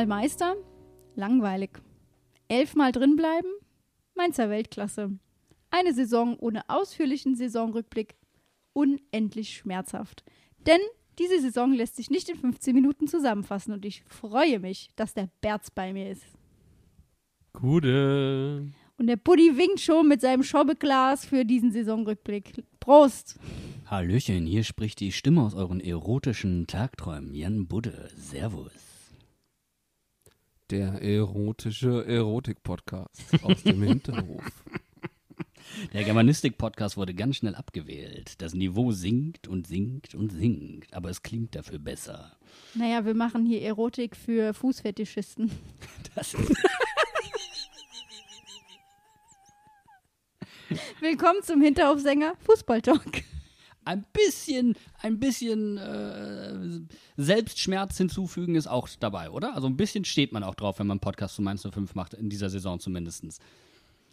Achtmal 0.00 0.22
Meister? 0.22 0.56
Langweilig. 1.14 1.72
Elfmal 2.48 2.90
drinbleiben? 2.90 3.50
Mainzer 4.14 4.48
Weltklasse. 4.48 5.18
Eine 5.70 5.92
Saison 5.92 6.38
ohne 6.38 6.62
ausführlichen 6.68 7.36
Saisonrückblick? 7.36 8.16
Unendlich 8.72 9.58
schmerzhaft. 9.58 10.24
Denn 10.66 10.80
diese 11.18 11.38
Saison 11.42 11.74
lässt 11.74 11.96
sich 11.96 12.08
nicht 12.08 12.30
in 12.30 12.36
15 12.36 12.74
Minuten 12.74 13.08
zusammenfassen 13.08 13.74
und 13.74 13.84
ich 13.84 14.02
freue 14.08 14.58
mich, 14.58 14.88
dass 14.96 15.12
der 15.12 15.28
Berz 15.42 15.70
bei 15.70 15.92
mir 15.92 16.10
ist. 16.10 16.24
Gute. 17.52 18.68
Und 18.96 19.06
der 19.06 19.16
Buddy 19.16 19.58
winkt 19.58 19.80
schon 19.80 20.08
mit 20.08 20.22
seinem 20.22 20.44
Schobbeglas 20.44 21.26
für 21.26 21.44
diesen 21.44 21.72
Saisonrückblick. 21.72 22.64
Prost! 22.78 23.38
Hallöchen, 23.84 24.46
hier 24.46 24.64
spricht 24.64 25.00
die 25.00 25.12
Stimme 25.12 25.42
aus 25.42 25.54
euren 25.54 25.80
erotischen 25.80 26.66
Tagträumen, 26.66 27.34
Jan 27.34 27.66
Budde. 27.66 28.08
Servus. 28.16 28.89
Der 30.70 31.02
erotische 31.02 32.06
Erotik-Podcast 32.06 33.42
aus 33.42 33.64
dem 33.64 33.82
Hinterhof. 33.82 34.44
Der 35.92 36.04
Germanistik-Podcast 36.04 36.96
wurde 36.96 37.12
ganz 37.12 37.38
schnell 37.38 37.56
abgewählt. 37.56 38.40
Das 38.40 38.54
Niveau 38.54 38.92
sinkt 38.92 39.48
und 39.48 39.66
sinkt 39.66 40.14
und 40.14 40.30
sinkt, 40.30 40.94
aber 40.94 41.10
es 41.10 41.22
klingt 41.24 41.56
dafür 41.56 41.80
besser. 41.80 42.36
Naja, 42.74 43.04
wir 43.04 43.14
machen 43.14 43.44
hier 43.44 43.62
Erotik 43.62 44.14
für 44.14 44.54
Fußfetischisten. 44.54 45.50
Das 46.14 46.34
ist 46.34 46.48
Willkommen 51.00 51.42
zum 51.42 51.60
Hinterhofsänger 51.62 52.34
Fußballtalk. 52.46 53.24
Ein 53.90 54.04
bisschen, 54.12 54.74
ein 55.00 55.18
bisschen 55.18 55.76
äh, 55.76 56.80
Selbstschmerz 57.16 57.96
hinzufügen 57.96 58.54
ist 58.54 58.68
auch 58.68 58.88
dabei, 59.00 59.30
oder? 59.30 59.54
Also 59.54 59.66
ein 59.66 59.76
bisschen 59.76 60.04
steht 60.04 60.32
man 60.32 60.44
auch 60.44 60.54
drauf, 60.54 60.78
wenn 60.78 60.86
man 60.86 60.96
einen 60.96 61.00
Podcast 61.00 61.34
zu 61.34 61.42
Mainz 61.42 61.66
05 61.68 61.94
macht, 61.94 62.14
in 62.14 62.30
dieser 62.30 62.50
Saison 62.50 62.78
zumindest. 62.78 63.40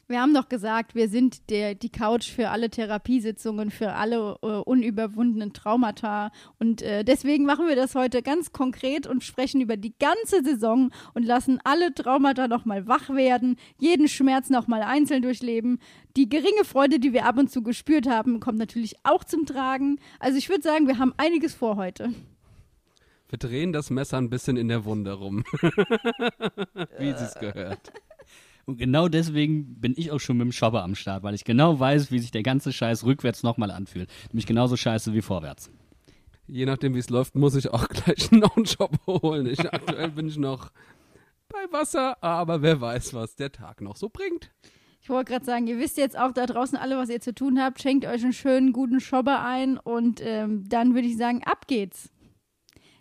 Wir 0.09 0.21
haben 0.21 0.33
doch 0.33 0.47
gesagt, 0.47 0.95
wir 0.95 1.09
sind 1.09 1.49
der, 1.49 1.75
die 1.75 1.89
Couch 1.89 2.31
für 2.31 2.49
alle 2.49 2.69
Therapiesitzungen, 2.69 3.71
für 3.71 3.91
alle 3.91 4.37
äh, 4.41 4.47
unüberwundenen 4.47 5.51
Traumata. 5.51 6.31
Und 6.59 6.81
äh, 6.81 7.03
deswegen 7.03 7.43
machen 7.43 7.67
wir 7.67 7.75
das 7.75 7.93
heute 7.93 8.21
ganz 8.21 8.53
konkret 8.53 9.05
und 9.05 9.25
sprechen 9.25 9.59
über 9.59 9.75
die 9.75 9.93
ganze 9.99 10.43
Saison 10.45 10.91
und 11.13 11.25
lassen 11.25 11.59
alle 11.65 11.93
Traumata 11.93 12.47
nochmal 12.47 12.87
wach 12.87 13.09
werden, 13.09 13.57
jeden 13.79 14.07
Schmerz 14.07 14.49
nochmal 14.49 14.81
einzeln 14.81 15.23
durchleben. 15.23 15.79
Die 16.15 16.29
geringe 16.29 16.63
Freude, 16.63 16.99
die 16.99 17.11
wir 17.11 17.25
ab 17.25 17.37
und 17.37 17.51
zu 17.51 17.61
gespürt 17.61 18.07
haben, 18.07 18.39
kommt 18.39 18.59
natürlich 18.59 18.95
auch 19.03 19.25
zum 19.25 19.45
Tragen. 19.45 19.99
Also 20.21 20.37
ich 20.37 20.47
würde 20.47 20.61
sagen, 20.61 20.87
wir 20.87 20.99
haben 20.99 21.13
einiges 21.17 21.53
vor 21.53 21.75
heute. 21.75 22.13
Wir 23.27 23.39
drehen 23.39 23.73
das 23.73 23.89
Messer 23.89 24.19
ein 24.19 24.29
bisschen 24.29 24.55
in 24.55 24.69
der 24.69 24.85
Wunde 24.85 25.11
rum. 25.11 25.43
Wie 26.97 27.09
es 27.09 27.33
gehört. 27.41 27.91
Und 28.67 28.77
genau 28.77 29.07
deswegen 29.07 29.79
bin 29.79 29.93
ich 29.95 30.11
auch 30.11 30.19
schon 30.19 30.37
mit 30.37 30.45
dem 30.45 30.51
Schopper 30.51 30.83
am 30.83 30.93
Start, 30.93 31.23
weil 31.23 31.33
ich 31.33 31.45
genau 31.45 31.79
weiß, 31.79 32.11
wie 32.11 32.19
sich 32.19 32.31
der 32.31 32.43
ganze 32.43 32.73
Scheiß 32.73 33.05
rückwärts 33.05 33.41
nochmal 33.41 33.71
anfühlt. 33.71 34.09
Nämlich 34.33 34.45
genauso 34.45 34.75
scheiße 34.75 35.13
wie 35.13 35.21
vorwärts. 35.21 35.71
Je 36.47 36.65
nachdem, 36.65 36.93
wie 36.93 36.99
es 36.99 37.09
läuft, 37.09 37.33
muss 37.35 37.55
ich 37.55 37.69
auch 37.69 37.87
gleich 37.87 38.29
noch 38.31 38.57
einen 38.57 38.65
Job 38.65 38.91
holen. 39.07 39.45
Ich, 39.45 39.61
aktuell 39.61 40.11
bin 40.11 40.27
ich 40.27 40.37
noch 40.37 40.69
bei 41.47 41.71
Wasser, 41.71 42.21
aber 42.21 42.61
wer 42.61 42.81
weiß, 42.81 43.13
was 43.13 43.37
der 43.37 43.53
Tag 43.53 43.79
noch 43.79 43.95
so 43.95 44.09
bringt. 44.09 44.51
Ich 45.01 45.09
wollte 45.09 45.31
gerade 45.31 45.45
sagen, 45.45 45.67
ihr 45.67 45.79
wisst 45.79 45.97
jetzt 45.97 46.19
auch 46.19 46.33
da 46.33 46.45
draußen 46.45 46.77
alle, 46.77 46.97
was 46.97 47.07
ihr 47.07 47.21
zu 47.21 47.33
tun 47.33 47.61
habt. 47.61 47.81
Schenkt 47.81 48.05
euch 48.05 48.21
einen 48.21 48.33
schönen, 48.33 48.73
guten 48.73 48.99
Schobber 48.99 49.45
ein 49.45 49.77
und 49.77 50.19
ähm, 50.21 50.67
dann 50.67 50.93
würde 50.93 51.07
ich 51.07 51.15
sagen, 51.15 51.41
ab 51.45 51.67
geht's. 51.67 52.09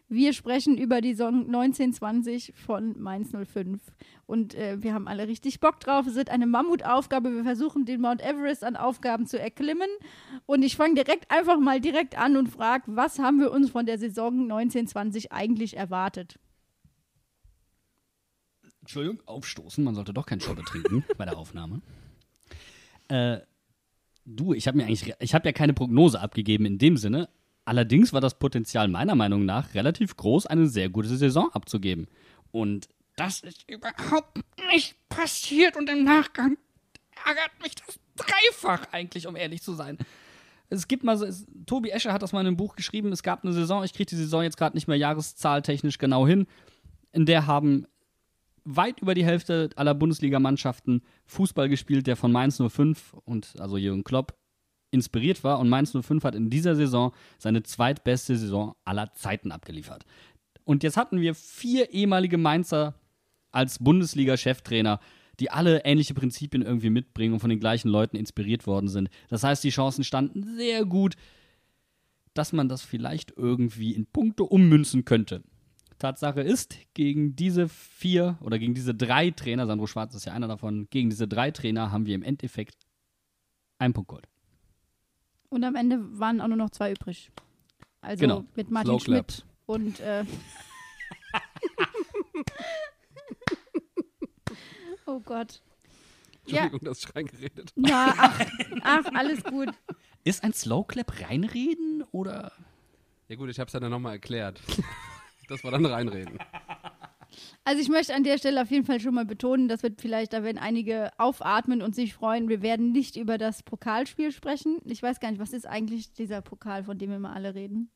Wir 0.09 0.33
sprechen 0.33 0.78
über 0.78 1.00
die 1.00 1.15
Saison 1.15 1.47
1920 1.47 2.53
von 2.55 2.94
Mainz 2.99 3.33
05. 3.33 3.81
Und 4.27 4.55
äh, 4.55 4.81
wir 4.81 4.94
haben 4.94 5.09
alle 5.09 5.27
richtig 5.27 5.59
Bock 5.59 5.81
drauf. 5.81 6.06
Es 6.06 6.15
wird 6.15 6.31
eine 6.31 6.47
Mammutaufgabe. 6.47 7.34
Wir 7.34 7.43
versuchen, 7.43 7.87
den 7.87 8.00
Mount 8.00 8.22
Everest 8.22 8.62
an 8.62 8.77
Aufgaben 8.77 9.27
zu 9.27 9.41
erklimmen. 9.41 9.89
Und 10.47 10.62
ich 10.62 10.77
fange 10.77 10.94
direkt 10.94 11.31
einfach 11.33 11.59
mal 11.59 11.81
direkt 11.81 12.17
an 12.17 12.37
und 12.37 12.49
frage, 12.49 12.84
was 12.87 13.19
haben 13.19 13.41
wir 13.41 13.50
uns 13.50 13.71
von 13.71 13.84
der 13.84 13.99
Saison 13.99 14.43
1920 14.43 15.33
eigentlich 15.33 15.77
erwartet? 15.77 16.38
Entschuldigung, 18.81 19.21
aufstoßen. 19.27 19.83
Man 19.83 19.97
sollte 19.97 20.15
doch 20.15 20.27
keinen 20.27 20.41
Schopper 20.41 20.62
trinken 20.62 21.05
bei 21.19 21.25
der 21.25 21.37
Aufnahme. 21.37 21.83
Äh, 23.09 23.38
du, 24.25 24.55
ich 24.55 24.69
habe 24.69 24.77
mir 24.77 24.84
eigentlich, 24.84 25.12
ich 25.19 25.34
habe 25.34 25.49
ja 25.49 25.53
keine 25.53 25.75
Prognose 25.75 26.21
abgegeben 26.21 26.65
in 26.65 26.78
dem 26.78 26.97
Sinne. 26.97 27.28
Allerdings 27.66 28.12
war 28.12 28.21
das 28.21 28.38
Potenzial 28.38 28.87
meiner 28.87 29.16
Meinung 29.16 29.44
nach 29.44 29.75
relativ 29.75 30.16
groß, 30.16 30.47
eine 30.47 30.69
sehr 30.69 30.88
gute 30.88 31.09
Saison 31.09 31.50
abzugeben. 31.53 32.06
Und 32.53 32.88
das 33.16 33.41
ist 33.41 33.69
überhaupt 33.69 34.38
nicht 34.72 34.97
passiert 35.09 35.76
und 35.76 35.91
im 35.91 36.05
Nachgang 36.05 36.56
ärgert 37.26 37.60
mich 37.60 37.75
das 37.75 37.99
dreifach 38.15 38.87
eigentlich, 38.93 39.26
um 39.26 39.34
ehrlich 39.34 39.62
zu 39.62 39.75
sein. 39.75 39.99
Es 40.69 40.87
gibt 40.87 41.03
mal 41.03 41.16
so, 41.16 41.26
es, 41.26 41.44
Tobi 41.66 41.91
Escher 41.91 42.12
hat 42.12 42.22
das 42.22 42.32
mal 42.32 42.41
in 42.41 42.47
einem 42.47 42.56
Buch 42.56 42.76
geschrieben, 42.76 43.10
es 43.10 43.25
gab 43.25 43.43
eine 43.43 43.53
Saison, 43.53 43.82
ich 43.82 43.93
kriege 43.93 44.06
die 44.09 44.16
Saison 44.16 44.44
jetzt 44.44 44.56
gerade 44.56 44.76
nicht 44.76 44.87
mehr 44.87 44.97
jahreszahltechnisch 44.97 45.99
genau 45.99 46.25
hin, 46.25 46.47
in 47.12 47.26
der 47.26 47.47
haben 47.47 47.87
weit 48.65 49.00
über 49.00 49.15
die 49.15 49.25
Hälfte 49.25 49.71
aller 49.75 49.94
Bundesligamannschaften 49.94 51.03
Fußball 51.25 51.69
gespielt, 51.69 52.06
der 52.06 52.16
von 52.16 52.31
Mainz 52.31 52.62
05 52.65 53.15
und 53.25 53.55
also 53.59 53.76
Jürgen 53.76 54.05
Klopp 54.05 54.37
inspiriert 54.96 55.44
war 55.44 55.60
und 55.60 55.68
Mainz 55.68 55.92
05 55.92 56.24
hat 56.24 56.34
in 56.34 56.50
dieser 56.50 56.74
Saison 56.74 57.12
seine 57.38 57.62
zweitbeste 57.62 58.36
Saison 58.36 58.74
aller 58.84 59.12
Zeiten 59.14 59.52
abgeliefert. 59.52 60.04
Und 60.64 60.82
jetzt 60.82 60.96
hatten 60.96 61.20
wir 61.20 61.34
vier 61.34 61.92
ehemalige 61.92 62.38
Mainzer 62.38 62.94
als 63.52 63.78
Bundesliga-Cheftrainer, 63.78 64.98
die 65.38 65.50
alle 65.50 65.84
ähnliche 65.84 66.14
Prinzipien 66.14 66.62
irgendwie 66.62 66.90
mitbringen 66.90 67.34
und 67.34 67.40
von 67.40 67.50
den 67.50 67.60
gleichen 67.60 67.88
Leuten 67.88 68.16
inspiriert 68.16 68.66
worden 68.66 68.88
sind. 68.88 69.08
Das 69.28 69.44
heißt, 69.44 69.62
die 69.62 69.70
Chancen 69.70 70.02
standen 70.02 70.56
sehr 70.56 70.84
gut, 70.84 71.14
dass 72.34 72.52
man 72.52 72.68
das 72.68 72.82
vielleicht 72.82 73.32
irgendwie 73.36 73.92
in 73.92 74.06
Punkte 74.06 74.44
ummünzen 74.44 75.04
könnte. 75.04 75.42
Tatsache 75.98 76.42
ist, 76.42 76.76
gegen 76.94 77.36
diese 77.36 77.68
vier 77.68 78.38
oder 78.40 78.58
gegen 78.58 78.74
diese 78.74 78.94
drei 78.94 79.30
Trainer, 79.30 79.66
Sandro 79.66 79.86
Schwarz 79.86 80.14
ist 80.14 80.26
ja 80.26 80.32
einer 80.32 80.48
davon, 80.48 80.88
gegen 80.90 81.08
diese 81.08 81.26
drei 81.26 81.50
Trainer 81.50 81.90
haben 81.90 82.06
wir 82.06 82.14
im 82.14 82.22
Endeffekt 82.22 82.76
einen 83.78 83.94
Punkt 83.94 84.08
geholt. 84.08 84.28
Und 85.48 85.64
am 85.64 85.74
Ende 85.76 86.18
waren 86.18 86.40
auch 86.40 86.48
nur 86.48 86.56
noch 86.56 86.70
zwei 86.70 86.92
übrig. 86.92 87.30
Also 88.00 88.20
Genau. 88.20 88.44
mit 88.54 88.70
Martin 88.70 88.98
Slow 88.98 89.04
clap. 89.04 89.32
Schmidt 89.32 89.46
und 89.66 90.00
äh 90.00 90.25
Oh 95.06 95.20
Gott. 95.20 95.62
Ja, 96.46 96.62
Entschuldigung, 96.62 96.84
dass 96.88 96.98
ich 97.00 97.14
reingeredet 97.14 97.72
na, 97.75 98.14
ach, 98.19 98.40
ach, 98.82 99.04
alles 99.14 99.43
gut. 99.44 99.69
Ist 100.25 100.44
ein 100.44 100.52
Slowclap 100.52 101.20
reinreden 101.20 102.04
oder? 102.12 102.52
Ja 103.28 103.34
gut, 103.37 103.49
ich 103.50 103.58
habe 103.58 103.66
es 103.66 103.72
ja 103.72 103.81
dann 103.81 103.90
nochmal 103.90 104.12
erklärt. 104.14 104.60
Das 105.49 105.62
war 105.62 105.70
dann 105.70 105.87
reinreden. 105.87 106.40
Also 107.65 107.81
ich 107.81 107.88
möchte 107.88 108.15
an 108.15 108.25
der 108.25 108.38
Stelle 108.38 108.62
auf 108.62 108.71
jeden 108.71 108.85
Fall 108.85 109.00
schon 109.00 109.15
mal 109.15 109.25
betonen, 109.25 109.69
das 109.69 109.83
wird 109.83 110.00
vielleicht, 110.00 110.33
da 110.33 110.43
werden 110.43 110.59
einige 110.59 111.11
aufatmen 111.19 111.83
und 111.83 111.94
sich 111.94 112.15
freuen. 112.15 112.49
Wir 112.49 112.62
werden 112.62 112.93
nicht 112.93 113.17
über 113.17 113.38
das 113.38 113.62
Pokalspiel 113.62 114.33
sprechen. 114.33 114.79
Ich 114.85 115.03
weiß 115.03 115.21
gar 115.21 115.31
nicht, 115.31 115.41
was 115.41 115.53
ist 115.53 115.67
eigentlich 115.67 116.12
dieser 116.12 116.43
Pokal, 116.43 116.85
von 116.85 116.99
dem 116.99 117.11
wir 117.11 117.17
immer 117.17 117.35
alle 117.35 117.55
reden? 117.55 117.91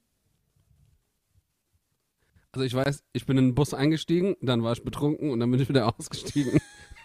Also 2.52 2.64
ich 2.64 2.74
weiß, 2.74 3.04
ich 3.12 3.26
bin 3.26 3.38
in 3.38 3.48
den 3.48 3.54
Bus 3.54 3.74
eingestiegen, 3.74 4.36
dann 4.40 4.62
war 4.62 4.72
ich 4.72 4.82
betrunken 4.82 5.30
und 5.30 5.40
dann 5.40 5.50
bin 5.50 5.60
ich 5.60 5.68
wieder 5.68 5.86
ausgestiegen. 5.98 6.60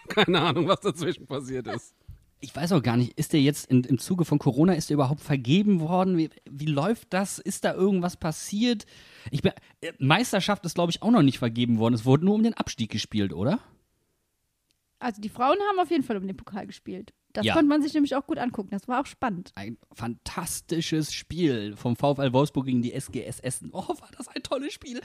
Keine 0.08 0.40
Ahnung, 0.40 0.68
was 0.68 0.80
dazwischen 0.80 1.26
passiert 1.26 1.66
ist. 1.68 1.94
Ich 2.40 2.54
weiß 2.54 2.72
auch 2.72 2.82
gar 2.82 2.96
nicht, 2.98 3.18
ist 3.18 3.32
der 3.32 3.40
jetzt 3.40 3.66
in, 3.70 3.82
im 3.84 3.98
Zuge 3.98 4.24
von 4.26 4.38
Corona, 4.38 4.74
ist 4.74 4.90
der 4.90 4.94
überhaupt 4.94 5.20
vergeben 5.22 5.80
worden? 5.80 6.18
Wie, 6.18 6.28
wie 6.48 6.66
läuft 6.66 7.12
das? 7.14 7.38
Ist 7.38 7.64
da 7.64 7.72
irgendwas 7.74 8.16
passiert? 8.18 8.84
Ich 9.30 9.40
bin, 9.42 9.52
äh, 9.80 9.92
Meisterschaft 9.98 10.64
ist, 10.66 10.74
glaube 10.74 10.90
ich, 10.90 11.02
auch 11.02 11.10
noch 11.10 11.22
nicht 11.22 11.38
vergeben 11.38 11.78
worden. 11.78 11.94
Es 11.94 12.04
wurde 12.04 12.24
nur 12.26 12.34
um 12.34 12.42
den 12.42 12.54
Abstieg 12.54 12.90
gespielt, 12.90 13.32
oder? 13.32 13.58
Also 14.98 15.20
die 15.20 15.28
Frauen 15.28 15.56
haben 15.70 15.78
auf 15.80 15.90
jeden 15.90 16.02
Fall 16.04 16.16
um 16.16 16.26
den 16.26 16.36
Pokal 16.36 16.66
gespielt. 16.66 17.12
Das 17.32 17.44
Ja. 17.44 17.52
konnte 17.54 17.68
man 17.68 17.82
sich 17.82 17.92
nämlich 17.94 18.14
auch 18.16 18.26
gut 18.26 18.38
angucken. 18.38 18.70
Das 18.70 18.86
war 18.88 19.00
auch 19.00 19.06
spannend. 19.06 19.52
Ein 19.54 19.76
fantastisches 19.92 21.12
Spiel 21.12 21.74
vom 21.76 21.96
VfL 21.96 22.32
Wolfsburg 22.32 22.66
gegen 22.66 22.80
die 22.82 22.92
SGS 22.92 23.40
Essen. 23.40 23.70
Oh, 23.72 23.88
war 23.88 24.08
das 24.16 24.28
ein 24.28 24.42
tolles 24.42 24.72
Spiel. 24.72 25.00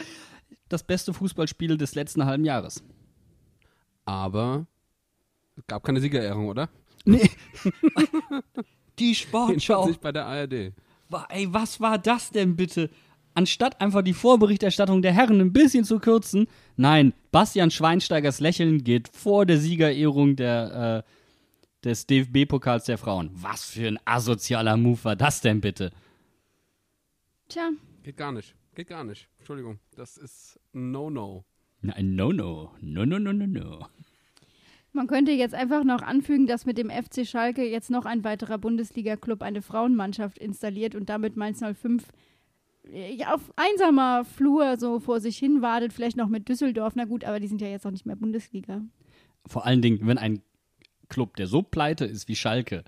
Das 0.70 0.84
beste 0.84 1.14
Fußballspiel 1.14 1.78
des 1.78 1.96
letzten 1.96 2.26
halben 2.26 2.46
Jahres. 2.46 2.84
Aber 4.06 4.66
es 5.58 5.68
gab 5.68 5.84
keine 5.84 6.00
Siegerehrung, 6.00 6.48
oder? 6.48 6.70
Nee. 7.06 7.30
Die 9.00 9.16
Sportschau. 9.16 9.88
nicht 9.88 10.02
bei 10.02 10.12
der 10.12 10.26
ARD. 10.26 10.74
Ey, 11.30 11.54
was 11.54 11.80
war 11.80 11.98
das 11.98 12.32
denn 12.32 12.56
bitte? 12.56 12.90
Anstatt 13.34 13.80
einfach 13.80 14.02
die 14.02 14.14
Vorberichterstattung 14.14 15.02
der 15.02 15.14
Herren 15.14 15.40
ein 15.40 15.54
bisschen 15.54 15.86
zu 15.86 16.00
kürzen, 16.00 16.48
nein, 16.76 17.14
Bastian 17.32 17.72
Schweinsteigers 17.72 18.42
Lächeln 18.42 18.84
geht 18.84 19.08
vor 19.08 19.46
der 19.46 19.58
Siegerehrung 19.58 20.36
der, 20.36 21.06
äh, 21.06 21.86
des 21.86 22.08
DFB-Pokals 22.08 22.86
der 22.86 22.98
Frauen. 22.98 23.30
Was 23.34 23.66
für 23.66 23.88
ein 23.88 24.00
asozialer 24.04 24.76
Move 24.76 25.04
war 25.04 25.16
das 25.16 25.40
denn 25.40 25.62
bitte? 25.62 25.92
Tja, 27.48 27.72
Geht 28.04 28.18
gar 28.18 28.32
nicht. 28.32 28.56
Geht 28.74 28.88
gar 28.88 29.04
nicht. 29.04 29.28
Entschuldigung. 29.38 29.80
Das 29.96 30.18
ist 30.18 30.60
ein 30.74 30.92
No-No. 30.92 31.46
Nein, 31.82 32.16
no, 32.16 32.32
no. 32.32 32.72
Man 34.94 35.08
könnte 35.08 35.32
jetzt 35.32 35.56
einfach 35.56 35.84
noch 35.84 36.02
anfügen, 36.02 36.48
dass 36.48 36.66
mit 36.66 36.78
dem 36.78 36.90
FC 36.90 37.26
Schalke 37.26 37.64
jetzt 37.64 37.90
noch 37.90 38.06
ein 38.06 38.24
weiterer 38.24 38.58
Bundesliga-Club 38.58 39.42
eine 39.42 39.62
Frauenmannschaft 39.62 40.38
installiert 40.38 40.96
und 40.96 41.10
damit 41.10 41.38
Mainz 41.38 41.60
05 41.60 42.06
äh, 42.92 43.24
auf 43.26 43.54
einsamer 43.56 44.26
Flur 44.26 44.78
so 44.78 45.00
vor 45.00 45.20
sich 45.20 45.38
hin 45.38 45.62
wartet, 45.62 45.94
vielleicht 45.94 46.18
noch 46.18 46.28
mit 46.28 46.50
Düsseldorf. 46.50 46.94
Na 46.96 47.06
gut, 47.06 47.24
aber 47.24 47.40
die 47.40 47.48
sind 47.48 47.62
ja 47.62 47.68
jetzt 47.68 47.86
auch 47.86 47.92
nicht 47.92 48.06
mehr 48.06 48.16
Bundesliga. 48.16 48.82
Vor 49.46 49.66
allen 49.66 49.82
Dingen, 49.82 50.06
wenn 50.06 50.18
ein 50.18 50.42
Club, 51.10 51.36
der 51.38 51.48
so 51.48 51.62
pleite 51.62 52.06
ist 52.06 52.28
wie 52.28 52.36
Schalke, 52.36 52.84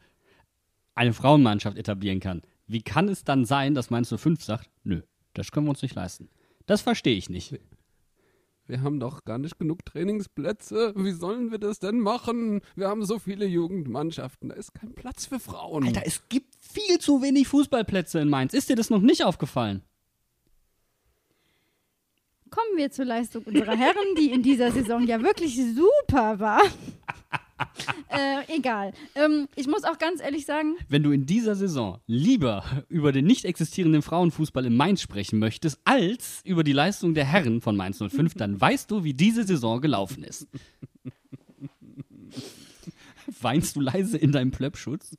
eine 0.95 1.13
Frauenmannschaft 1.13 1.77
etablieren 1.77 2.19
kann, 2.19 2.41
wie 2.67 2.81
kann 2.81 3.09
es 3.09 3.23
dann 3.23 3.45
sein, 3.45 3.75
dass 3.75 3.89
Mainz 3.89 4.13
05 4.15 4.43
sagt, 4.43 4.69
nö, 4.83 5.01
das 5.33 5.51
können 5.51 5.65
wir 5.65 5.71
uns 5.71 5.81
nicht 5.81 5.95
leisten? 5.95 6.29
Das 6.65 6.81
verstehe 6.81 7.15
ich 7.15 7.29
nicht. 7.29 7.59
Wir 8.65 8.81
haben 8.81 8.99
doch 8.99 9.25
gar 9.25 9.37
nicht 9.37 9.59
genug 9.59 9.85
Trainingsplätze. 9.85 10.93
Wie 10.95 11.11
sollen 11.11 11.51
wir 11.51 11.57
das 11.57 11.79
denn 11.79 11.99
machen? 11.99 12.61
Wir 12.75 12.87
haben 12.87 13.05
so 13.05 13.19
viele 13.19 13.45
Jugendmannschaften. 13.45 14.49
Da 14.49 14.55
ist 14.55 14.73
kein 14.73 14.93
Platz 14.93 15.25
für 15.25 15.39
Frauen. 15.39 15.85
Alter, 15.85 16.03
es 16.05 16.23
gibt 16.29 16.55
viel 16.59 16.97
zu 16.99 17.21
wenig 17.21 17.47
Fußballplätze 17.49 18.19
in 18.19 18.29
Mainz. 18.29 18.53
Ist 18.53 18.69
dir 18.69 18.77
das 18.77 18.89
noch 18.89 19.01
nicht 19.01 19.25
aufgefallen? 19.25 19.83
Kommen 22.49 22.77
wir 22.77 22.91
zur 22.91 23.05
Leistung 23.05 23.43
unserer 23.43 23.75
Herren, 23.75 24.15
die 24.17 24.31
in 24.31 24.43
dieser 24.43 24.71
Saison 24.71 25.05
ja 25.07 25.21
wirklich 25.21 25.59
super 25.75 26.39
war. 26.39 26.61
Äh, 28.09 28.55
egal. 28.55 28.93
Ähm, 29.15 29.47
ich 29.55 29.67
muss 29.67 29.83
auch 29.83 29.97
ganz 29.97 30.21
ehrlich 30.21 30.45
sagen, 30.45 30.75
Wenn 30.89 31.03
du 31.03 31.11
in 31.11 31.25
dieser 31.25 31.55
Saison 31.55 31.99
lieber 32.07 32.63
über 32.89 33.11
den 33.11 33.25
nicht 33.25 33.45
existierenden 33.45 34.01
Frauenfußball 34.01 34.65
in 34.65 34.75
Mainz 34.75 35.01
sprechen 35.01 35.39
möchtest, 35.39 35.79
als 35.83 36.41
über 36.43 36.63
die 36.63 36.73
Leistung 36.73 37.13
der 37.13 37.25
Herren 37.25 37.61
von 37.61 37.75
Mainz 37.75 37.99
05, 37.99 38.35
dann 38.35 38.59
weißt 38.59 38.89
du, 38.91 39.03
wie 39.03 39.13
diese 39.13 39.43
Saison 39.43 39.81
gelaufen 39.81 40.23
ist. 40.23 40.47
Weinst 43.41 43.75
du 43.75 43.81
leise 43.81 44.17
in 44.17 44.31
deinem 44.31 44.51
Plöppschutz? 44.51 45.15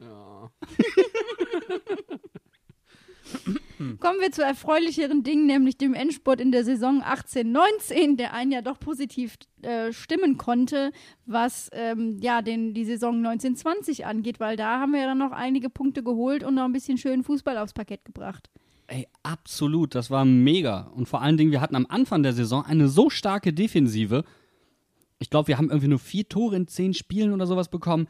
Ja. 0.00 0.50
Kommen 4.00 4.20
wir 4.20 4.32
zu 4.32 4.42
erfreulicheren 4.42 5.22
Dingen, 5.22 5.46
nämlich 5.46 5.78
dem 5.78 5.94
Endspurt 5.94 6.40
in 6.40 6.52
der 6.52 6.64
Saison 6.64 7.02
18-19, 7.02 8.16
der 8.16 8.34
einen 8.34 8.50
ja 8.50 8.62
doch 8.62 8.78
positiv 8.80 9.36
äh, 9.62 9.92
stimmen 9.92 10.36
konnte, 10.36 10.92
was 11.26 11.70
ähm, 11.72 12.18
ja 12.20 12.42
den, 12.42 12.74
die 12.74 12.84
Saison 12.84 13.16
1920 13.16 14.06
angeht, 14.06 14.40
weil 14.40 14.56
da 14.56 14.80
haben 14.80 14.92
wir 14.92 15.00
ja 15.00 15.06
dann 15.06 15.18
noch 15.18 15.32
einige 15.32 15.70
Punkte 15.70 16.02
geholt 16.02 16.44
und 16.44 16.54
noch 16.54 16.64
ein 16.64 16.72
bisschen 16.72 16.98
schönen 16.98 17.24
Fußball 17.24 17.56
aufs 17.58 17.72
Parkett 17.72 18.04
gebracht. 18.04 18.50
Ey, 18.88 19.06
absolut, 19.22 19.94
das 19.94 20.10
war 20.10 20.24
mega. 20.24 20.90
Und 20.94 21.08
vor 21.08 21.20
allen 21.20 21.36
Dingen, 21.36 21.52
wir 21.52 21.60
hatten 21.60 21.76
am 21.76 21.86
Anfang 21.88 22.22
der 22.22 22.32
Saison 22.32 22.64
eine 22.64 22.88
so 22.88 23.10
starke 23.10 23.52
Defensive. 23.52 24.24
Ich 25.18 25.28
glaube, 25.28 25.48
wir 25.48 25.58
haben 25.58 25.68
irgendwie 25.68 25.88
nur 25.88 25.98
vier 25.98 26.28
Tore 26.28 26.56
in 26.56 26.68
zehn 26.68 26.94
Spielen 26.94 27.32
oder 27.32 27.46
sowas 27.46 27.68
bekommen. 27.68 28.08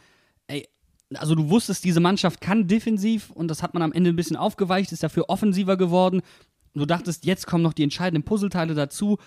Also 1.15 1.35
du 1.35 1.49
wusstest, 1.49 1.85
diese 1.85 2.01
Mannschaft 2.01 2.41
kann 2.41 2.67
defensiv 2.67 3.31
und 3.31 3.49
das 3.49 3.63
hat 3.63 3.73
man 3.73 3.83
am 3.83 3.93
Ende 3.93 4.11
ein 4.11 4.17
bisschen 4.17 4.37
aufgeweicht, 4.37 4.93
ist 4.93 5.03
dafür 5.03 5.29
offensiver 5.29 5.77
geworden. 5.77 6.21
Du 6.75 6.85
dachtest, 6.85 7.25
jetzt 7.25 7.47
kommen 7.47 7.63
noch 7.63 7.73
die 7.73 7.83
entscheidenden 7.83 8.25
Puzzleteile 8.25 8.75
dazu, 8.75 9.19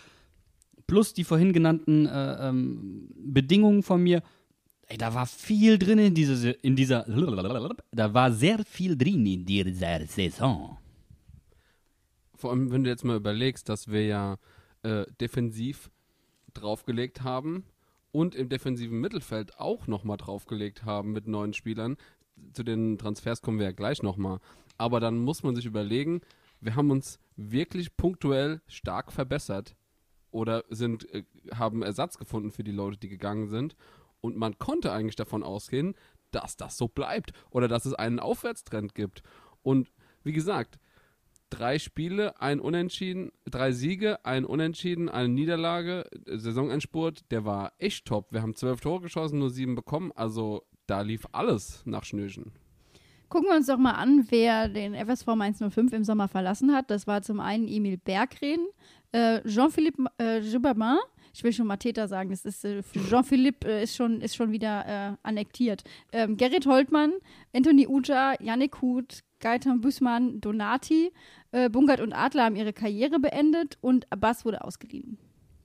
plus 0.86 1.13
die 1.13 1.24
vorhin 1.24 1.54
genannten 1.54 2.06
äh, 2.06 2.50
ähm, 2.50 3.10
Bedingungen 3.16 3.81
von 3.81 4.01
mir. 4.04 4.22
Ey, 4.88 4.98
da 4.98 5.13
war 5.13 5.25
viel 5.25 5.80
drin 5.80 5.98
in 5.98 6.13
dieser, 6.13 6.63
in 6.63 6.75
dieser, 6.75 7.04
da 7.92 8.13
war 8.13 8.31
sehr 8.31 8.60
viel 8.66 8.95
drin 8.95 9.25
in 9.25 9.45
dieser 9.45 10.06
Saison. 10.06 10.77
Vor 12.36 12.51
allem, 12.51 12.72
wenn 12.72 12.84
du 12.84 12.89
jetzt 12.89 13.06
mal 13.06 13.16
überlegst, 13.16 13.69
dass 13.69 13.88
wir 13.88 14.06
ja 14.06 14.38
äh, 14.84 15.06
defensiv 15.19 15.89
draufgelegt 16.54 17.24
haben 17.24 17.63
und 18.12 18.36
im 18.36 18.50
defensiven 18.50 19.00
Mittelfeld 19.00 19.58
auch 19.60 19.88
nochmal 19.88 20.18
draufgelegt 20.18 20.84
haben 20.84 21.12
mit 21.12 21.28
neuen 21.28 21.54
Spielern. 21.54 21.98
Zu 22.54 22.63
den 22.63 22.98
Transfers 22.98 23.42
kommen 23.42 23.60
wir 23.60 23.68
ja 23.68 23.72
gleich 23.72 24.04
nochmal. 24.04 24.40
Aber 24.78 25.00
dann 25.00 25.19
muss 25.19 25.44
man 25.44 25.56
sich 25.56 25.66
überlegen, 25.66 26.22
wir 26.60 26.75
haben 26.75 26.92
uns 26.92 27.19
wirklich 27.36 27.96
punktuell 27.98 28.62
stark 28.68 29.12
verbessert 29.12 29.75
oder 30.31 30.63
sind, 30.69 31.12
äh, 31.13 31.24
haben 31.54 31.84
Ersatz 31.84 32.18
gefunden 32.18 32.52
für 32.52 32.63
die 32.63 32.72
Leute, 32.72 32.98
die 32.98 33.10
gegangen 33.10 33.48
sind. 33.50 33.75
Und 34.22 34.38
man 34.38 34.58
konnte 34.60 34.92
eigentlich 34.92 35.16
davon 35.16 35.44
ausgehen, 35.44 35.96
dass 36.31 36.56
das 36.56 36.78
so 36.78 36.88
bleibt 36.88 37.31
oder 37.50 37.68
dass 37.68 37.86
es 37.86 37.94
einen 37.94 38.19
Aufwärtstrend 38.19 38.96
gibt. 38.96 39.24
Und 39.63 39.92
wie 40.24 40.31
gesagt, 40.31 40.80
drei 41.51 41.77
Spiele, 41.77 42.42
ein 42.42 42.59
Unentschieden, 42.59 43.31
drei 43.45 43.71
Siege, 43.71 44.25
ein 44.25 44.45
Unentschieden, 44.45 45.09
eine 45.09 45.30
Niederlage, 45.30 46.06
Saisonendspurt, 46.25 47.30
der 47.30 47.45
war 47.45 47.74
echt 47.77 48.06
top. 48.06 48.31
Wir 48.31 48.42
haben 48.42 48.56
zwölf 48.56 48.81
Tore 48.81 49.01
geschossen, 49.01 49.38
nur 49.38 49.51
sieben 49.51 49.75
bekommen, 49.75 50.12
also 50.15 50.63
da 50.88 51.01
lief 51.01 51.27
alles 51.31 51.83
nach 51.86 52.03
Schnürchen. 52.03 52.51
Gucken 53.30 53.50
wir 53.50 53.56
uns 53.56 53.68
doch 53.68 53.77
mal 53.77 53.94
an, 53.94 54.25
wer 54.30 54.68
den 54.68 54.94
FSV 54.94 55.27
Mainz 55.36 55.59
05 55.59 55.94
im 55.94 56.03
Sommer 56.03 56.27
verlassen 56.27 56.74
hat. 56.74 56.92
Das 56.92 57.07
war 57.07 57.21
zum 57.21 57.39
einen 57.39 57.68
Emil 57.68 57.98
Berggren, 57.98 58.67
äh, 59.13 59.41
Jean-Philippe 59.48 60.05
äh, 60.17 60.41
Gibbermann. 60.41 60.98
Ich 61.33 61.43
will 61.43 61.53
schon 61.53 61.67
mal 61.67 61.77
Täter 61.77 62.07
sagen, 62.07 62.29
das 62.29 62.45
ist 62.45 62.65
äh, 62.65 62.81
Jean-Philippe 63.09 63.67
äh, 63.67 63.83
ist, 63.83 63.95
schon, 63.95 64.21
ist 64.21 64.35
schon 64.35 64.51
wieder 64.51 64.85
äh, 64.85 65.17
annektiert. 65.23 65.83
Ähm, 66.11 66.38
Gerrit 66.38 66.65
Holtmann, 66.65 67.13
Anthony 67.53 67.88
Uja, 67.88 68.35
Yannick 68.41 68.81
Huth, 68.81 69.23
Gaetan 69.39 69.81
Büßmann, 69.81 70.41
Donati, 70.41 71.11
äh, 71.51 71.69
Bungert 71.69 72.01
und 72.01 72.13
Adler 72.13 72.45
haben 72.45 72.55
ihre 72.55 72.73
Karriere 72.73 73.19
beendet 73.19 73.77
und 73.81 74.11
Abbas 74.11 74.45
wurde 74.45 74.63
ausgeliehen. 74.63 75.17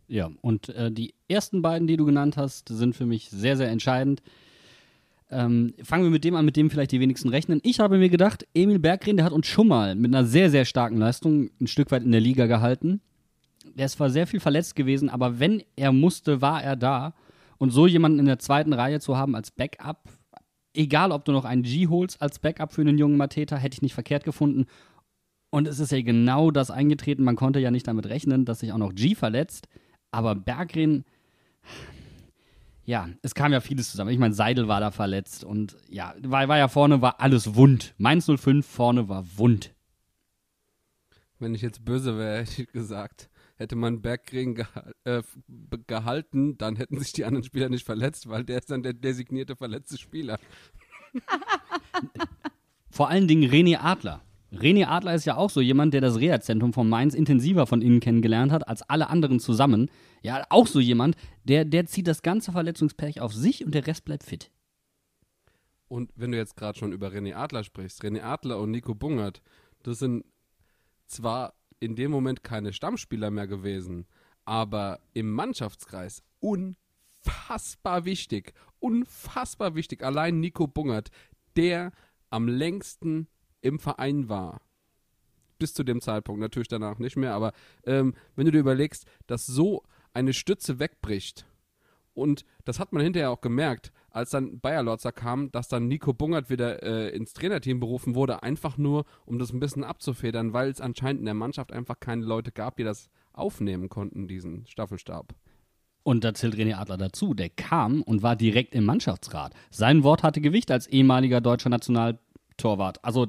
Ja, 0.09 0.31
und 0.41 0.69
äh, 0.71 0.91
die 0.91 1.15
ersten 1.29 1.63
beiden, 1.63 1.87
die 1.87 1.97
du 1.97 2.05
genannt 2.05 2.37
hast, 2.37 2.69
sind 2.69 2.95
für 2.95 3.07
mich 3.07 3.29
sehr, 3.31 3.57
sehr 3.57 3.69
entscheidend. 3.69 4.23
Ähm, 5.29 5.75
fangen 5.83 6.05
wir 6.05 6.11
mit 6.11 6.23
dem 6.23 6.37
an, 6.37 6.45
mit 6.45 6.57
dem 6.57 6.71
vielleicht 6.71 6.93
die 6.93 7.01
wenigsten 7.01 7.29
rechnen. 7.29 7.61
Ich 7.65 7.81
habe 7.81 7.99
mir 7.99 8.09
gedacht, 8.09 8.47
Emil 8.55 8.79
Berggren, 8.79 9.17
der 9.17 9.27
hat 9.27 9.33
uns 9.33 9.49
schon 9.49 9.67
mal 9.67 9.97
mit 9.97 10.15
einer 10.15 10.25
sehr, 10.25 10.51
sehr 10.51 10.65
starken 10.65 10.99
Leistung 10.99 11.51
ein 11.61 11.67
Stück 11.67 11.91
weit 11.91 12.05
in 12.05 12.13
der 12.13 12.21
Liga 12.21 12.47
gehalten. 12.47 13.01
Der 13.77 13.87
ist 13.87 13.93
zwar 13.93 14.09
sehr 14.09 14.27
viel 14.27 14.41
verletzt 14.41 14.75
gewesen, 14.75 15.11
aber 15.11 15.39
wenn 15.39 15.63
er 15.77 15.93
musste, 15.93 16.41
war 16.41 16.63
er 16.63 16.77
da. 16.77 17.15
Und 17.59 17.71
so 17.71 17.87
jemanden 17.87 18.19
in 18.19 18.27
der 18.27 18.39
zweiten 18.39 18.73
Reihe 18.73 19.01
zu 19.01 19.17
haben 19.17 19.35
als 19.35 19.51
Backup, 19.51 20.09
egal 20.75 21.13
ob 21.13 21.25
du 21.25 21.33
noch 21.33 21.45
einen 21.45 21.63
G 21.63 21.87
holst 21.89 22.21
als 22.23 22.39
Backup 22.39 22.73
für 22.73 22.81
einen 22.81 22.99
jungen 22.99 23.17
Mateta, 23.17 23.57
hätte 23.57 23.75
ich 23.75 23.83
nicht 23.83 23.95
verkehrt 23.95 24.25
gefunden. 24.25 24.67
Und 25.51 25.69
es 25.69 25.79
ist 25.79 25.93
ja 25.93 26.01
genau 26.03 26.51
das 26.51 26.71
eingetreten. 26.71 27.23
Man 27.23 27.37
konnte 27.37 27.61
ja 27.61 27.71
nicht 27.71 27.87
damit 27.87 28.07
rechnen, 28.07 28.45
dass 28.45 28.61
sich 28.61 28.73
auch 28.73 28.79
noch 28.79 28.95
G 28.95 29.15
verletzt. 29.15 29.69
Aber 30.11 30.35
Berggren, 30.35 31.05
ja, 32.87 33.09
es 33.23 33.35
kam 33.35 33.53
ja 33.53 33.61
vieles 33.61 33.91
zusammen. 33.91 34.11
Ich 34.11 34.19
meine, 34.19 34.35
Seidel 34.35 34.69
war 34.69 34.81
da 34.81 34.91
verletzt 34.91 35.45
und 35.45 35.77
ja, 35.91 36.15
war, 36.23 36.49
war 36.49 36.57
ja 36.59 36.69
vorne, 36.69 37.03
war 37.03 37.21
alles 37.21 37.55
wund. 37.55 37.95
Mainz 37.99 38.27
05 38.27 38.65
vorne 38.65 39.09
war 39.09 39.25
wund. 39.37 39.75
Wenn 41.39 41.55
ich 41.55 41.63
jetzt 41.63 41.85
böse 41.85 42.17
wäre, 42.17 42.39
hätte 42.39 42.63
ich 42.63 42.73
gesagt, 42.73 43.29
hätte 43.57 43.77
man 43.77 44.03
Berggren 44.03 44.55
geha 44.55 44.93
äh, 45.05 45.23
gehalten, 45.87 46.57
dann 46.59 46.77
hätten 46.77 46.99
sich 46.99 47.13
die 47.13 47.25
anderen 47.25 47.45
Spieler 47.45 47.69
nicht 47.69 47.85
verletzt, 47.85 48.29
weil 48.29 48.45
der 48.45 48.59
ist 48.59 48.71
dann 48.71 48.83
der 48.83 48.93
designierte 48.93 49.57
verletzte 49.57 49.99
Spieler. 49.99 50.39
Vor 52.91 53.09
allen 53.09 53.29
Dingen 53.29 53.51
René 53.51 53.79
Adler. 53.79 54.23
René 54.53 54.87
Adler 54.87 55.15
ist 55.15 55.25
ja 55.25 55.37
auch 55.37 55.51
so 55.51 55.61
jemand, 55.61 55.93
der 55.93 56.01
das 56.01 56.19
Reha-Zentrum 56.19 56.73
von 56.73 56.89
Mainz 56.89 57.15
intensiver 57.15 57.67
von 57.67 57.83
innen 57.83 58.01
kennengelernt 58.01 58.53
hat 58.53 58.69
als 58.69 58.83
alle 58.83 59.09
anderen 59.09 59.41
zusammen. 59.41 59.91
Ja, 60.23 60.45
auch 60.51 60.67
so 60.67 60.81
jemand, 60.81 61.17
der, 61.45 61.65
der 61.65 61.87
zieht 61.87 62.07
das 62.07 62.23
ganze 62.23 62.53
Verletzungspech 62.53 63.21
auf 63.21 63.35
sich 63.35 63.65
und 63.65 63.75
der 63.75 63.87
Rest 63.87 64.05
bleibt 64.05 64.25
fit. 64.25 64.51
Und 65.89 66.11
wenn 66.17 66.33
du 66.33 66.39
jetzt 66.39 66.57
gerade 66.57 66.79
schon 66.79 66.93
über 66.93 67.09
René 67.09 67.35
Adler 67.35 67.65
sprichst, 67.65 68.03
René 68.03 68.23
Adler 68.23 68.59
und 68.59 68.71
Nico 68.71 68.95
Bungert, 68.95 69.43
das 69.83 69.99
sind 70.01 70.25
zwar 71.07 71.55
in 71.81 71.97
dem 71.97 72.11
Moment 72.11 72.43
keine 72.43 72.73
Stammspieler 72.73 73.31
mehr 73.31 73.47
gewesen, 73.47 74.07
aber 74.45 75.01
im 75.13 75.31
Mannschaftskreis 75.33 76.23
unfassbar 76.41 78.05
wichtig. 78.05 78.55
Unfassbar 78.79 79.75
wichtig. 79.75 80.03
Allein 80.03 80.41
Nico 80.41 80.67
Bungert, 80.67 81.11
der 81.57 81.93
am 82.31 82.49
längsten 82.49 83.29
im 83.61 83.79
Verein 83.79 84.29
war. 84.29 84.61
Bis 85.59 85.75
zu 85.75 85.85
dem 85.85 86.01
Zeitpunkt, 86.01 86.41
natürlich 86.41 86.69
danach 86.69 86.99
nicht 86.99 87.17
mehr, 87.17 87.33
aber 87.33 87.53
ähm, 87.85 88.15
wenn 88.35 88.45
du 88.45 88.53
dir 88.53 88.61
überlegst, 88.61 89.07
dass 89.27 89.47
so 89.47 89.83
eine 90.13 90.35
Stütze 90.35 90.79
wegbricht, 90.79 91.47
und 92.17 92.45
das 92.65 92.81
hat 92.81 92.93
man 92.93 93.03
hinterher 93.03 93.31
auch 93.31 93.41
gemerkt, 93.41 93.93
als 94.11 94.31
dann 94.31 94.59
Bayer 94.61 94.83
Lorzer 94.83 95.13
kam, 95.13 95.53
dass 95.53 95.69
dann 95.69 95.87
Nico 95.87 96.13
Bungert 96.13 96.49
wieder 96.49 96.83
äh, 96.83 97.15
ins 97.15 97.35
Trainerteam 97.35 97.79
berufen 97.79 98.15
wurde, 98.15 98.43
einfach 98.43 98.79
nur, 98.79 99.05
um 99.27 99.39
das 99.39 99.53
ein 99.53 99.61
bisschen 99.61 99.85
abzufedern, 99.85 100.53
weil 100.53 100.71
es 100.71 100.81
anscheinend 100.81 101.21
in 101.21 101.27
der 101.27 101.35
Mannschaft 101.35 101.73
einfach 101.73 102.01
keine 102.01 102.25
Leute 102.25 102.53
gab, 102.53 102.77
die 102.77 102.85
das 102.85 103.11
aufnehmen 103.35 103.89
konnten, 103.89 104.27
diesen 104.27 104.67
Staffelstab. 104.67 105.35
Und 106.03 106.25
da 106.25 106.33
zählt 106.35 106.55
René 106.55 106.77
Adler 106.77 106.97
dazu. 106.97 107.35
Der 107.35 107.51
kam 107.51 108.01
und 108.01 108.23
war 108.23 108.37
direkt 108.37 108.75
im 108.75 108.85
Mannschaftsrat. 108.85 109.53
Sein 109.71 110.05
Wort 110.05 110.23
hatte 110.23 110.41
Gewicht 110.41 110.71
als 110.71 110.87
ehemaliger 110.87 111.41
deutscher 111.41 111.69
Nationaltorwart. 111.69 113.05
Also 113.05 113.27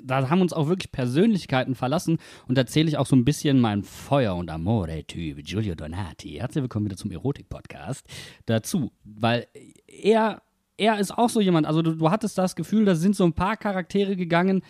da 0.00 0.30
haben 0.30 0.40
uns 0.40 0.52
auch 0.52 0.68
wirklich 0.68 0.92
Persönlichkeiten 0.92 1.74
verlassen 1.74 2.18
und 2.48 2.56
da 2.56 2.66
zähle 2.66 2.88
ich 2.88 2.96
auch 2.96 3.06
so 3.06 3.16
ein 3.16 3.24
bisschen 3.24 3.60
mein 3.60 3.82
Feuer- 3.82 4.36
und 4.36 4.50
Amore-Typ, 4.50 5.44
Giulio 5.44 5.74
Donati. 5.74 6.36
Herzlich 6.38 6.62
willkommen 6.62 6.86
wieder 6.86 6.96
zum 6.96 7.10
Erotik-Podcast 7.10 8.06
dazu, 8.46 8.92
weil 9.04 9.46
er, 9.86 10.42
er 10.78 10.98
ist 10.98 11.16
auch 11.16 11.28
so 11.28 11.40
jemand, 11.40 11.66
also 11.66 11.82
du, 11.82 11.94
du 11.94 12.10
hattest 12.10 12.38
das 12.38 12.56
Gefühl, 12.56 12.84
da 12.84 12.94
sind 12.94 13.16
so 13.16 13.24
ein 13.24 13.34
paar 13.34 13.56
Charaktere 13.56 14.16
gegangen, 14.16 14.62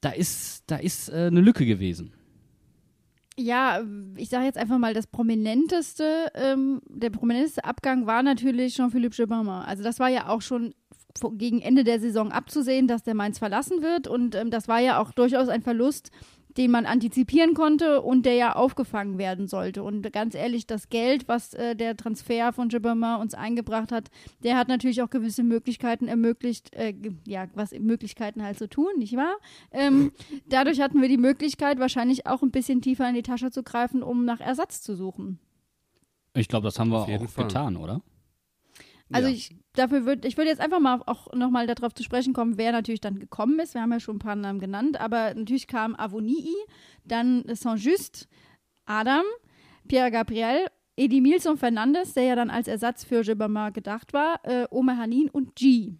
da 0.00 0.10
ist, 0.10 0.64
da 0.68 0.76
ist 0.76 1.08
äh, 1.08 1.26
eine 1.26 1.40
Lücke 1.40 1.66
gewesen. 1.66 2.12
Ja, 3.36 3.82
ich 4.16 4.28
sage 4.28 4.44
jetzt 4.44 4.58
einfach 4.58 4.78
mal, 4.78 4.92
das 4.92 5.06
prominenteste, 5.06 6.30
ähm, 6.34 6.82
der 6.86 7.08
prominenteste 7.10 7.64
Abgang 7.64 8.06
war 8.06 8.22
natürlich 8.22 8.74
Jean-Philippe 8.76 9.16
Gibama. 9.16 9.64
Also 9.64 9.82
das 9.82 9.98
war 9.98 10.10
ja 10.10 10.28
auch 10.28 10.42
schon 10.42 10.74
gegen 11.34 11.60
Ende 11.60 11.84
der 11.84 12.00
Saison 12.00 12.32
abzusehen, 12.32 12.86
dass 12.86 13.02
der 13.02 13.14
Mainz 13.14 13.38
verlassen 13.38 13.82
wird. 13.82 14.08
Und 14.08 14.34
ähm, 14.34 14.50
das 14.50 14.68
war 14.68 14.80
ja 14.80 15.00
auch 15.00 15.12
durchaus 15.12 15.48
ein 15.48 15.62
Verlust, 15.62 16.10
den 16.56 16.70
man 16.70 16.86
antizipieren 16.86 17.54
konnte 17.54 18.02
und 18.02 18.26
der 18.26 18.34
ja 18.34 18.52
aufgefangen 18.54 19.18
werden 19.18 19.46
sollte. 19.46 19.82
Und 19.82 20.10
ganz 20.12 20.34
ehrlich, 20.34 20.66
das 20.66 20.88
Geld, 20.88 21.28
was 21.28 21.54
äh, 21.54 21.74
der 21.74 21.96
Transfer 21.96 22.52
von 22.52 22.68
Gibbermann 22.68 23.20
uns 23.20 23.34
eingebracht 23.34 23.92
hat, 23.92 24.10
der 24.42 24.56
hat 24.56 24.68
natürlich 24.68 25.02
auch 25.02 25.10
gewisse 25.10 25.42
Möglichkeiten 25.42 26.08
ermöglicht, 26.08 26.74
äh, 26.74 26.94
ja, 27.26 27.46
was 27.54 27.72
Möglichkeiten 27.72 28.42
halt 28.42 28.58
zu 28.58 28.64
so 28.64 28.68
tun, 28.68 28.90
nicht 28.98 29.16
wahr? 29.16 29.36
Ähm, 29.70 30.12
dadurch 30.48 30.80
hatten 30.80 31.00
wir 31.00 31.08
die 31.08 31.18
Möglichkeit, 31.18 31.78
wahrscheinlich 31.78 32.26
auch 32.26 32.42
ein 32.42 32.50
bisschen 32.50 32.82
tiefer 32.82 33.08
in 33.08 33.14
die 33.14 33.22
Tasche 33.22 33.50
zu 33.50 33.62
greifen, 33.62 34.02
um 34.02 34.24
nach 34.24 34.40
Ersatz 34.40 34.82
zu 34.82 34.94
suchen. 34.94 35.38
Ich 36.34 36.48
glaube, 36.48 36.64
das 36.64 36.78
haben 36.78 36.90
wir 36.90 36.98
auch 36.98 37.28
Fall. 37.28 37.46
getan, 37.46 37.76
oder? 37.76 38.02
Also 39.10 39.28
ja. 39.28 39.34
ich 39.34 39.54
dafür 39.74 40.04
würde 40.04 40.28
ich 40.28 40.36
würde 40.36 40.50
jetzt 40.50 40.60
einfach 40.60 40.80
mal 40.80 41.02
auch 41.06 41.32
nochmal 41.32 41.66
darauf 41.66 41.94
zu 41.94 42.02
sprechen 42.02 42.32
kommen, 42.32 42.58
wer 42.58 42.72
natürlich 42.72 43.00
dann 43.00 43.18
gekommen 43.18 43.58
ist. 43.58 43.74
Wir 43.74 43.82
haben 43.82 43.92
ja 43.92 44.00
schon 44.00 44.16
ein 44.16 44.20
paar 44.20 44.36
Namen 44.36 44.60
genannt, 44.60 45.00
aber 45.00 45.34
natürlich 45.34 45.66
kam 45.66 45.94
Avonii, 45.96 46.54
dann 47.04 47.44
Saint-Just, 47.46 48.28
Adam, 48.84 49.24
Pierre 49.88 50.10
Gabriel, 50.10 50.66
Edimilson 50.96 51.56
Fernandes, 51.56 52.14
der 52.14 52.24
ja 52.24 52.36
dann 52.36 52.50
als 52.50 52.68
Ersatz 52.68 53.04
für 53.04 53.22
Gibama 53.22 53.70
gedacht 53.70 54.12
war, 54.12 54.40
äh, 54.44 54.66
Omer 54.70 54.98
Hanin 54.98 55.30
und 55.30 55.56
G. 55.56 55.94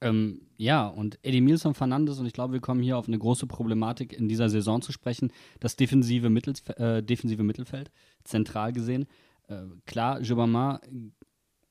Ähm, 0.00 0.42
ja, 0.56 0.86
und 0.86 1.18
Edimilson 1.22 1.74
Fernandes, 1.74 2.18
und 2.18 2.26
ich 2.26 2.32
glaube, 2.32 2.54
wir 2.54 2.60
kommen 2.60 2.82
hier 2.82 2.96
auf 2.96 3.08
eine 3.08 3.18
große 3.18 3.46
Problematik 3.46 4.12
in 4.12 4.28
dieser 4.28 4.48
Saison 4.48 4.80
zu 4.80 4.92
sprechen, 4.92 5.32
das 5.60 5.76
defensive, 5.76 6.30
Mittels, 6.30 6.62
äh, 6.70 7.02
defensive 7.02 7.42
Mittelfeld, 7.42 7.90
zentral 8.24 8.72
gesehen. 8.72 9.06
Äh, 9.48 9.62
klar, 9.86 10.20
Gibama 10.20 10.80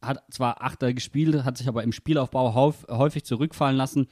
hat 0.07 0.23
zwar 0.31 0.61
Achter 0.63 0.93
gespielt, 0.93 1.43
hat 1.43 1.57
sich 1.57 1.67
aber 1.67 1.83
im 1.83 1.91
Spielaufbau 1.91 2.53
häufig 2.55 3.25
zurückfallen 3.25 3.77
lassen, 3.77 4.07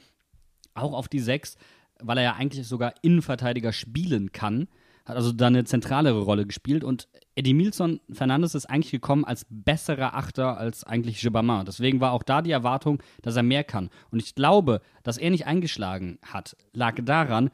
auch 0.74 0.92
auf 0.92 1.08
die 1.08 1.20
Sechs, 1.20 1.56
weil 2.00 2.18
er 2.18 2.24
ja 2.24 2.32
eigentlich 2.34 2.66
sogar 2.66 2.94
Innenverteidiger 3.02 3.72
spielen 3.72 4.32
kann. 4.32 4.68
Hat 5.04 5.16
also 5.16 5.32
da 5.32 5.46
eine 5.46 5.64
zentralere 5.64 6.20
Rolle 6.20 6.46
gespielt 6.46 6.82
und 6.82 7.08
Eddie 7.36 7.54
Milson 7.54 8.00
Fernandes 8.10 8.56
ist 8.56 8.66
eigentlich 8.66 8.90
gekommen 8.90 9.24
als 9.24 9.46
besserer 9.48 10.14
Achter 10.14 10.58
als 10.58 10.82
eigentlich 10.82 11.20
Gibbermann. 11.20 11.64
Deswegen 11.64 12.00
war 12.00 12.12
auch 12.12 12.24
da 12.24 12.42
die 12.42 12.50
Erwartung, 12.50 13.00
dass 13.22 13.36
er 13.36 13.44
mehr 13.44 13.62
kann. 13.62 13.88
Und 14.10 14.20
ich 14.20 14.34
glaube, 14.34 14.80
dass 15.04 15.16
er 15.16 15.30
nicht 15.30 15.46
eingeschlagen 15.46 16.18
hat, 16.22 16.56
lag 16.72 16.96
daran, 17.04 17.50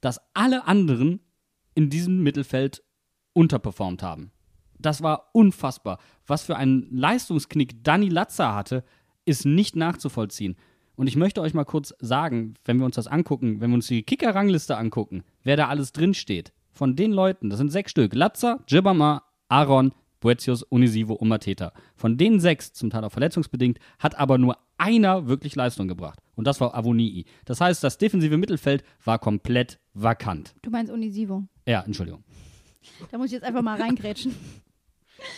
dass 0.00 0.20
alle 0.32 0.66
anderen 0.66 1.20
in 1.74 1.90
diesem 1.90 2.22
Mittelfeld 2.22 2.84
unterperformt 3.32 4.02
haben. 4.02 4.30
Das 4.78 5.02
war 5.02 5.30
unfassbar. 5.32 5.98
Was 6.26 6.42
für 6.42 6.56
einen 6.56 6.88
Leistungsknick 6.90 7.82
Danny 7.84 8.08
Latzer 8.08 8.54
hatte, 8.54 8.84
ist 9.24 9.44
nicht 9.44 9.76
nachzuvollziehen. 9.76 10.56
Und 10.96 11.06
ich 11.08 11.16
möchte 11.16 11.42
euch 11.42 11.54
mal 11.54 11.64
kurz 11.64 11.94
sagen, 11.98 12.54
wenn 12.64 12.78
wir 12.78 12.86
uns 12.86 12.96
das 12.96 13.06
angucken, 13.06 13.60
wenn 13.60 13.70
wir 13.70 13.74
uns 13.74 13.86
die 13.86 14.02
Kicker-Rangliste 14.02 14.76
angucken, 14.76 15.24
wer 15.42 15.56
da 15.56 15.68
alles 15.68 15.92
drinsteht. 15.92 16.52
Von 16.72 16.96
den 16.96 17.12
Leuten, 17.12 17.50
das 17.50 17.58
sind 17.58 17.70
sechs 17.70 17.90
Stück: 17.90 18.14
Latzer, 18.14 18.60
Jibama, 18.66 19.22
Aaron, 19.48 19.92
Boetius, 20.20 20.62
Unisivo 20.62 21.14
und 21.14 21.28
Mateta. 21.28 21.72
Von 21.94 22.16
den 22.16 22.40
sechs, 22.40 22.72
zum 22.72 22.90
Teil 22.90 23.04
auch 23.04 23.12
verletzungsbedingt, 23.12 23.78
hat 23.98 24.18
aber 24.18 24.38
nur 24.38 24.58
einer 24.78 25.26
wirklich 25.26 25.54
Leistung 25.54 25.88
gebracht. 25.88 26.18
Und 26.34 26.46
das 26.46 26.60
war 26.60 26.74
Avonii. 26.74 27.24
Das 27.44 27.60
heißt, 27.60 27.82
das 27.84 27.98
defensive 27.98 28.36
Mittelfeld 28.36 28.84
war 29.04 29.18
komplett 29.18 29.78
vakant. 29.94 30.54
Du 30.62 30.70
meinst 30.70 30.92
Unisivo? 30.92 31.44
Ja, 31.66 31.82
Entschuldigung. 31.82 32.24
Da 33.10 33.18
muss 33.18 33.26
ich 33.26 33.32
jetzt 33.32 33.44
einfach 33.44 33.62
mal 33.62 33.80
reingrätschen. 33.80 34.34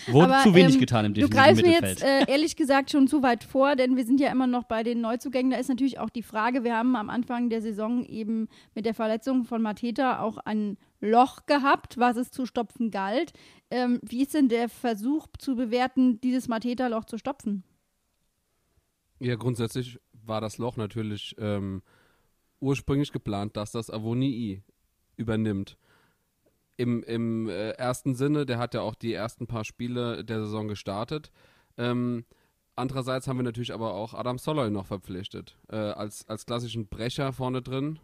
Wurde 0.06 0.34
Aber, 0.34 0.42
zu 0.42 0.54
wenig 0.54 0.74
ähm, 0.74 0.80
getan 0.80 1.04
im 1.04 1.14
Du 1.14 1.28
greifst 1.28 1.62
mir 1.62 1.72
jetzt 1.72 2.02
äh, 2.02 2.24
ehrlich 2.26 2.56
gesagt 2.56 2.90
schon 2.90 3.08
zu 3.08 3.22
weit 3.22 3.44
vor, 3.44 3.76
denn 3.76 3.96
wir 3.96 4.04
sind 4.04 4.20
ja 4.20 4.30
immer 4.30 4.46
noch 4.46 4.64
bei 4.64 4.82
den 4.82 5.00
Neuzugängen. 5.00 5.50
Da 5.50 5.58
ist 5.58 5.68
natürlich 5.68 5.98
auch 5.98 6.10
die 6.10 6.22
Frage, 6.22 6.64
wir 6.64 6.76
haben 6.76 6.96
am 6.96 7.10
Anfang 7.10 7.50
der 7.50 7.62
Saison 7.62 8.04
eben 8.04 8.48
mit 8.74 8.86
der 8.86 8.94
Verletzung 8.94 9.44
von 9.44 9.62
Mateta 9.62 10.20
auch 10.20 10.38
ein 10.38 10.76
Loch 11.00 11.46
gehabt, 11.46 11.98
was 11.98 12.16
es 12.16 12.30
zu 12.30 12.46
stopfen 12.46 12.90
galt. 12.90 13.32
Ähm, 13.70 14.00
wie 14.02 14.22
ist 14.22 14.34
denn 14.34 14.48
der 14.48 14.68
Versuch 14.68 15.26
zu 15.38 15.54
bewerten, 15.54 16.20
dieses 16.20 16.48
Mateta-Loch 16.48 17.04
zu 17.04 17.18
stopfen? 17.18 17.64
Ja, 19.20 19.36
grundsätzlich 19.36 19.98
war 20.12 20.40
das 20.40 20.58
Loch 20.58 20.76
natürlich 20.76 21.34
ähm, 21.38 21.82
ursprünglich 22.60 23.12
geplant, 23.12 23.56
dass 23.56 23.72
das 23.72 23.90
Avonii 23.90 24.62
übernimmt 25.16 25.76
im, 26.78 27.02
im 27.02 27.48
äh, 27.48 27.70
ersten 27.72 28.14
Sinne, 28.14 28.46
der 28.46 28.58
hat 28.58 28.72
ja 28.72 28.80
auch 28.80 28.94
die 28.94 29.12
ersten 29.12 29.46
paar 29.46 29.64
Spiele 29.64 30.24
der 30.24 30.40
Saison 30.40 30.68
gestartet. 30.68 31.30
Ähm, 31.76 32.24
andererseits 32.76 33.26
haben 33.26 33.36
wir 33.36 33.42
natürlich 33.42 33.74
aber 33.74 33.92
auch 33.94 34.14
Adam 34.14 34.38
Soloy 34.38 34.70
noch 34.70 34.86
verpflichtet, 34.86 35.58
äh, 35.68 35.76
als, 35.76 36.26
als 36.28 36.46
klassischen 36.46 36.86
Brecher 36.86 37.32
vorne 37.32 37.62
drin. 37.62 37.98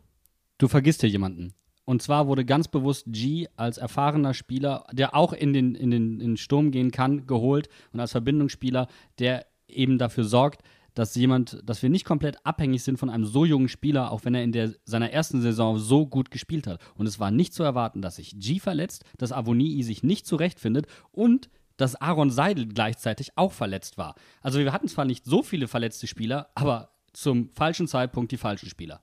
Du 0.58 0.68
vergisst 0.68 1.00
hier 1.00 1.10
jemanden. 1.10 1.54
Und 1.84 2.02
zwar 2.02 2.26
wurde 2.26 2.44
ganz 2.44 2.66
bewusst 2.66 3.04
G 3.08 3.46
als 3.56 3.78
erfahrener 3.78 4.34
Spieler, 4.34 4.86
der 4.92 5.14
auch 5.14 5.32
in 5.32 5.52
den, 5.52 5.74
in 5.74 5.90
den, 5.90 6.14
in 6.14 6.30
den 6.30 6.36
Sturm 6.36 6.70
gehen 6.70 6.90
kann, 6.90 7.26
geholt 7.26 7.68
und 7.92 8.00
als 8.00 8.12
Verbindungsspieler, 8.12 8.88
der 9.18 9.46
eben 9.68 9.98
dafür 9.98 10.24
sorgt, 10.24 10.62
dass 10.94 11.14
jemand, 11.14 11.60
dass 11.64 11.82
wir 11.82 11.90
nicht 11.90 12.04
komplett 12.04 12.44
abhängig 12.46 12.82
sind 12.82 12.98
von 12.98 13.10
einem 13.10 13.26
so 13.26 13.44
jungen 13.44 13.68
Spieler, 13.68 14.12
auch 14.12 14.24
wenn 14.24 14.34
er 14.34 14.42
in 14.42 14.52
der, 14.52 14.74
seiner 14.84 15.10
ersten 15.10 15.40
Saison 15.40 15.78
so 15.78 16.06
gut 16.06 16.30
gespielt 16.30 16.66
hat. 16.66 16.80
Und 16.94 17.06
es 17.06 17.18
war 17.20 17.30
nicht 17.30 17.52
zu 17.52 17.62
erwarten, 17.62 18.00
dass 18.00 18.16
sich 18.16 18.38
G 18.38 18.58
verletzt, 18.60 19.04
dass 19.18 19.32
Avonii 19.32 19.82
sich 19.82 20.02
nicht 20.02 20.26
zurechtfindet 20.26 20.86
und 21.10 21.50
dass 21.76 21.96
Aaron 21.96 22.30
Seidel 22.30 22.66
gleichzeitig 22.66 23.36
auch 23.36 23.52
verletzt 23.52 23.98
war. 23.98 24.14
Also 24.40 24.60
wir 24.60 24.72
hatten 24.72 24.88
zwar 24.88 25.04
nicht 25.04 25.24
so 25.24 25.42
viele 25.42 25.66
verletzte 25.66 26.06
Spieler, 26.06 26.50
aber 26.54 26.90
zum 27.12 27.48
falschen 27.50 27.88
Zeitpunkt 27.88 28.30
die 28.32 28.36
falschen 28.36 28.68
Spieler. 28.68 29.02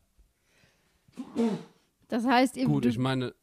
Das 2.07 2.25
heißt, 2.25 2.55
gut, 2.65 2.85
ich 2.85 2.97
meine, 2.97 3.33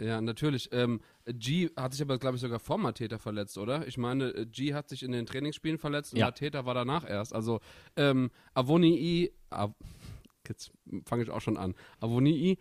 ja, 0.00 0.20
natürlich. 0.20 0.68
Ähm, 0.72 1.00
G 1.26 1.70
hat 1.76 1.92
sich 1.92 2.02
aber, 2.02 2.18
glaube 2.18 2.36
ich, 2.36 2.40
sogar 2.40 2.60
vor 2.60 2.78
Mateta 2.78 3.18
verletzt, 3.18 3.58
oder? 3.58 3.86
Ich 3.86 3.98
meine, 3.98 4.30
äh, 4.30 4.46
G 4.46 4.74
hat 4.74 4.88
sich 4.88 5.02
in 5.02 5.12
den 5.12 5.26
Trainingsspielen 5.26 5.78
verletzt 5.78 6.12
und 6.12 6.20
ja. 6.20 6.26
Mateta 6.26 6.64
war 6.66 6.74
danach 6.74 7.08
erst. 7.08 7.34
Also, 7.34 7.60
ähm, 7.96 8.30
Avonii, 8.54 9.32
Av 9.50 9.72
jetzt 10.48 10.70
fange 11.04 11.24
ich 11.24 11.30
auch 11.30 11.40
schon 11.40 11.56
an. 11.56 11.74
Avonii 12.00 12.58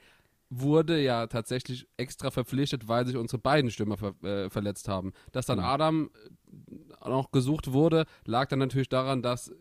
wurde 0.49 1.01
ja 1.01 1.27
tatsächlich 1.27 1.87
extra 1.97 2.31
verpflichtet, 2.31 2.87
weil 2.87 3.05
sich 3.05 3.17
unsere 3.17 3.39
beiden 3.39 3.71
Stürmer 3.71 3.97
ver 3.97 4.15
äh, 4.23 4.49
verletzt 4.49 4.87
haben. 4.87 5.13
Dass 5.31 5.45
dann 5.45 5.59
mhm. 5.59 5.65
Adam 5.65 6.09
äh, 7.03 7.09
noch 7.09 7.31
gesucht 7.31 7.71
wurde, 7.71 8.05
lag 8.25 8.47
dann 8.47 8.59
natürlich 8.59 8.89
daran, 8.89 9.21
dass 9.21 9.51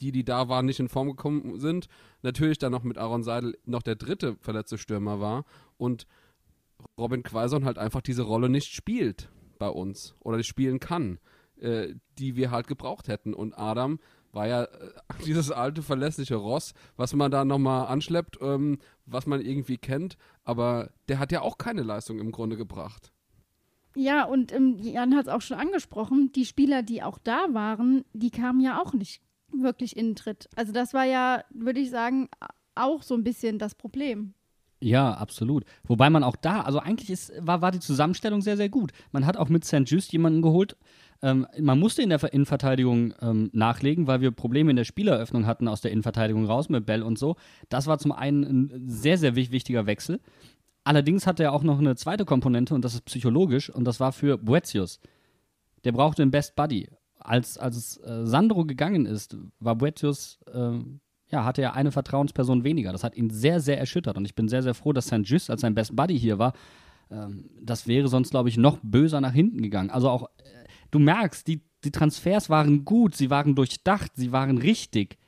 die, 0.00 0.12
die 0.12 0.24
da 0.24 0.48
waren, 0.48 0.66
nicht 0.66 0.80
in 0.80 0.88
Form 0.88 1.08
gekommen 1.08 1.58
sind. 1.58 1.86
Natürlich 2.22 2.58
dann 2.58 2.72
noch 2.72 2.82
mit 2.82 2.98
Aaron 2.98 3.22
Seidel 3.22 3.58
noch 3.64 3.82
der 3.82 3.96
dritte 3.96 4.36
verletzte 4.40 4.78
Stürmer 4.78 5.20
war 5.20 5.44
und 5.78 6.06
Robin 6.98 7.22
Quaison 7.22 7.64
halt 7.64 7.78
einfach 7.78 8.00
diese 8.00 8.22
Rolle 8.22 8.48
nicht 8.48 8.72
spielt 8.72 9.30
bei 9.58 9.68
uns 9.68 10.14
oder 10.20 10.42
spielen 10.42 10.80
kann, 10.80 11.18
äh, 11.60 11.94
die 12.18 12.36
wir 12.36 12.50
halt 12.50 12.66
gebraucht 12.66 13.08
hätten. 13.08 13.34
Und 13.34 13.54
Adam 13.54 13.98
war 14.32 14.46
ja 14.46 14.64
äh, 14.64 14.68
dieses 15.26 15.50
alte 15.50 15.82
verlässliche 15.82 16.36
Ross, 16.36 16.74
was 16.96 17.14
man 17.14 17.30
da 17.30 17.44
nochmal 17.44 17.86
anschleppt, 17.86 18.38
ähm, 18.40 18.78
was 19.06 19.26
man 19.26 19.40
irgendwie 19.40 19.78
kennt, 19.78 20.16
aber 20.44 20.90
der 21.08 21.18
hat 21.18 21.32
ja 21.32 21.42
auch 21.42 21.58
keine 21.58 21.82
Leistung 21.82 22.18
im 22.18 22.32
Grunde 22.32 22.56
gebracht. 22.56 23.12
Ja, 23.94 24.24
und 24.24 24.52
ähm, 24.52 24.78
Jan 24.78 25.14
hat 25.14 25.26
es 25.26 25.32
auch 25.32 25.42
schon 25.42 25.58
angesprochen, 25.58 26.32
die 26.32 26.46
Spieler, 26.46 26.82
die 26.82 27.02
auch 27.02 27.18
da 27.18 27.46
waren, 27.52 28.04
die 28.14 28.30
kamen 28.30 28.60
ja 28.60 28.80
auch 28.80 28.94
nicht 28.94 29.20
wirklich 29.52 29.96
in 29.96 30.10
den 30.10 30.16
Tritt. 30.16 30.48
Also 30.56 30.72
das 30.72 30.94
war 30.94 31.04
ja, 31.04 31.44
würde 31.50 31.80
ich 31.80 31.90
sagen, 31.90 32.28
auch 32.74 33.02
so 33.02 33.14
ein 33.14 33.24
bisschen 33.24 33.58
das 33.58 33.74
Problem. 33.74 34.34
Ja, 34.82 35.12
absolut. 35.14 35.64
Wobei 35.84 36.10
man 36.10 36.24
auch 36.24 36.34
da, 36.34 36.62
also 36.62 36.80
eigentlich 36.80 37.08
ist, 37.08 37.32
war, 37.38 37.62
war 37.62 37.70
die 37.70 37.78
Zusammenstellung 37.78 38.42
sehr, 38.42 38.56
sehr 38.56 38.68
gut. 38.68 38.90
Man 39.12 39.26
hat 39.26 39.36
auch 39.36 39.48
mit 39.48 39.64
St. 39.64 39.82
Just 39.88 40.12
jemanden 40.12 40.42
geholt. 40.42 40.76
Ähm, 41.22 41.46
man 41.60 41.78
musste 41.78 42.02
in 42.02 42.08
der 42.08 42.18
Ver- 42.18 42.32
Innenverteidigung 42.32 43.14
ähm, 43.22 43.48
nachlegen, 43.52 44.08
weil 44.08 44.20
wir 44.20 44.32
Probleme 44.32 44.70
in 44.70 44.76
der 44.76 44.84
Spieleröffnung 44.84 45.46
hatten 45.46 45.68
aus 45.68 45.82
der 45.82 45.92
Innenverteidigung 45.92 46.46
raus 46.46 46.68
mit 46.68 46.84
Bell 46.84 47.04
und 47.04 47.16
so. 47.16 47.36
Das 47.68 47.86
war 47.86 47.98
zum 47.98 48.10
einen 48.10 48.42
ein 48.42 48.88
sehr, 48.88 49.18
sehr 49.18 49.36
wich- 49.36 49.52
wichtiger 49.52 49.86
Wechsel. 49.86 50.18
Allerdings 50.82 51.28
hatte 51.28 51.44
er 51.44 51.52
auch 51.52 51.62
noch 51.62 51.78
eine 51.78 51.94
zweite 51.94 52.24
Komponente 52.24 52.74
und 52.74 52.84
das 52.84 52.94
ist 52.94 53.04
psychologisch 53.04 53.70
und 53.70 53.84
das 53.84 54.00
war 54.00 54.10
für 54.10 54.36
Boetius. 54.36 54.98
Der 55.84 55.92
brauchte 55.92 56.22
einen 56.22 56.32
Best 56.32 56.56
Buddy. 56.56 56.88
Als, 57.20 57.56
als 57.56 57.98
äh, 57.98 58.26
Sandro 58.26 58.64
gegangen 58.64 59.06
ist, 59.06 59.36
war 59.60 59.76
Boetius, 59.76 60.40
äh, 60.52 60.72
ja, 61.32 61.44
hatte 61.44 61.62
er 61.62 61.74
eine 61.74 61.90
Vertrauensperson 61.90 62.62
weniger. 62.62 62.92
Das 62.92 63.02
hat 63.02 63.16
ihn 63.16 63.30
sehr, 63.30 63.60
sehr 63.60 63.78
erschüttert 63.78 64.16
und 64.16 64.24
ich 64.24 64.34
bin 64.34 64.48
sehr, 64.48 64.62
sehr 64.62 64.74
froh, 64.74 64.92
dass 64.92 65.06
St. 65.06 65.22
Just 65.24 65.50
als 65.50 65.62
sein 65.62 65.74
Best 65.74 65.96
Buddy 65.96 66.18
hier 66.18 66.38
war. 66.38 66.52
Ähm, 67.10 67.50
das 67.60 67.86
wäre 67.86 68.08
sonst, 68.08 68.30
glaube 68.30 68.50
ich, 68.50 68.58
noch 68.58 68.78
böser 68.82 69.20
nach 69.20 69.32
hinten 69.32 69.62
gegangen. 69.62 69.90
Also 69.90 70.10
auch, 70.10 70.24
äh, 70.38 70.68
du 70.90 70.98
merkst, 70.98 71.46
die, 71.48 71.62
die 71.84 71.90
Transfers 71.90 72.50
waren 72.50 72.84
gut, 72.84 73.16
sie 73.16 73.30
waren 73.30 73.54
durchdacht, 73.54 74.12
sie 74.14 74.30
waren 74.30 74.58
richtig, 74.58 75.18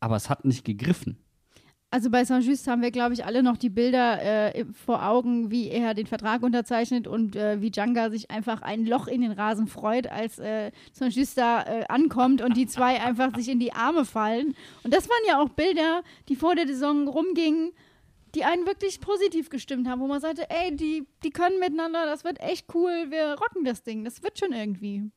aber 0.00 0.16
es 0.16 0.30
hat 0.30 0.46
nicht 0.46 0.64
gegriffen. 0.64 1.18
Also 1.94 2.10
bei 2.10 2.24
Saint-Just 2.24 2.66
haben 2.66 2.82
wir, 2.82 2.90
glaube 2.90 3.14
ich, 3.14 3.24
alle 3.24 3.44
noch 3.44 3.56
die 3.56 3.70
Bilder 3.70 4.52
äh, 4.52 4.64
vor 4.72 5.06
Augen, 5.06 5.52
wie 5.52 5.68
er 5.68 5.94
den 5.94 6.08
Vertrag 6.08 6.42
unterzeichnet 6.42 7.06
und 7.06 7.36
äh, 7.36 7.60
wie 7.60 7.70
Djanga 7.70 8.10
sich 8.10 8.32
einfach 8.32 8.62
ein 8.62 8.84
Loch 8.84 9.06
in 9.06 9.20
den 9.20 9.30
Rasen 9.30 9.68
freut, 9.68 10.08
als 10.08 10.40
äh, 10.40 10.72
Saint-Just 10.92 11.38
da 11.38 11.62
äh, 11.62 11.84
ankommt 11.88 12.42
und 12.42 12.56
die 12.56 12.66
zwei 12.66 13.00
einfach 13.04 13.32
sich 13.36 13.48
in 13.48 13.60
die 13.60 13.72
Arme 13.72 14.04
fallen. 14.04 14.56
Und 14.82 14.92
das 14.92 15.08
waren 15.08 15.22
ja 15.28 15.40
auch 15.40 15.50
Bilder, 15.50 16.02
die 16.28 16.34
vor 16.34 16.56
der 16.56 16.66
Saison 16.66 17.06
rumgingen, 17.06 17.70
die 18.34 18.42
einen 18.42 18.66
wirklich 18.66 19.00
positiv 19.00 19.48
gestimmt 19.48 19.86
haben, 19.86 20.00
wo 20.00 20.08
man 20.08 20.20
sagte, 20.20 20.50
ey, 20.50 20.74
die, 20.74 21.06
die 21.22 21.30
können 21.30 21.60
miteinander, 21.60 22.06
das 22.06 22.24
wird 22.24 22.40
echt 22.40 22.74
cool, 22.74 23.06
wir 23.10 23.36
rocken 23.38 23.64
das 23.64 23.84
Ding, 23.84 24.02
das 24.02 24.20
wird 24.24 24.36
schon 24.36 24.52
irgendwie. 24.52 25.12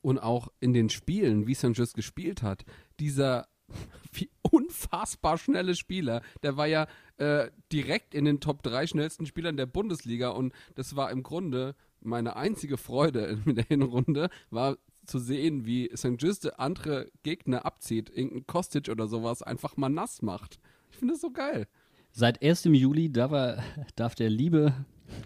Und 0.00 0.20
auch 0.20 0.46
in 0.60 0.74
den 0.74 0.90
Spielen, 0.90 1.48
wie 1.48 1.54
St. 1.54 1.76
Just 1.76 1.94
gespielt 1.94 2.44
hat, 2.44 2.64
dieser 3.00 3.48
wie 4.12 4.30
unfassbar 4.42 5.38
schnelle 5.38 5.74
Spieler, 5.74 6.22
der 6.42 6.56
war 6.56 6.66
ja 6.66 6.86
äh, 7.18 7.50
direkt 7.72 8.14
in 8.14 8.24
den 8.24 8.40
Top 8.40 8.62
3 8.62 8.86
schnellsten 8.86 9.26
Spielern 9.26 9.56
der 9.56 9.66
Bundesliga 9.66 10.30
und 10.30 10.52
das 10.74 10.96
war 10.96 11.10
im 11.10 11.22
Grunde 11.22 11.74
meine 12.00 12.36
einzige 12.36 12.76
Freude 12.76 13.38
in 13.46 13.54
der 13.54 13.64
Hinrunde, 13.64 14.28
war 14.50 14.76
zu 15.06 15.18
sehen, 15.18 15.66
wie 15.66 15.90
St. 15.96 16.20
Just 16.20 16.58
andere 16.58 17.10
Gegner 17.22 17.64
abzieht, 17.64 18.10
irgendein 18.10 18.46
Kostic 18.46 18.88
oder 18.88 19.08
sowas 19.08 19.42
einfach 19.42 19.76
mal 19.76 19.88
nass 19.88 20.22
macht. 20.22 20.58
Ich 20.90 20.98
finde 20.98 21.14
das 21.14 21.20
so 21.20 21.30
geil. 21.30 21.66
Seit 22.12 22.42
1. 22.42 22.64
Juli 22.64 23.10
darf, 23.10 23.32
er, 23.32 23.62
darf 23.96 24.14
der 24.14 24.30
liebe 24.30 24.74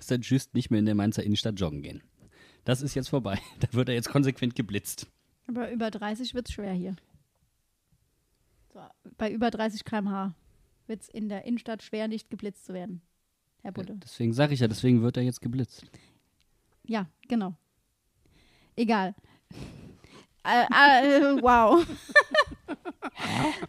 St. 0.00 0.20
Just 0.22 0.54
nicht 0.54 0.70
mehr 0.70 0.80
in 0.80 0.86
der 0.86 0.94
Mainzer 0.94 1.22
Innenstadt 1.22 1.58
joggen 1.58 1.82
gehen. 1.82 2.02
Das 2.64 2.82
ist 2.82 2.94
jetzt 2.94 3.08
vorbei. 3.08 3.38
Da 3.60 3.72
wird 3.72 3.88
er 3.88 3.94
jetzt 3.94 4.08
konsequent 4.08 4.54
geblitzt. 4.54 5.06
Aber 5.48 5.70
über 5.70 5.90
30 5.90 6.34
wird 6.34 6.48
es 6.48 6.54
schwer 6.54 6.72
hier. 6.72 6.96
Bei 9.18 9.30
über 9.30 9.50
30 9.50 9.84
km/h 9.84 10.34
wird 10.86 11.02
es 11.02 11.08
in 11.08 11.28
der 11.28 11.44
Innenstadt 11.44 11.82
schwer, 11.82 12.08
nicht 12.08 12.30
geblitzt 12.30 12.66
zu 12.66 12.74
werden. 12.74 13.00
Herr 13.62 13.72
Budde. 13.72 13.94
Deswegen 14.02 14.32
sage 14.32 14.54
ich 14.54 14.60
ja, 14.60 14.68
deswegen 14.68 15.02
wird 15.02 15.16
er 15.16 15.22
jetzt 15.24 15.40
geblitzt. 15.40 15.84
Ja, 16.84 17.06
genau. 17.28 17.54
Egal. 18.76 19.14
Äh, 20.44 20.62
äh, 20.64 21.20
wow. 21.42 21.84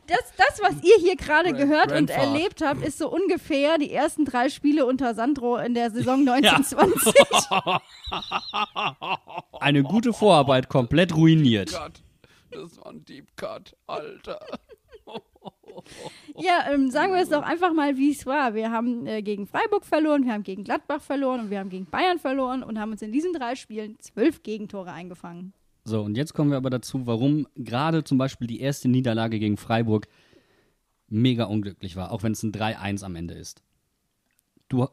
Das, 0.07 0.19
das, 0.35 0.59
was 0.61 0.83
ihr 0.83 0.97
hier 0.99 1.15
gerade 1.15 1.51
Grand- 1.51 1.57
gehört 1.57 1.91
und 1.91 2.09
erlebt 2.09 2.61
habt, 2.61 2.81
ist 2.83 2.97
so 2.97 3.09
ungefähr 3.09 3.77
die 3.77 3.91
ersten 3.91 4.25
drei 4.25 4.49
Spiele 4.49 4.85
unter 4.85 5.13
Sandro 5.15 5.57
in 5.57 5.73
der 5.73 5.89
Saison 5.91 6.27
1920. 6.27 7.13
Eine 9.59 9.83
gute 9.83 10.13
Vorarbeit 10.13 10.69
komplett 10.69 11.15
ruiniert. 11.15 11.71
Cut. 11.71 12.01
Das 12.51 12.77
war 12.77 12.87
ein 12.87 13.05
Deep 13.05 13.35
Cut, 13.37 13.75
Alter. 13.87 14.39
Ja, 16.39 16.71
ähm, 16.71 16.91
sagen 16.91 17.13
wir 17.13 17.21
es 17.21 17.29
doch 17.29 17.41
einfach 17.41 17.73
mal, 17.73 17.97
wie 17.97 18.11
es 18.11 18.25
war. 18.25 18.53
Wir 18.53 18.71
haben 18.71 19.07
äh, 19.07 19.21
gegen 19.21 19.47
Freiburg 19.47 19.85
verloren, 19.85 20.25
wir 20.25 20.33
haben 20.33 20.43
gegen 20.43 20.63
Gladbach 20.63 21.01
verloren 21.01 21.41
und 21.41 21.49
wir 21.49 21.59
haben 21.59 21.69
gegen 21.69 21.85
Bayern 21.85 22.19
verloren 22.19 22.61
und 22.63 22.79
haben 22.79 22.91
uns 22.91 23.01
in 23.01 23.11
diesen 23.11 23.33
drei 23.33 23.55
Spielen 23.55 23.97
zwölf 23.99 24.43
Gegentore 24.43 24.91
eingefangen. 24.91 25.53
So, 25.83 26.01
und 26.01 26.15
jetzt 26.17 26.33
kommen 26.33 26.51
wir 26.51 26.57
aber 26.57 26.69
dazu, 26.69 27.07
warum 27.07 27.47
gerade 27.55 28.03
zum 28.03 28.17
Beispiel 28.17 28.45
die 28.45 28.59
erste 28.59 28.89
Niederlage 28.89 29.39
gegen 29.39 29.57
Freiburg 29.57 30.07
mega 31.07 31.45
unglücklich 31.45 31.95
war, 31.95 32.11
auch 32.11 32.23
wenn 32.23 32.33
es 32.33 32.43
ein 32.43 32.51
3-1 32.51 33.03
am 33.03 33.15
Ende 33.15 33.33
ist. 33.33 33.63
Du, 34.67 34.87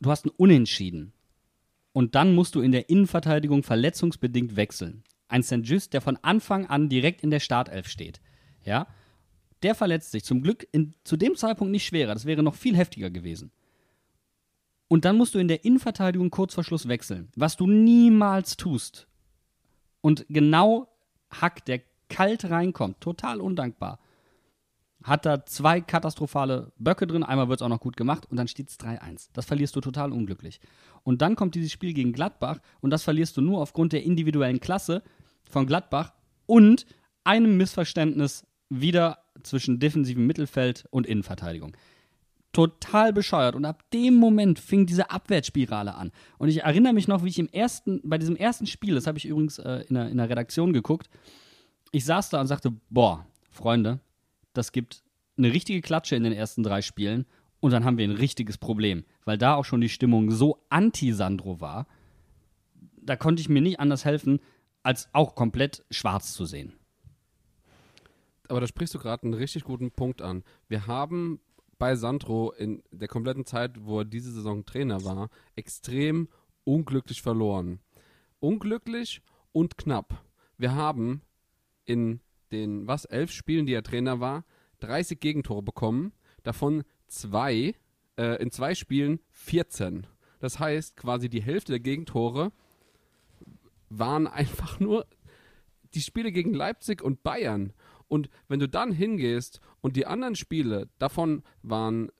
du 0.00 0.10
hast 0.10 0.26
ein 0.26 0.32
Unentschieden. 0.36 1.12
Und 1.92 2.14
dann 2.14 2.34
musst 2.34 2.54
du 2.56 2.60
in 2.60 2.72
der 2.72 2.90
Innenverteidigung 2.90 3.62
verletzungsbedingt 3.62 4.56
wechseln. 4.56 5.04
Ein 5.28 5.42
St. 5.42 5.60
Just, 5.62 5.92
der 5.92 6.00
von 6.00 6.18
Anfang 6.22 6.66
an 6.66 6.88
direkt 6.88 7.22
in 7.22 7.30
der 7.30 7.40
Startelf 7.40 7.88
steht. 7.88 8.20
Ja? 8.64 8.86
Der 9.64 9.74
verletzt 9.74 10.12
sich. 10.12 10.24
Zum 10.24 10.42
Glück 10.42 10.68
in, 10.72 10.94
zu 11.04 11.16
dem 11.16 11.36
Zeitpunkt 11.36 11.72
nicht 11.72 11.86
schwerer. 11.86 12.12
Das 12.12 12.26
wäre 12.26 12.42
noch 12.42 12.54
viel 12.54 12.76
heftiger 12.76 13.10
gewesen. 13.10 13.50
Und 14.88 15.06
dann 15.06 15.16
musst 15.16 15.34
du 15.34 15.38
in 15.38 15.48
der 15.48 15.64
Innenverteidigung 15.64 16.30
kurz 16.30 16.54
vor 16.54 16.64
Schluss 16.64 16.86
wechseln. 16.86 17.30
Was 17.34 17.56
du 17.56 17.66
niemals 17.66 18.58
tust. 18.58 19.08
Und 20.02 20.26
genau 20.28 20.88
Hack, 21.30 21.64
der 21.64 21.80
kalt 22.10 22.44
reinkommt, 22.44 23.00
total 23.00 23.40
undankbar, 23.40 23.98
hat 25.02 25.24
da 25.24 25.46
zwei 25.46 25.80
katastrophale 25.80 26.72
Böcke 26.78 27.06
drin. 27.06 27.22
Einmal 27.22 27.48
wird 27.48 27.60
es 27.60 27.62
auch 27.64 27.70
noch 27.70 27.80
gut 27.80 27.96
gemacht 27.96 28.26
und 28.30 28.36
dann 28.36 28.48
steht 28.48 28.68
es 28.68 28.78
3-1. 28.78 29.30
Das 29.32 29.46
verlierst 29.46 29.74
du 29.76 29.80
total 29.80 30.12
unglücklich. 30.12 30.60
Und 31.04 31.22
dann 31.22 31.36
kommt 31.36 31.54
dieses 31.54 31.72
Spiel 31.72 31.94
gegen 31.94 32.12
Gladbach 32.12 32.58
und 32.82 32.90
das 32.90 33.02
verlierst 33.02 33.36
du 33.38 33.40
nur 33.40 33.62
aufgrund 33.62 33.94
der 33.94 34.04
individuellen 34.04 34.60
Klasse 34.60 35.02
von 35.48 35.66
Gladbach 35.66 36.12
und 36.44 36.84
einem 37.24 37.56
Missverständnis 37.56 38.46
wieder 38.68 39.23
zwischen 39.44 39.78
defensivem 39.78 40.26
Mittelfeld 40.26 40.86
und 40.90 41.06
Innenverteidigung 41.06 41.76
total 42.54 43.12
bescheuert. 43.12 43.54
Und 43.54 43.66
ab 43.66 43.82
dem 43.92 44.14
Moment 44.14 44.58
fing 44.58 44.86
diese 44.86 45.10
Abwärtsspirale 45.10 45.94
an. 45.94 46.10
Und 46.38 46.48
ich 46.48 46.62
erinnere 46.62 46.94
mich 46.94 47.08
noch, 47.08 47.22
wie 47.22 47.28
ich 47.28 47.38
im 47.38 47.48
ersten, 47.48 48.00
bei 48.02 48.16
diesem 48.16 48.36
ersten 48.36 48.66
Spiel, 48.66 48.94
das 48.94 49.06
habe 49.06 49.18
ich 49.18 49.26
übrigens 49.26 49.58
äh, 49.58 49.84
in, 49.88 49.94
der, 49.94 50.08
in 50.08 50.16
der 50.16 50.30
Redaktion 50.30 50.72
geguckt, 50.72 51.10
ich 51.92 52.04
saß 52.04 52.30
da 52.30 52.40
und 52.40 52.46
sagte, 52.46 52.72
boah, 52.88 53.26
Freunde, 53.50 54.00
das 54.52 54.72
gibt 54.72 55.02
eine 55.36 55.52
richtige 55.52 55.80
Klatsche 55.80 56.16
in 56.16 56.24
den 56.24 56.32
ersten 56.32 56.62
drei 56.62 56.80
Spielen 56.80 57.26
und 57.60 57.72
dann 57.72 57.84
haben 57.84 57.98
wir 57.98 58.06
ein 58.06 58.16
richtiges 58.16 58.58
Problem, 58.58 59.04
weil 59.24 59.38
da 59.38 59.54
auch 59.54 59.64
schon 59.64 59.80
die 59.80 59.88
Stimmung 59.88 60.30
so 60.30 60.64
anti-Sandro 60.70 61.60
war, 61.60 61.86
da 62.96 63.16
konnte 63.16 63.40
ich 63.40 63.48
mir 63.48 63.60
nicht 63.60 63.80
anders 63.80 64.04
helfen, 64.04 64.40
als 64.82 65.08
auch 65.12 65.34
komplett 65.34 65.84
schwarz 65.90 66.32
zu 66.34 66.46
sehen. 66.46 66.74
Aber 68.48 68.60
da 68.60 68.66
sprichst 68.66 68.94
du 68.94 68.98
gerade 68.98 69.24
einen 69.24 69.34
richtig 69.34 69.64
guten 69.64 69.90
Punkt 69.90 70.22
an. 70.22 70.44
Wir 70.68 70.86
haben 70.86 71.40
bei 71.78 71.96
Sandro 71.96 72.52
in 72.52 72.82
der 72.90 73.08
kompletten 73.08 73.46
Zeit, 73.46 73.84
wo 73.84 74.00
er 74.00 74.04
diese 74.04 74.32
Saison 74.32 74.64
Trainer 74.64 75.04
war, 75.04 75.30
extrem 75.56 76.28
unglücklich 76.64 77.22
verloren. 77.22 77.80
Unglücklich 78.40 79.22
und 79.52 79.76
knapp. 79.76 80.24
Wir 80.58 80.74
haben 80.74 81.22
in 81.84 82.20
den, 82.52 82.86
was, 82.86 83.04
elf 83.04 83.32
Spielen, 83.32 83.66
die 83.66 83.74
er 83.74 83.82
Trainer 83.82 84.20
war, 84.20 84.44
30 84.80 85.20
Gegentore 85.20 85.62
bekommen, 85.62 86.12
davon 86.42 86.84
zwei, 87.06 87.74
äh, 88.16 88.42
in 88.42 88.50
zwei 88.50 88.74
Spielen 88.74 89.20
14. 89.30 90.06
Das 90.40 90.58
heißt, 90.58 90.96
quasi 90.96 91.28
die 91.28 91.42
Hälfte 91.42 91.72
der 91.72 91.80
Gegentore 91.80 92.52
waren 93.88 94.26
einfach 94.26 94.78
nur 94.80 95.06
die 95.94 96.00
Spiele 96.00 96.32
gegen 96.32 96.54
Leipzig 96.54 97.02
und 97.02 97.22
Bayern. 97.22 97.72
Und 98.14 98.30
wenn 98.46 98.60
du 98.60 98.68
dann 98.68 98.92
hingehst 98.92 99.60
und 99.80 99.96
die 99.96 100.06
anderen 100.06 100.36
Spiele, 100.36 100.88
davon 101.00 101.42
waren 101.62 102.12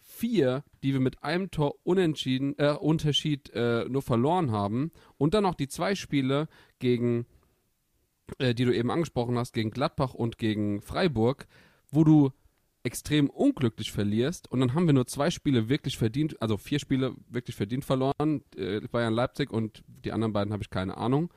vier, 0.00 0.64
die 0.82 0.92
wir 0.92 0.98
mit 0.98 1.22
einem 1.22 1.52
Tor 1.52 1.76
unentschieden, 1.84 2.58
äh, 2.58 2.72
Unterschied 2.72 3.50
äh, 3.50 3.84
nur 3.88 4.02
verloren 4.02 4.50
haben, 4.50 4.90
und 5.18 5.34
dann 5.34 5.44
noch 5.44 5.54
die 5.54 5.68
zwei 5.68 5.94
Spiele 5.94 6.48
gegen, 6.80 7.26
äh, 8.38 8.54
die 8.54 8.64
du 8.64 8.74
eben 8.74 8.90
angesprochen 8.90 9.38
hast, 9.38 9.52
gegen 9.52 9.70
Gladbach 9.70 10.14
und 10.14 10.36
gegen 10.36 10.82
Freiburg, 10.82 11.46
wo 11.92 12.02
du 12.02 12.32
extrem 12.82 13.30
unglücklich 13.30 13.92
verlierst 13.92 14.50
und 14.50 14.58
dann 14.58 14.74
haben 14.74 14.86
wir 14.86 14.94
nur 14.94 15.06
zwei 15.06 15.30
Spiele 15.30 15.68
wirklich 15.68 15.96
verdient, 15.96 16.42
also 16.42 16.56
vier 16.56 16.80
Spiele 16.80 17.14
wirklich 17.28 17.54
verdient 17.54 17.84
verloren, 17.84 18.42
äh, 18.56 18.80
Bayern 18.80 19.14
Leipzig 19.14 19.52
und 19.52 19.84
die 19.86 20.10
anderen 20.10 20.32
beiden 20.32 20.52
habe 20.52 20.64
ich 20.64 20.70
keine 20.70 20.96
Ahnung. 20.96 21.32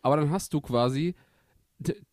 Aber 0.00 0.16
dann 0.16 0.30
hast 0.30 0.54
du 0.54 0.62
quasi 0.62 1.14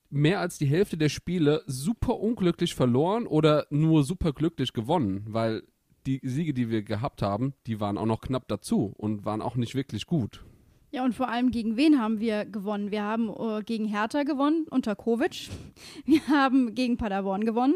mehr 0.10 0.39
als 0.39 0.58
die 0.58 0.65
Hälfte 0.65 0.98
der 0.98 1.10
Spiele 1.10 1.63
super 1.65 2.19
unglücklich 2.19 2.76
verloren 2.76 3.28
oder 3.28 3.67
nur 3.69 4.04
super 4.04 4.34
glücklich 4.34 4.74
gewonnen, 4.74 5.26
weil 5.28 5.63
die 6.06 6.19
Siege, 6.24 6.54
die 6.54 6.69
wir 6.69 6.84
gehabt 6.84 7.22
haben, 7.22 7.54
die 7.67 7.80
waren 7.80 7.98
auch 7.98 8.06
noch 8.06 8.22
knapp 8.22 8.48
dazu 8.48 8.93
und 8.98 9.26
waren 9.26 9.41
auch 9.41 9.56
nicht 9.56 9.76
wirklich 9.76 10.06
gut. 10.06 10.43
Ja, 10.91 11.06
und 11.06 11.13
vor 11.13 11.30
allem 11.30 11.52
gegen 11.52 11.78
wen 11.78 12.00
haben 12.02 12.19
wir 12.19 12.45
gewonnen? 12.45 12.89
Wir 12.89 13.04
haben 13.04 13.30
äh, 13.30 13.62
gegen 13.63 13.86
Hertha 13.86 14.24
gewonnen 14.24 14.65
unter 14.69 14.95
Kovic. 14.95 15.50
Wir 16.06 16.28
haben 16.28 16.74
gegen 16.74 16.98
Paderborn 16.98 17.45
gewonnen. 17.45 17.76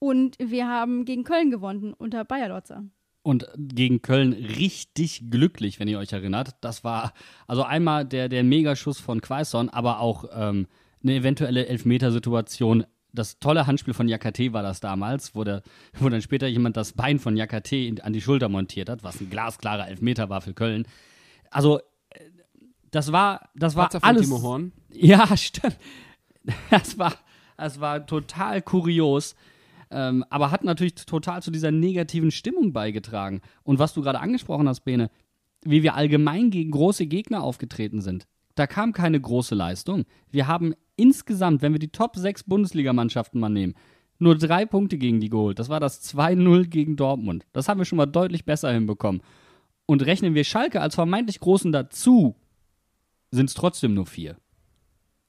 Und 0.00 0.36
wir 0.38 0.68
haben 0.68 1.04
gegen 1.04 1.24
Köln 1.24 1.50
gewonnen 1.50 1.92
unter 1.92 2.24
Bayer 2.24 2.48
Lotzer. 2.48 2.84
Und 3.22 3.48
gegen 3.56 4.00
Köln 4.00 4.32
richtig 4.32 5.28
glücklich, 5.28 5.80
wenn 5.80 5.88
ihr 5.88 5.98
euch 5.98 6.12
erinnert. 6.12 6.54
Das 6.60 6.84
war 6.84 7.12
also 7.48 7.64
einmal 7.64 8.04
der, 8.04 8.28
der 8.28 8.44
Megaschuss 8.44 9.00
von 9.00 9.20
Quaison, 9.20 9.68
aber 9.68 9.98
auch 9.98 10.24
ähm, 10.32 10.68
eine 11.02 11.14
eventuelle 11.14 11.66
Elfmetersituation. 11.66 12.84
Das 13.12 13.38
tolle 13.38 13.66
Handspiel 13.66 13.94
von 13.94 14.08
Jakate 14.08 14.52
war 14.52 14.62
das 14.62 14.80
damals, 14.80 15.34
wo, 15.34 15.44
der, 15.44 15.62
wo 15.98 16.08
dann 16.08 16.22
später 16.22 16.46
jemand 16.46 16.76
das 16.76 16.92
Bein 16.92 17.18
von 17.18 17.36
Jakate 17.36 17.94
an 18.02 18.12
die 18.12 18.20
Schulter 18.20 18.48
montiert 18.48 18.88
hat, 18.88 19.02
was 19.02 19.20
ein 19.20 19.30
glasklarer 19.30 19.88
Elfmeter 19.88 20.28
war 20.28 20.40
für 20.40 20.54
Köln. 20.54 20.86
Also 21.50 21.80
das 22.90 23.12
war, 23.12 23.48
das 23.54 23.76
war 23.76 23.88
Patzer 23.88 24.04
alles. 24.04 24.22
Timo 24.22 24.42
Horn. 24.42 24.72
Ja, 24.92 25.36
stimmt. 25.36 25.76
Das 26.70 26.98
war, 26.98 27.14
das 27.56 27.80
war 27.80 28.06
total 28.06 28.62
kurios. 28.62 29.36
Ähm, 29.90 30.24
aber 30.28 30.50
hat 30.50 30.64
natürlich 30.64 30.94
total 30.94 31.42
zu 31.42 31.50
dieser 31.50 31.70
negativen 31.70 32.30
Stimmung 32.30 32.72
beigetragen. 32.72 33.40
Und 33.62 33.78
was 33.78 33.94
du 33.94 34.02
gerade 34.02 34.20
angesprochen 34.20 34.68
hast, 34.68 34.80
Bene, 34.80 35.10
wie 35.62 35.82
wir 35.82 35.94
allgemein 35.94 36.50
gegen 36.50 36.70
große 36.70 37.06
Gegner 37.06 37.42
aufgetreten 37.42 38.00
sind. 38.00 38.26
Da 38.54 38.66
kam 38.66 38.92
keine 38.92 39.20
große 39.20 39.54
Leistung. 39.54 40.04
Wir 40.30 40.46
haben 40.46 40.74
insgesamt, 40.98 41.62
wenn 41.62 41.72
wir 41.72 41.78
die 41.78 41.88
Top 41.88 42.16
6 42.16 42.44
Bundesligamannschaften 42.44 43.40
mal 43.40 43.48
nehmen, 43.48 43.74
nur 44.18 44.36
drei 44.36 44.66
Punkte 44.66 44.98
gegen 44.98 45.20
die 45.20 45.30
geholt. 45.30 45.58
Das 45.58 45.68
war 45.68 45.80
das 45.80 46.02
2-0 46.14 46.66
gegen 46.66 46.96
Dortmund. 46.96 47.46
Das 47.52 47.68
haben 47.68 47.78
wir 47.78 47.84
schon 47.84 47.98
mal 47.98 48.06
deutlich 48.06 48.44
besser 48.44 48.72
hinbekommen. 48.72 49.22
Und 49.86 50.04
rechnen 50.04 50.34
wir 50.34 50.44
Schalke 50.44 50.80
als 50.80 50.96
vermeintlich 50.96 51.40
Großen 51.40 51.72
dazu, 51.72 52.36
sind 53.30 53.48
es 53.48 53.54
trotzdem 53.54 53.94
nur 53.94 54.06
vier. 54.06 54.36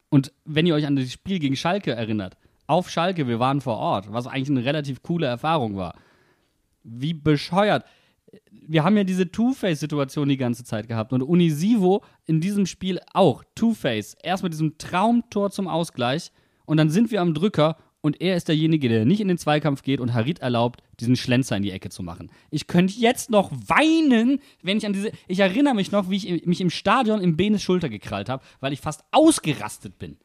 Und 0.09 0.33
wenn 0.43 0.65
ihr 0.65 0.75
euch 0.75 0.87
an 0.87 0.95
das 0.95 1.11
Spiel 1.11 1.39
gegen 1.39 1.55
Schalke 1.55 1.91
erinnert, 1.91 2.35
auf 2.67 2.89
Schalke, 2.89 3.27
wir 3.27 3.39
waren 3.39 3.61
vor 3.61 3.77
Ort, 3.77 4.11
was 4.11 4.27
eigentlich 4.27 4.49
eine 4.49 4.65
relativ 4.65 5.01
coole 5.01 5.27
Erfahrung 5.27 5.75
war. 5.75 5.95
Wie 6.83 7.13
bescheuert. 7.13 7.85
Wir 8.51 8.83
haben 8.83 8.97
ja 8.97 9.03
diese 9.03 9.31
Two-Face-Situation 9.31 10.29
die 10.29 10.37
ganze 10.37 10.63
Zeit 10.63 10.87
gehabt 10.87 11.13
und 11.13 11.23
Unisivo 11.23 12.03
in 12.25 12.41
diesem 12.41 12.65
Spiel 12.65 12.99
auch. 13.13 13.43
Two-Face. 13.55 14.15
Erst 14.21 14.43
mit 14.43 14.53
diesem 14.53 14.77
Traumtor 14.77 15.51
zum 15.51 15.67
Ausgleich 15.67 16.31
und 16.65 16.77
dann 16.77 16.89
sind 16.89 17.11
wir 17.11 17.21
am 17.21 17.33
Drücker 17.33 17.77
und 18.01 18.21
er 18.21 18.35
ist 18.37 18.47
derjenige, 18.47 18.87
der 18.87 19.05
nicht 19.05 19.19
in 19.19 19.27
den 19.27 19.37
Zweikampf 19.37 19.81
geht 19.81 19.99
und 19.99 20.13
Harit 20.13 20.39
erlaubt, 20.39 20.81
diesen 20.99 21.15
Schlenzer 21.15 21.57
in 21.57 21.63
die 21.63 21.71
Ecke 21.71 21.89
zu 21.89 22.01
machen. 22.01 22.31
Ich 22.49 22.67
könnte 22.67 22.93
jetzt 22.97 23.29
noch 23.29 23.51
weinen, 23.51 24.39
wenn 24.61 24.77
ich 24.77 24.85
an 24.85 24.93
diese. 24.93 25.11
Ich 25.27 25.39
erinnere 25.39 25.75
mich 25.75 25.91
noch, 25.91 26.09
wie 26.09 26.15
ich 26.15 26.45
mich 26.45 26.61
im 26.61 26.69
Stadion 26.69 27.21
im 27.21 27.35
Benes 27.35 27.61
Schulter 27.61 27.89
gekrallt 27.89 28.29
habe, 28.29 28.43
weil 28.61 28.71
ich 28.71 28.79
fast 28.79 29.03
ausgerastet 29.11 29.99
bin. 29.99 30.17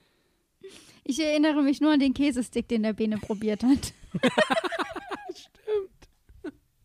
Ich 1.03 1.21
erinnere 1.21 1.62
mich 1.62 1.81
nur 1.81 1.93
an 1.93 2.01
den 2.01 2.14
Käsestick, 2.14 2.69
den 2.69 2.83
der 2.83 2.93
Bene 2.93 3.19
probiert 3.19 3.62
hat. 3.62 3.93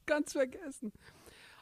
Ganz 0.09 0.31
vergessen. 0.31 0.91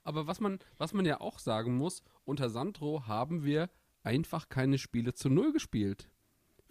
Aber 0.05 0.25
was 0.25 0.39
man, 0.39 0.59
was 0.77 0.93
man 0.93 1.05
ja 1.05 1.19
auch 1.19 1.37
sagen 1.37 1.75
muss, 1.75 2.01
unter 2.23 2.49
Sandro 2.49 3.05
haben 3.07 3.43
wir 3.43 3.69
einfach 4.03 4.47
keine 4.47 4.77
Spiele 4.77 5.13
zu 5.13 5.29
Null 5.29 5.51
gespielt. 5.51 6.09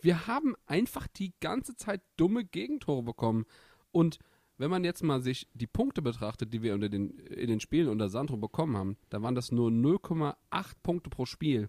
Wir 0.01 0.27
haben 0.27 0.55
einfach 0.65 1.07
die 1.07 1.35
ganze 1.41 1.77
Zeit 1.77 2.01
dumme 2.17 2.47
Gegentore 2.47 3.03
bekommen. 3.03 3.45
Und 3.93 4.19
wenn 4.57 4.71
man 4.71 4.85
jetzt 4.85 5.03
mal 5.03 5.21
sich 5.21 5.49
die 5.53 5.67
Punkte 5.67 6.01
betrachtet, 6.01 6.55
die 6.55 6.63
wir 6.63 6.73
unter 6.73 6.89
den, 6.89 7.11
in 7.11 7.49
den 7.49 7.61
Spielen 7.61 7.89
unter 7.89 8.09
Sandro 8.09 8.39
bekommen 8.39 8.75
haben, 8.75 8.97
da 9.11 9.21
waren 9.21 9.35
das 9.35 9.53
nur 9.53 9.69
0,8 9.71 10.35
Punkte 10.83 11.11
pro 11.11 11.27
Spiel. 11.27 11.69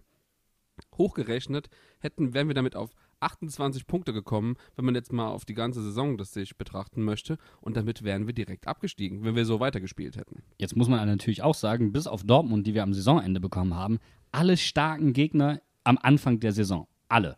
Hochgerechnet 0.96 1.68
hätten, 2.00 2.32
wären 2.32 2.48
wir 2.48 2.54
damit 2.54 2.76
auf 2.76 2.94
28 3.20 3.86
Punkte 3.86 4.12
gekommen, 4.12 4.56
wenn 4.76 4.84
man 4.84 4.94
jetzt 4.94 5.12
mal 5.12 5.28
auf 5.28 5.44
die 5.44 5.54
ganze 5.54 5.82
Saison 5.82 6.16
das 6.16 6.32
sich 6.32 6.56
betrachten 6.56 7.02
möchte. 7.02 7.38
Und 7.60 7.76
damit 7.76 8.02
wären 8.02 8.26
wir 8.26 8.34
direkt 8.34 8.66
abgestiegen, 8.66 9.24
wenn 9.24 9.34
wir 9.34 9.44
so 9.44 9.60
weitergespielt 9.60 10.16
hätten. 10.16 10.42
Jetzt 10.56 10.76
muss 10.76 10.88
man 10.88 11.06
natürlich 11.06 11.42
auch 11.42 11.54
sagen, 11.54 11.92
bis 11.92 12.06
auf 12.06 12.24
Dortmund, 12.24 12.66
die 12.66 12.74
wir 12.74 12.82
am 12.82 12.94
Saisonende 12.94 13.40
bekommen 13.40 13.74
haben, 13.74 13.98
alle 14.32 14.56
starken 14.56 15.12
Gegner 15.12 15.60
am 15.84 15.98
Anfang 16.00 16.40
der 16.40 16.52
Saison. 16.52 16.86
Alle. 17.08 17.36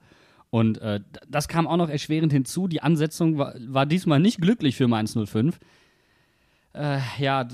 Und 0.51 0.79
äh, 0.79 1.01
das 1.29 1.47
kam 1.47 1.67
auch 1.67 1.77
noch 1.77 1.89
erschwerend 1.89 2.33
hinzu. 2.33 2.67
Die 2.67 2.83
Ansetzung 2.83 3.39
war, 3.39 3.55
war 3.67 3.87
diesmal 3.87 4.19
nicht 4.19 4.41
glücklich 4.41 4.77
für 4.77 4.89
Mainz 4.89 5.17
05. 5.17 5.61
Äh, 6.75 6.99
ja, 7.19 7.47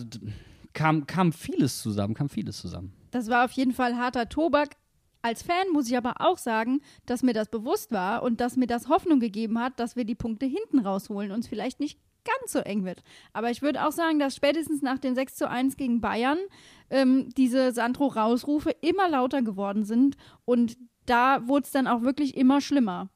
kam, 0.72 1.06
kam 1.06 1.32
vieles 1.32 1.82
zusammen, 1.82 2.14
kam 2.14 2.28
vieles 2.28 2.58
zusammen. 2.58 2.92
Das 3.10 3.28
war 3.28 3.44
auf 3.44 3.52
jeden 3.52 3.72
Fall 3.72 3.96
harter 3.96 4.28
Tobak. 4.28 4.76
Als 5.26 5.42
Fan 5.42 5.72
muss 5.72 5.88
ich 5.88 5.96
aber 5.96 6.20
auch 6.20 6.38
sagen, 6.38 6.82
dass 7.04 7.24
mir 7.24 7.32
das 7.32 7.48
bewusst 7.48 7.90
war 7.90 8.22
und 8.22 8.40
dass 8.40 8.56
mir 8.56 8.68
das 8.68 8.88
Hoffnung 8.88 9.18
gegeben 9.18 9.58
hat, 9.58 9.80
dass 9.80 9.96
wir 9.96 10.04
die 10.04 10.14
Punkte 10.14 10.46
hinten 10.46 10.78
rausholen 10.78 11.32
und 11.32 11.40
es 11.40 11.48
vielleicht 11.48 11.80
nicht 11.80 11.98
ganz 12.24 12.52
so 12.52 12.60
eng 12.60 12.84
wird. 12.84 13.02
Aber 13.32 13.50
ich 13.50 13.60
würde 13.60 13.84
auch 13.84 13.90
sagen, 13.90 14.20
dass 14.20 14.36
spätestens 14.36 14.82
nach 14.82 15.00
dem 15.00 15.16
6 15.16 15.34
zu 15.34 15.50
1 15.50 15.76
gegen 15.76 16.00
Bayern 16.00 16.38
ähm, 16.90 17.30
diese 17.36 17.72
Sandro-Rausrufe 17.72 18.70
immer 18.82 19.08
lauter 19.08 19.42
geworden 19.42 19.84
sind 19.84 20.16
und 20.44 20.78
da 21.06 21.48
wurde 21.48 21.64
es 21.64 21.72
dann 21.72 21.88
auch 21.88 22.02
wirklich 22.02 22.36
immer 22.36 22.60
schlimmer. 22.60 23.10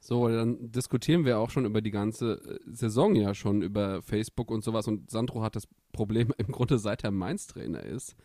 So, 0.00 0.28
dann 0.28 0.72
diskutieren 0.72 1.26
wir 1.26 1.38
auch 1.38 1.50
schon 1.50 1.66
über 1.66 1.82
die 1.82 1.90
ganze 1.90 2.40
äh, 2.40 2.60
Saison 2.64 3.14
ja 3.14 3.34
schon 3.34 3.60
über 3.60 4.00
Facebook 4.00 4.50
und 4.50 4.64
sowas. 4.64 4.88
Und 4.88 5.10
Sandro 5.10 5.42
hat 5.42 5.54
das 5.54 5.68
Problem 5.92 6.32
im 6.38 6.46
Grunde 6.46 6.78
seit 6.78 7.04
er 7.04 7.10
Mainz-Trainer 7.10 7.82
ist. 7.82 8.16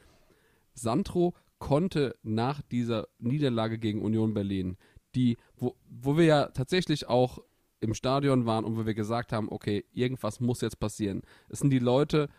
Sandro 0.74 1.34
konnte 1.60 2.16
nach 2.24 2.62
dieser 2.62 3.08
Niederlage 3.20 3.78
gegen 3.78 4.02
Union 4.02 4.34
Berlin, 4.34 4.78
die, 5.16 5.38
wo, 5.56 5.76
wo 5.88 6.18
wir 6.18 6.26
ja 6.26 6.48
tatsächlich 6.48 7.08
auch 7.08 7.40
im 7.82 7.94
Stadion 7.94 8.46
waren 8.46 8.66
und 8.66 8.78
wo 8.78 8.86
wir 8.86 8.94
gesagt 8.94 9.32
haben, 9.32 9.50
okay, 9.50 9.86
irgendwas 9.94 10.40
muss 10.40 10.62
jetzt 10.62 10.80
passieren. 10.80 11.22
Es 11.48 11.60
sind 11.60 11.70
die 11.70 11.80
Leute 11.80 12.30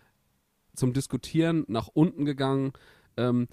zum 0.75 0.93
Diskutieren 0.93 1.65
nach 1.69 1.89
unten 1.89 2.25
gegangen. 2.25 2.73
Ähm, 3.17 3.49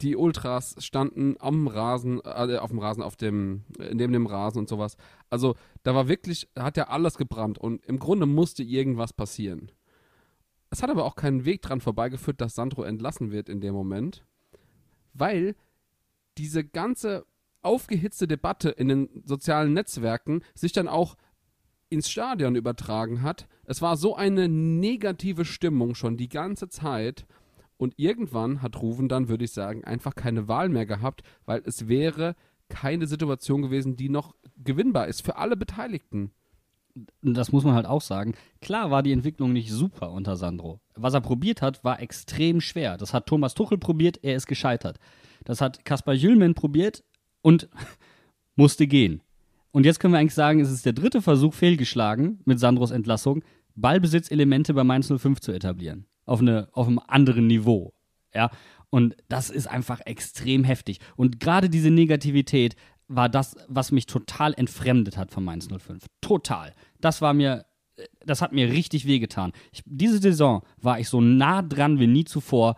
die 0.00 0.16
Ultras 0.16 0.76
standen 0.78 1.36
am 1.38 1.68
Rasen, 1.68 2.20
äh, 2.24 2.58
auf 2.58 2.70
dem 2.70 2.78
Rasen, 2.78 3.02
auf 3.02 3.16
dem, 3.16 3.64
äh, 3.78 3.94
neben 3.94 4.12
dem 4.12 4.26
Rasen 4.26 4.58
und 4.58 4.68
sowas. 4.68 4.96
Also 5.30 5.54
da 5.82 5.94
war 5.94 6.08
wirklich, 6.08 6.48
hat 6.58 6.76
ja 6.76 6.88
alles 6.88 7.16
gebrannt 7.16 7.58
und 7.58 7.84
im 7.86 7.98
Grunde 7.98 8.26
musste 8.26 8.62
irgendwas 8.62 9.12
passieren. 9.12 9.70
Es 10.70 10.82
hat 10.82 10.90
aber 10.90 11.04
auch 11.04 11.14
keinen 11.14 11.44
Weg 11.44 11.62
dran 11.62 11.80
vorbeigeführt, 11.80 12.40
dass 12.40 12.54
Sandro 12.56 12.82
entlassen 12.82 13.30
wird 13.30 13.48
in 13.48 13.60
dem 13.60 13.74
Moment, 13.74 14.24
weil 15.14 15.54
diese 16.36 16.64
ganze 16.64 17.26
aufgehitzte 17.62 18.28
Debatte 18.28 18.70
in 18.70 18.88
den 18.88 19.22
sozialen 19.24 19.72
Netzwerken 19.72 20.42
sich 20.54 20.72
dann 20.72 20.88
auch 20.88 21.16
ins 21.88 22.10
Stadion 22.10 22.56
übertragen 22.56 23.22
hat. 23.22 23.48
Es 23.64 23.80
war 23.80 23.96
so 23.96 24.16
eine 24.16 24.48
negative 24.48 25.44
Stimmung 25.44 25.94
schon 25.94 26.16
die 26.16 26.28
ganze 26.28 26.68
Zeit 26.68 27.26
und 27.76 27.94
irgendwann 27.96 28.62
hat 28.62 28.80
Ruven 28.80 29.08
dann, 29.08 29.28
würde 29.28 29.44
ich 29.44 29.52
sagen, 29.52 29.84
einfach 29.84 30.14
keine 30.14 30.48
Wahl 30.48 30.68
mehr 30.68 30.86
gehabt, 30.86 31.22
weil 31.44 31.62
es 31.64 31.88
wäre 31.88 32.36
keine 32.68 33.06
Situation 33.06 33.62
gewesen, 33.62 33.96
die 33.96 34.08
noch 34.08 34.34
gewinnbar 34.56 35.08
ist 35.08 35.22
für 35.22 35.36
alle 35.36 35.56
Beteiligten. 35.56 36.32
Das 37.22 37.50
muss 37.50 37.64
man 37.64 37.74
halt 37.74 37.86
auch 37.86 38.00
sagen. 38.00 38.34
Klar 38.60 38.90
war 38.90 39.02
die 39.02 39.12
Entwicklung 39.12 39.52
nicht 39.52 39.70
super 39.70 40.12
unter 40.12 40.36
Sandro. 40.36 40.80
Was 40.94 41.14
er 41.14 41.20
probiert 41.20 41.60
hat, 41.60 41.82
war 41.82 42.00
extrem 42.00 42.60
schwer. 42.60 42.96
Das 42.96 43.12
hat 43.12 43.26
Thomas 43.26 43.54
Tuchel 43.54 43.78
probiert, 43.78 44.20
er 44.22 44.36
ist 44.36 44.46
gescheitert. 44.46 44.98
Das 45.44 45.60
hat 45.60 45.84
Kaspar 45.84 46.14
Jülmen 46.14 46.54
probiert 46.54 47.02
und 47.42 47.68
musste 48.56 48.86
gehen. 48.86 49.22
Und 49.72 49.84
jetzt 49.84 49.98
können 49.98 50.14
wir 50.14 50.20
eigentlich 50.20 50.34
sagen, 50.34 50.60
es 50.60 50.70
ist 50.70 50.86
der 50.86 50.92
dritte 50.92 51.20
Versuch 51.20 51.52
fehlgeschlagen 51.52 52.40
mit 52.44 52.60
Sandros 52.60 52.92
Entlassung, 52.92 53.42
Ballbesitzelemente 53.74 54.72
bei 54.72 54.84
Mainz 54.84 55.12
05 55.12 55.40
zu 55.40 55.50
etablieren 55.50 56.06
auf, 56.26 56.40
eine, 56.40 56.68
auf 56.72 56.86
einem 56.86 57.00
anderen 57.06 57.46
Niveau. 57.46 57.92
Ja, 58.34 58.50
und 58.90 59.16
das 59.28 59.50
ist 59.50 59.66
einfach 59.66 60.00
extrem 60.04 60.64
heftig. 60.64 60.98
Und 61.16 61.40
gerade 61.40 61.68
diese 61.68 61.90
Negativität 61.90 62.76
war 63.08 63.28
das, 63.28 63.56
was 63.68 63.92
mich 63.92 64.06
total 64.06 64.54
entfremdet 64.54 65.16
hat 65.16 65.30
von 65.30 65.44
Mainz 65.44 65.68
05. 65.68 66.06
Total. 66.20 66.72
Das 67.04 67.20
war 67.20 67.34
mir, 67.34 67.66
das 68.24 68.40
hat 68.40 68.52
mir 68.52 68.70
richtig 68.70 69.06
wehgetan. 69.06 69.52
Ich, 69.72 69.82
diese 69.84 70.18
Saison 70.18 70.62
war 70.80 70.98
ich 70.98 71.08
so 71.08 71.20
nah 71.20 71.62
dran 71.62 71.98
wie 71.98 72.06
nie 72.06 72.24
zuvor. 72.24 72.76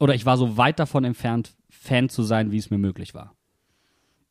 Oder 0.00 0.14
ich 0.14 0.26
war 0.26 0.36
so 0.36 0.56
weit 0.56 0.78
davon 0.78 1.04
entfernt, 1.04 1.54
Fan 1.70 2.08
zu 2.08 2.22
sein, 2.22 2.50
wie 2.50 2.58
es 2.58 2.70
mir 2.70 2.78
möglich 2.78 3.14
war. 3.14 3.34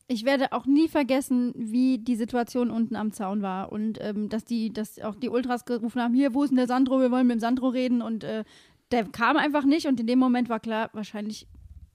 Ich 0.08 0.23
werde 0.23 0.53
auch 0.53 0.65
nie 0.65 0.88
vergessen, 0.88 1.53
wie 1.58 1.97
die 1.97 2.15
Situation 2.15 2.71
unten 2.71 2.95
am 2.95 3.12
Zaun 3.12 3.41
war 3.41 3.71
und 3.73 3.99
ähm, 4.01 4.30
dass 4.30 4.45
die, 4.45 4.71
dass 4.71 4.99
auch 4.99 5.15
die 5.15 5.27
Ultras 5.27 5.65
gerufen 5.65 6.01
haben, 6.01 6.13
hier, 6.13 6.34
wo 6.34 6.43
ist 6.43 6.49
denn 6.49 6.58
der 6.58 6.67
Sandro, 6.67 7.01
wir 7.01 7.12
wollen 7.12 7.27
mit 7.27 7.36
dem 7.36 7.39
Sandro 7.41 7.67
reden 7.67 8.01
und 8.01 8.23
äh, 8.23 8.45
der 8.91 9.03
kam 9.06 9.36
einfach 9.36 9.65
nicht 9.65 9.86
und 9.86 9.99
in 9.99 10.08
dem 10.08 10.19
Moment 10.19 10.47
war 10.47 10.62
klar, 10.62 10.89
wahrscheinlich 10.93 11.47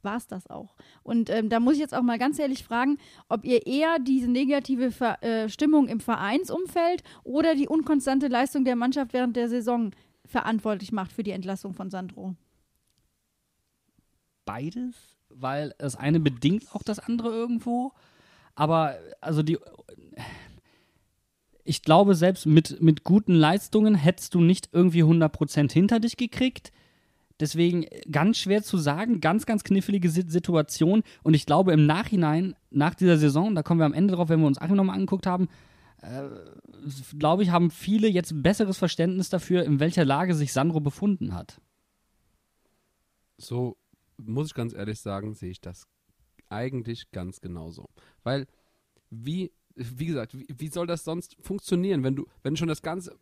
war 0.05 0.17
es 0.17 0.27
das 0.27 0.49
auch. 0.49 0.75
Und 1.03 1.31
ähm, 1.31 1.49
da 1.49 1.61
muss 1.61 1.75
ich 1.75 1.81
jetzt 1.81 1.95
auch 1.95 2.03
mal 2.03 2.19
ganz 2.19 2.39
ehrlich 2.39 2.65
fragen, 2.65 2.99
ob 3.29 3.45
ihr 3.45 3.67
eher 3.67 3.99
diese 3.99 4.31
negative 4.31 4.91
Ver 4.91 5.23
äh, 5.23 5.49
Stimmung 5.49 5.89
im 5.89 6.01
Vereinsumfeld 6.01 7.03
oder 7.25 7.55
die 7.55 7.69
unkonstante 7.69 8.29
Leistung 8.29 8.65
der 8.65 8.77
Mannschaft 8.77 9.13
während 9.13 9.37
der 9.37 9.49
Saison 9.49 9.93
verantwortlich 10.25 10.93
macht 10.93 11.13
für 11.13 11.23
die 11.23 11.33
Entlassung 11.33 11.75
von 11.75 11.91
Sandro. 11.91 12.35
Beides, 14.45 14.95
weil 15.29 15.75
das 15.79 15.97
eine 15.97 16.21
bedingt 16.21 16.75
auch 16.75 16.83
das 16.83 16.99
andere 16.99 17.31
irgendwo. 17.31 17.93
Aber 18.55 18.97
also 19.21 19.43
die 19.43 19.59
ich 21.65 21.83
glaube, 21.83 22.15
selbst 22.15 22.47
mit, 22.47 22.83
mit 22.83 23.05
guten 23.05 23.35
Leistungen 23.35 23.95
hättest 23.95 24.35
du 24.35 24.41
nicht 24.41 24.71
irgendwie 24.73 25.05
100% 25.05 25.73
hinter 25.73 26.01
dich 26.01 26.17
gekriegt. 26.17 26.73
Deswegen 27.43 27.87
ganz 28.09 28.39
schwer 28.39 28.63
zu 28.63 28.79
sagen, 28.79 29.21
ganz, 29.21 29.47
ganz 29.47 29.65
knifflige 29.65 30.09
Situation. 30.09 31.03
Und 31.25 31.35
ich 31.35 31.45
glaube, 31.45 31.73
im 31.73 31.87
Nachhinein, 31.87 32.55
nach 32.71 32.95
dieser 32.95 33.19
Saison, 33.19 33.57
da 33.57 33.65
kommen 33.65 33.81
wir 33.81 33.85
am 33.85 33.95
Ende 33.95 34.15
drauf, 34.15 34.29
wenn 34.29 34.39
wir 34.39 34.47
uns 34.47 34.61
Achim 34.61 34.77
nochmal 34.77 34.95
angeguckt 34.95 35.27
haben, 35.27 35.49
äh, 36.03 36.23
glaube 37.19 37.43
ich, 37.43 37.51
haben 37.51 37.73
viele 37.73 38.07
jetzt 38.07 38.45
besseres 38.45 38.79
Verständnis 38.79 39.29
dafür, 39.29 39.65
in 39.65 39.81
welcher 39.81 40.05
Lage 40.05 40.37
sich 40.37 40.53
Sandro 40.53 40.79
befunden 40.79 41.35
hat. 41.35 41.61
So 43.39 43.77
muss 44.19 44.47
ich 44.47 44.55
ganz 44.55 44.73
ehrlich 44.73 45.01
sagen, 45.01 45.35
sehe 45.35 45.51
ich 45.51 45.61
das 45.61 45.89
eigentlich 46.49 47.11
ganz 47.11 47.41
genauso. 47.41 47.89
Weil, 48.23 48.47
wie 49.11 49.51
wie 49.75 50.07
gesagt, 50.07 50.39
wie, 50.39 50.47
wie, 50.49 50.69
soll 50.69 50.87
das 50.87 51.03
sonst 51.03 51.37
funktionieren, 51.41 52.05
wenn 52.05 52.15
du, 52.15 52.27
wenn 52.43 52.57
schon 52.57 52.69
das 52.69 52.83
Ganze, 52.83 53.17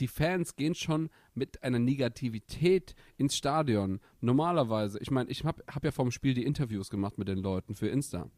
die 0.00 0.08
Fans 0.08 0.56
gehen 0.56 0.74
schon 0.74 1.10
mit 1.34 1.62
einer 1.62 1.78
Negativität 1.78 2.94
ins 3.16 3.36
Stadion. 3.36 4.00
Normalerweise, 4.20 4.98
ich 5.00 5.10
meine, 5.10 5.30
ich 5.30 5.44
habe 5.44 5.62
hab 5.66 5.84
ja 5.84 5.90
vom 5.90 6.10
Spiel 6.10 6.34
die 6.34 6.44
Interviews 6.44 6.90
gemacht 6.90 7.18
mit 7.18 7.28
den 7.28 7.38
Leuten 7.38 7.74
für 7.74 7.88
Insta. 7.88 8.30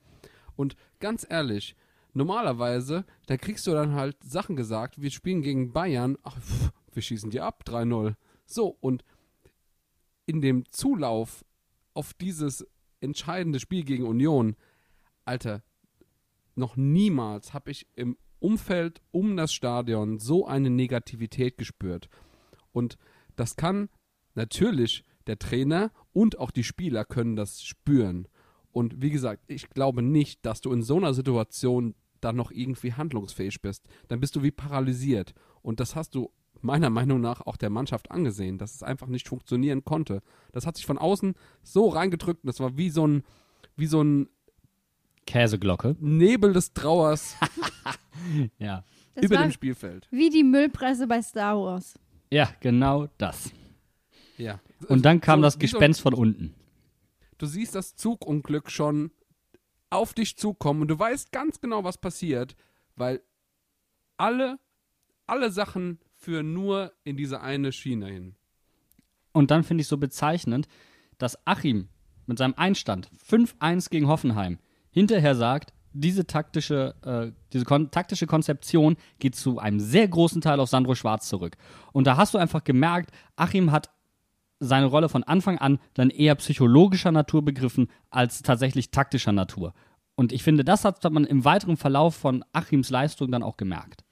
Und 0.57 0.77
ganz 1.01 1.27
ehrlich, 1.29 1.77
normalerweise, 2.12 3.05
da 3.27 3.37
kriegst 3.37 3.66
du 3.66 3.72
dann 3.72 3.94
halt 3.94 4.16
Sachen 4.22 4.57
gesagt, 4.57 5.01
wir 5.01 5.11
spielen 5.11 5.42
gegen 5.42 5.72
Bayern, 5.72 6.18
ach, 6.22 6.38
pff, 6.38 6.72
wir 6.92 7.03
schießen 7.03 7.31
die 7.31 7.40
ab, 7.40 7.64
3-0. 7.66 8.14
So, 8.44 8.77
und 8.81 9.05
in 10.27 10.40
dem 10.40 10.70
Zulauf 10.70 11.44
auf 11.94 12.12
dieses 12.14 12.66
entscheidende 13.01 13.61
Spiel 13.61 13.85
gegen 13.85 14.05
Union, 14.05 14.57
Alter, 15.25 15.62
noch 16.55 16.77
niemals 16.77 17.55
habe 17.55 17.70
ich 17.70 17.87
im 17.94 18.16
Umfeld 18.42 19.00
um 19.11 19.37
das 19.37 19.52
Stadion 19.52 20.18
so 20.18 20.46
eine 20.46 20.70
Negativität 20.70 21.57
gespürt. 21.59 22.09
Und 22.72 22.98
das 23.37 23.57
kann 23.57 23.88
natürlich 24.35 25.05
der 25.26 25.38
Trainer 25.38 25.92
und 26.12 26.38
auch 26.38 26.50
die 26.50 26.64
Spieler 26.64 27.05
können 27.05 27.37
das 27.37 27.62
spüren. 27.62 28.28
Und 28.72 29.00
wie 29.02 29.11
gesagt, 29.11 29.44
ich 29.46 29.70
glaube 29.70 30.02
nicht, 30.02 30.44
dass 30.44 30.61
du 30.61 30.72
in 30.72 30.83
so 30.83 30.96
einer 30.96 31.14
Situation 31.14 31.94
dann 32.20 32.37
noch 32.37 32.50
irgendwie 32.50 32.94
handlungsfähig 32.94 33.61
bist. 33.61 33.87
Dann 34.09 34.20
bist 34.20 34.35
du 34.37 34.42
wie 34.42 34.50
paralysiert. 34.50 35.35
Und 35.61 35.81
das 35.81 35.94
hast 35.94 36.14
du 36.14 36.31
meiner 36.61 36.90
Meinung 36.90 37.20
nach 37.20 37.40
auch 37.42 37.57
der 37.57 37.70
Mannschaft 37.70 38.11
angesehen, 38.11 38.59
dass 38.59 38.74
es 38.74 38.83
einfach 38.83 39.09
nicht 39.09 39.28
funktionieren 39.28 39.85
konnte. 39.85 40.22
Das 40.52 40.66
hat 40.66 40.76
sich 40.76 40.87
von 40.87 40.98
außen 40.98 41.35
so 41.62 41.88
reingedrückt 41.88 42.44
und 42.44 42.48
das 42.48 42.61
war 42.61 42.76
wie 42.76 42.90
so 42.90 43.07
ein, 43.07 43.24
wie 43.76 43.87
so 43.87 44.02
ein 44.02 44.28
Käseglocke. 45.26 45.96
Nebel 46.00 46.52
des 46.52 46.72
Trauers 46.72 47.37
ja. 48.58 48.85
Das 49.14 49.24
über 49.24 49.37
war 49.37 49.42
dem 49.42 49.52
Spielfeld. 49.52 50.08
Wie 50.11 50.30
die 50.30 50.42
Müllpresse 50.42 51.06
bei 51.06 51.20
Star 51.22 51.58
Wars. 51.58 51.98
Ja, 52.30 52.48
genau 52.61 53.08
das. 53.18 53.50
Ja. 54.38 54.61
Und 54.88 55.04
dann 55.04 55.20
kam 55.20 55.40
So, 55.40 55.42
das 55.42 55.54
wie 55.61 55.66
so- 55.66 55.78
Gespenst 55.78 56.00
von 56.00 56.14
unten. 56.14 56.54
Du 57.38 57.46
siehst 57.46 57.74
das 57.74 57.94
Zugunglück 57.96 58.70
schon 58.70 59.11
auf 59.90 60.14
dich 60.14 60.37
zukommen 60.38 60.82
und 60.82 60.88
du 60.88 60.98
weißt 60.98 61.32
ganz 61.32 61.61
genau, 61.61 61.85
was 61.85 61.98
passiert, 61.98 62.56
weil 62.96 63.20
alle, 64.16 64.58
alle 65.26 65.50
Sachen 65.50 65.98
führen 66.14 66.52
nur 66.54 66.92
in 67.04 67.16
diese 67.16 67.40
eine 67.42 67.72
Schiene 67.72 68.06
hin. 68.06 68.35
Und 69.32 69.50
dann 69.50 69.64
finde 69.64 69.82
ich 69.82 69.88
so 69.88 69.98
bezeichnend, 69.98 70.68
dass 71.18 71.46
Achim 71.46 71.88
mit 72.26 72.38
seinem 72.38 72.54
Einstand 72.54 73.11
5-1 73.28 73.90
gegen 73.90 74.06
Hoffenheim 74.06 74.58
hinterher 74.92 75.35
sagt, 75.35 75.72
diese 75.92 76.26
taktische, 76.26 76.94
äh, 77.05 77.33
diese 77.52 77.64
kon 77.64 77.90
taktische 77.90 78.26
Konzeption 78.26 78.96
geht 79.18 79.35
zu 79.35 79.59
einem 79.59 79.81
sehr 79.81 80.09
großen 80.09 80.40
Teil 80.40 80.61
auf 80.61 80.70
Sandro 80.70 80.94
Schwarz 80.94 81.28
zurück. 81.28 81.57
Und 81.92 82.07
da 82.07 82.16
hast 82.16 82.35
du 82.35 82.38
einfach 82.38 82.64
gemerkt, 82.64 83.11
Achim 83.37 83.72
hat 83.72 83.90
seine 84.59 84.87
Rolle 84.87 85.09
von 85.09 85.24
Anfang 85.24 85.59
an 85.59 85.81
dann 85.94 86.11
eher 86.11 86.37
psychologischer 86.37 87.11
Natur 87.12 87.44
begriffen 87.44 87.88
als 88.11 88.42
tatsächlich 88.42 88.90
taktischer 88.90 89.33
Natur. 89.33 89.74
Und 90.14 90.33
ich 90.33 90.42
finde, 90.42 90.64
das 90.64 90.85
hat 90.85 91.02
man 91.11 91.24
im 91.24 91.44
weiteren 91.44 91.76
Verlauf 91.76 92.14
von 92.14 92.44
Achims 92.52 92.90
Leistung 92.90 93.33
dann 93.33 93.42
auch 93.42 93.57
gemerkt. 93.57 94.05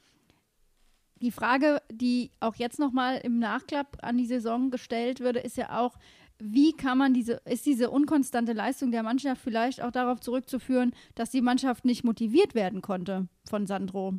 Die 1.22 1.30
Frage, 1.30 1.82
die 1.92 2.30
auch 2.40 2.56
jetzt 2.56 2.78
nochmal 2.78 3.18
im 3.18 3.38
Nachklapp 3.38 3.98
an 4.02 4.16
die 4.16 4.26
Saison 4.26 4.70
gestellt 4.70 5.20
würde, 5.20 5.38
ist 5.38 5.56
ja 5.56 5.78
auch, 5.78 5.96
wie 6.40 6.72
kann 6.72 6.98
man 6.98 7.14
diese, 7.14 7.40
ist 7.44 7.66
diese 7.66 7.90
unkonstante 7.90 8.52
Leistung 8.52 8.90
der 8.90 9.02
Mannschaft 9.02 9.42
vielleicht 9.42 9.82
auch 9.82 9.90
darauf 9.90 10.20
zurückzuführen, 10.20 10.92
dass 11.14 11.30
die 11.30 11.42
Mannschaft 11.42 11.84
nicht 11.84 12.04
motiviert 12.04 12.54
werden 12.54 12.82
konnte 12.82 13.28
von 13.48 13.66
Sandro? 13.66 14.14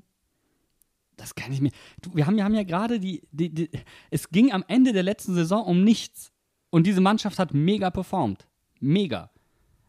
Das 1.18 1.36
kann 1.36 1.52
ich 1.52 1.62
mir. 1.62 1.72
Du, 2.02 2.16
wir 2.16 2.26
haben, 2.26 2.36
wir 2.36 2.44
haben 2.44 2.56
ja 2.56 2.64
gerade 2.64 3.00
die, 3.00 3.22
die, 3.32 3.50
die. 3.50 3.70
Es 4.10 4.30
ging 4.30 4.52
am 4.52 4.64
Ende 4.68 4.94
der 4.94 5.04
letzten 5.04 5.34
Saison 5.34 5.64
um 5.64 5.84
nichts. 5.84 6.32
Und 6.70 6.88
diese 6.88 7.02
Mannschaft 7.02 7.38
hat 7.38 7.54
mega 7.54 7.90
performt. 7.90 8.48
Mega. 8.80 9.30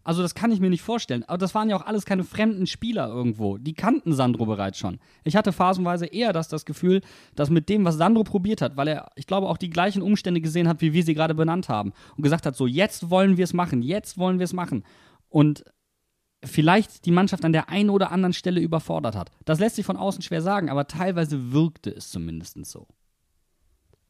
Also, 0.04 0.22
das 0.22 0.34
kann 0.34 0.50
ich 0.50 0.60
mir 0.60 0.70
nicht 0.70 0.82
vorstellen. 0.82 1.24
Aber 1.24 1.38
das 1.38 1.54
waren 1.54 1.70
ja 1.70 1.76
auch 1.76 1.86
alles 1.86 2.04
keine 2.04 2.24
fremden 2.24 2.66
Spieler 2.66 3.08
irgendwo. 3.08 3.58
Die 3.58 3.74
kannten 3.74 4.12
Sandro 4.12 4.46
bereits 4.46 4.78
schon. 4.78 4.98
Ich 5.24 5.36
hatte 5.36 5.52
phasenweise 5.52 6.06
eher 6.06 6.32
das, 6.32 6.48
das 6.48 6.64
Gefühl, 6.64 7.00
dass 7.34 7.50
mit 7.50 7.68
dem, 7.68 7.84
was 7.84 7.96
Sandro 7.96 8.24
probiert 8.24 8.62
hat, 8.62 8.76
weil 8.76 8.88
er, 8.88 9.10
ich 9.16 9.26
glaube, 9.26 9.48
auch 9.48 9.58
die 9.58 9.70
gleichen 9.70 10.02
Umstände 10.02 10.40
gesehen 10.40 10.68
hat, 10.68 10.80
wie 10.80 10.92
wir 10.92 11.04
sie 11.04 11.14
gerade 11.14 11.34
benannt 11.34 11.68
haben. 11.68 11.92
Und 12.16 12.22
gesagt 12.22 12.46
hat: 12.46 12.56
so, 12.56 12.66
jetzt 12.66 13.10
wollen 13.10 13.36
wir 13.36 13.44
es 13.44 13.52
machen, 13.52 13.82
jetzt 13.82 14.18
wollen 14.18 14.38
wir 14.38 14.44
es 14.44 14.52
machen. 14.52 14.84
Und 15.28 15.64
vielleicht 16.44 17.06
die 17.06 17.12
Mannschaft 17.12 17.44
an 17.44 17.52
der 17.52 17.68
einen 17.68 17.90
oder 17.90 18.10
anderen 18.10 18.32
Stelle 18.32 18.60
überfordert 18.60 19.16
hat. 19.16 19.30
Das 19.44 19.60
lässt 19.60 19.76
sich 19.76 19.86
von 19.86 19.96
außen 19.96 20.22
schwer 20.22 20.42
sagen, 20.42 20.70
aber 20.70 20.86
teilweise 20.86 21.52
wirkte 21.52 21.90
es 21.90 22.10
zumindest 22.10 22.64
so. 22.66 22.86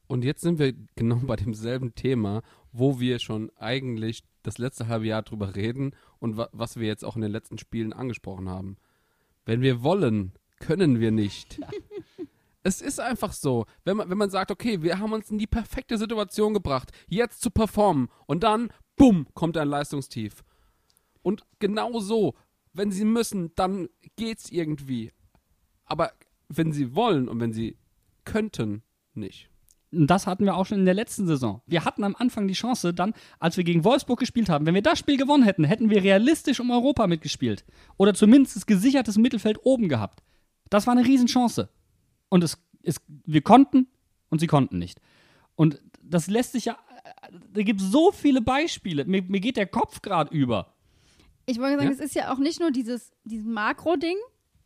Und 0.07 0.25
jetzt 0.25 0.43
sind 0.43 0.59
wir 0.59 0.75
genau 0.95 1.17
bei 1.17 1.37
demselben 1.37 1.95
Thema, 1.95 2.43
wo 2.73 3.01
wir 3.01 3.19
schon 3.19 3.51
eigentlich 3.57 4.25
das 4.43 4.59
letzte 4.59 4.89
halbe 4.89 5.07
Jahr 5.07 5.23
drüber 5.23 5.55
reden 5.55 5.95
und 6.19 6.37
wa 6.37 6.49
was 6.53 6.77
wir 6.77 6.87
jetzt 6.87 7.05
auch 7.05 7.17
in 7.17 7.23
den 7.23 7.33
letzten 7.33 7.59
Spielen 7.59 7.93
angesprochen 7.93 8.49
haben. 8.49 8.77
Wenn 9.45 9.61
wir 9.61 9.83
wollen, 9.83 10.33
können 10.59 11.01
wir 11.01 11.11
nicht. 11.11 11.61
Es 12.65 12.81
ist 12.81 13.01
einfach 13.01 13.33
so, 13.33 13.67
wenn 13.85 13.97
man, 13.97 14.09
wenn 14.09 14.19
man 14.19 14.31
sagt, 14.31 14.53
okay, 14.53 14.83
wir 14.83 15.01
haben 15.01 15.13
uns 15.13 15.31
in 15.31 15.39
die 15.39 15.49
perfekte 15.49 15.99
Situation 15.99 16.55
gebracht, 16.55 16.93
jetzt 17.09 17.43
zu 17.43 17.51
performen 17.51 18.09
und 18.27 18.45
dann, 18.45 18.73
bumm, 18.95 19.27
kommt 19.35 19.57
ein 19.57 19.67
Leistungstief. 19.67 20.45
Und 21.23 21.45
genau 21.59 21.99
so, 21.99 22.35
wenn 22.73 22.93
sie 22.93 23.05
müssen, 23.05 23.53
dann 23.57 23.89
geht's 24.15 24.51
irgendwie. 24.51 25.11
Aber 25.87 26.13
wenn 26.49 26.73
sie 26.73 26.95
wollen 26.95 27.29
und 27.29 27.41
wenn 27.41 27.53
sie 27.53 27.79
könnten, 28.25 28.83
nicht. 29.15 29.51
Das 29.95 30.27
hatten 30.27 30.45
wir 30.47 30.57
auch 30.57 30.65
schon 30.65 30.79
in 30.79 30.85
der 30.87 30.95
letzten 30.95 31.27
Saison. 31.27 31.61
Wir 31.67 31.85
hatten 31.85 32.03
am 32.03 32.17
Anfang 32.17 32.49
die 32.49 32.55
Chance, 32.55 32.95
dann, 32.95 33.13
als 33.39 33.59
wir 33.59 33.65
gegen 33.65 33.85
Wolfsburg 33.85 34.19
gespielt 34.19 34.49
haben, 34.49 34.65
wenn 34.65 34.75
wir 34.75 34.81
das 34.83 34.99
Spiel 34.99 35.19
gewonnen 35.19 35.43
hätten, 35.45 35.65
hätten 35.65 35.91
wir 35.91 36.03
realistisch 36.03 36.61
um 36.61 36.71
Europa 36.71 37.07
mitgespielt. 37.07 37.65
Oder 37.99 38.15
zumindest 38.15 38.57
das 38.57 38.65
gesichertes 38.67 39.19
Mittelfeld 39.19 39.59
oben 39.65 39.89
gehabt. 39.91 40.23
Das 40.71 40.87
war 40.87 40.97
eine 40.97 41.07
Riesenchance. 41.07 41.69
Und 42.31 42.43
es, 42.43 42.57
es, 42.83 42.97
wir 43.07 43.43
konnten 43.43 43.87
und 44.31 44.41
sie 44.41 44.47
konnten 44.47 44.79
nicht. 44.79 44.99
Und 45.57 45.83
das 46.03 46.27
lässt 46.29 46.53
sich 46.53 46.65
ja. 46.65 46.79
Da 47.53 47.63
gibt 47.63 47.81
es 47.83 47.91
so 47.91 48.13
viele 48.13 48.41
Beispiele. 48.41 49.05
Mir, 49.05 49.23
mir 49.23 49.41
geht 49.41 49.59
der 49.59 49.67
Kopf 49.67 50.01
gerade 50.01 50.35
über. 50.35 50.73
Ich 51.45 51.59
wollte 51.59 51.77
sagen, 51.77 51.89
Ja? 51.89 51.95
es 51.95 52.01
ist 52.01 52.15
ja 52.15 52.33
auch 52.33 52.39
nicht 52.39 52.61
nur 52.61 52.71
dieses, 52.71 53.13
dieses 53.25 53.47
Makro-Ding, 53.47 54.17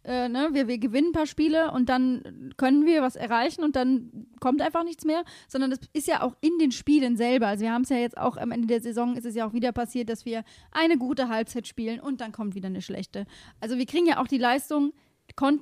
äh, 0.06 0.28
ne? 0.28 0.50
wir, 0.52 0.68
wir 0.68 0.78
gewinnen 0.78 1.08
ein 1.08 1.12
paar 1.12 1.26
Spiele 1.26 1.72
und 1.72 1.88
dann 1.88 2.52
können 2.56 2.86
wir 2.86 3.02
was 3.02 3.16
erreichen 3.16 3.64
und 3.64 3.76
dann 3.76 4.26
kommt 4.40 4.62
einfach 4.62 4.84
nichts 4.84 5.04
mehr, 5.04 5.24
sondern 5.48 5.70
das 5.70 5.80
ist 5.92 6.06
ja 6.06 6.22
auch 6.22 6.36
in 6.40 6.56
den 6.58 6.70
Spielen 6.70 7.16
selber. 7.16 7.48
Also 7.48 7.64
wir 7.64 7.72
haben 7.72 7.82
es 7.82 7.88
ja 7.88 7.96
jetzt 7.96 8.16
auch 8.16 8.36
am 8.36 8.52
Ende 8.52 8.68
der 8.68 8.80
Saison, 8.80 9.16
ist 9.16 9.26
es 9.26 9.34
ja 9.34 9.46
auch 9.46 9.52
wieder 9.52 9.72
passiert, 9.72 10.08
dass 10.08 10.24
wir 10.24 10.44
eine 10.70 10.96
gute 10.96 11.28
Halbzeit 11.28 11.66
spielen 11.66 12.00
und 12.00 12.20
dann 12.20 12.32
kommt 12.32 12.54
wieder 12.54 12.68
eine 12.68 12.82
schlechte. 12.82 13.26
Also 13.60 13.78
wir 13.78 13.86
kriegen 13.86 14.06
ja 14.06 14.20
auch 14.20 14.28
die 14.28 14.38
Leistung, 14.38 14.92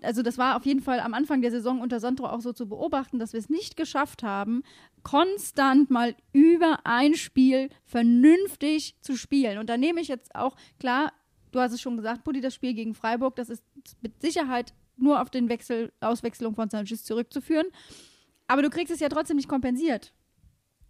also 0.03 0.23
das 0.23 0.37
war 0.37 0.57
auf 0.57 0.67
jeden 0.67 0.83
Fall 0.83 1.01
am 1.01 1.15
Anfang 1.15 1.41
der 1.41 1.51
Saison 1.51 1.81
unter 1.81 1.99
Sandro 1.99 2.27
auch 2.27 2.41
so 2.41 2.53
zu 2.53 2.69
beobachten, 2.69 3.19
dass 3.19 3.33
wir 3.33 3.41
es 3.41 3.49
nicht 3.49 3.77
geschafft 3.77 4.23
haben, 4.23 4.63
konstant 5.03 5.91
mal 5.91 6.15
über 6.33 6.81
ein 6.85 7.15
Spiel 7.15 7.71
vernünftig 7.87 8.97
zu 9.01 9.17
spielen. 9.17 9.59
Und 9.59 9.71
da 9.71 9.77
nehme 9.77 10.01
ich 10.01 10.09
jetzt 10.09 10.35
auch, 10.35 10.55
klar, 10.79 11.13
du 11.55 11.61
hast 11.61 11.73
es 11.73 11.81
schon 11.81 11.97
gesagt, 11.97 12.25
Buddy, 12.25 12.41
das 12.41 12.55
Spiel 12.55 12.75
gegen 12.75 12.95
Freiburg, 12.95 13.37
das 13.37 13.49
ist 13.49 13.65
mit 14.01 14.21
Sicherheit 14.21 14.75
nur 14.97 15.21
auf 15.21 15.31
den 15.31 15.49
Wechsel, 15.49 15.93
Auswechslung 16.01 16.55
von 16.55 16.71
Sanchez 16.71 17.05
zurückzuführen. 17.05 17.67
Aber 18.47 18.63
du 18.63 18.71
kriegst 18.71 18.93
es 18.93 19.01
ja 19.01 19.09
trotzdem 19.09 19.37
nicht 19.37 19.49
kompensiert. 19.49 20.13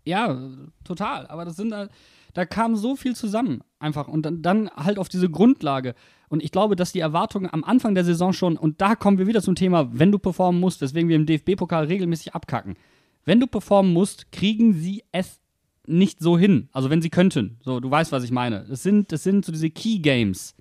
Ja, 0.04 0.38
total. 0.84 1.26
Aber 1.28 1.44
das 1.44 1.56
sind 1.56 1.72
halt, 1.72 1.90
Da 2.34 2.44
kam 2.44 2.74
so 2.74 2.96
viel 2.96 3.14
zusammen, 3.14 3.62
einfach. 3.78 4.08
Und 4.08 4.26
dann, 4.26 4.42
dann 4.42 4.68
halt 4.70 4.98
auf 4.98 5.08
diese 5.08 5.30
Grundlage. 5.30 5.94
Und 6.28 6.42
ich 6.42 6.50
glaube, 6.50 6.74
dass 6.74 6.92
die 6.92 6.98
Erwartungen 6.98 7.48
am 7.50 7.62
Anfang 7.62 7.94
der 7.94 8.04
Saison 8.04 8.32
schon, 8.32 8.56
und 8.56 8.80
da 8.80 8.96
kommen 8.96 9.18
wir 9.18 9.28
wieder 9.28 9.40
zum 9.40 9.54
Thema, 9.54 9.88
wenn 9.92 10.10
du 10.10 10.18
performen 10.18 10.60
musst, 10.60 10.80
weswegen 10.80 11.08
wir 11.08 11.16
im 11.16 11.26
DFB-Pokal 11.26 11.86
regelmäßig 11.86 12.34
abkacken. 12.34 12.76
Wenn 13.24 13.40
du 13.40 13.46
performen 13.46 13.92
musst, 13.92 14.32
kriegen 14.32 14.74
sie 14.74 15.04
es 15.12 15.40
nicht 15.86 16.20
so 16.20 16.38
hin. 16.38 16.68
Also 16.72 16.90
wenn 16.90 17.02
sie 17.02 17.10
könnten. 17.10 17.58
So, 17.62 17.80
du 17.80 17.90
weißt, 17.90 18.12
was 18.12 18.24
ich 18.24 18.30
meine. 18.30 18.64
Das 18.64 18.82
sind, 18.82 19.12
das 19.12 19.22
sind 19.22 19.44
so 19.44 19.52
diese 19.52 19.70
Key 19.70 19.98
Games. 19.98 20.54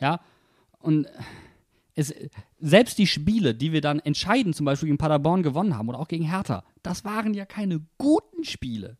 Ja. 0.00 0.20
Und 0.78 1.06
es, 1.94 2.14
selbst 2.58 2.98
die 2.98 3.06
Spiele, 3.06 3.54
die 3.54 3.72
wir 3.72 3.80
dann 3.80 4.00
entscheidend 4.00 4.56
zum 4.56 4.66
Beispiel 4.66 4.86
gegen 4.86 4.98
Paderborn 4.98 5.42
gewonnen 5.42 5.76
haben 5.76 5.88
oder 5.88 5.98
auch 5.98 6.08
gegen 6.08 6.24
Hertha, 6.24 6.64
das 6.82 7.04
waren 7.04 7.34
ja 7.34 7.44
keine 7.44 7.80
guten 7.98 8.44
Spiele. 8.44 8.96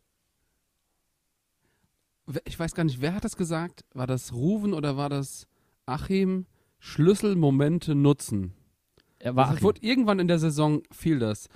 Ich 2.45 2.59
weiß 2.59 2.75
gar 2.75 2.85
nicht, 2.85 3.01
wer 3.01 3.15
hat 3.15 3.25
das 3.25 3.37
gesagt? 3.37 3.85
War 3.93 4.07
das 4.07 4.33
Ruven 4.33 4.73
oder 4.73 4.97
war 4.97 5.09
das 5.09 5.47
Achim? 5.87 6.47
Schlüsselmomente 6.79 7.95
nutzen. 7.95 8.55
Er 9.19 9.37
war 9.37 9.61
wurde 9.61 9.83
irgendwann 9.83 10.19
in 10.19 10.29
der 10.29 10.39
Saison 10.39 10.83
fiel 10.91 11.19
das. 11.19 11.49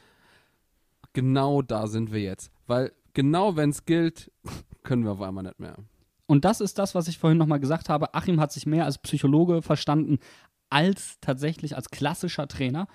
Genau 1.14 1.62
da 1.62 1.86
sind 1.86 2.12
wir 2.12 2.20
jetzt. 2.20 2.50
Weil 2.66 2.92
genau 3.14 3.56
wenn 3.56 3.70
es 3.70 3.84
gilt, 3.84 4.30
können 4.82 5.04
wir 5.04 5.12
auf 5.12 5.22
einmal 5.22 5.44
nicht 5.44 5.58
mehr. 5.58 5.76
Und 6.26 6.44
das 6.44 6.60
ist 6.60 6.78
das, 6.78 6.94
was 6.94 7.08
ich 7.08 7.18
vorhin 7.18 7.38
nochmal 7.38 7.60
gesagt 7.60 7.88
habe. 7.88 8.14
Achim 8.14 8.40
hat 8.40 8.52
sich 8.52 8.66
mehr 8.66 8.84
als 8.84 8.98
Psychologe 8.98 9.62
verstanden, 9.62 10.18
als 10.70 11.18
tatsächlich 11.20 11.76
als 11.76 11.90
klassischer 11.90 12.48
Trainer 12.48 12.86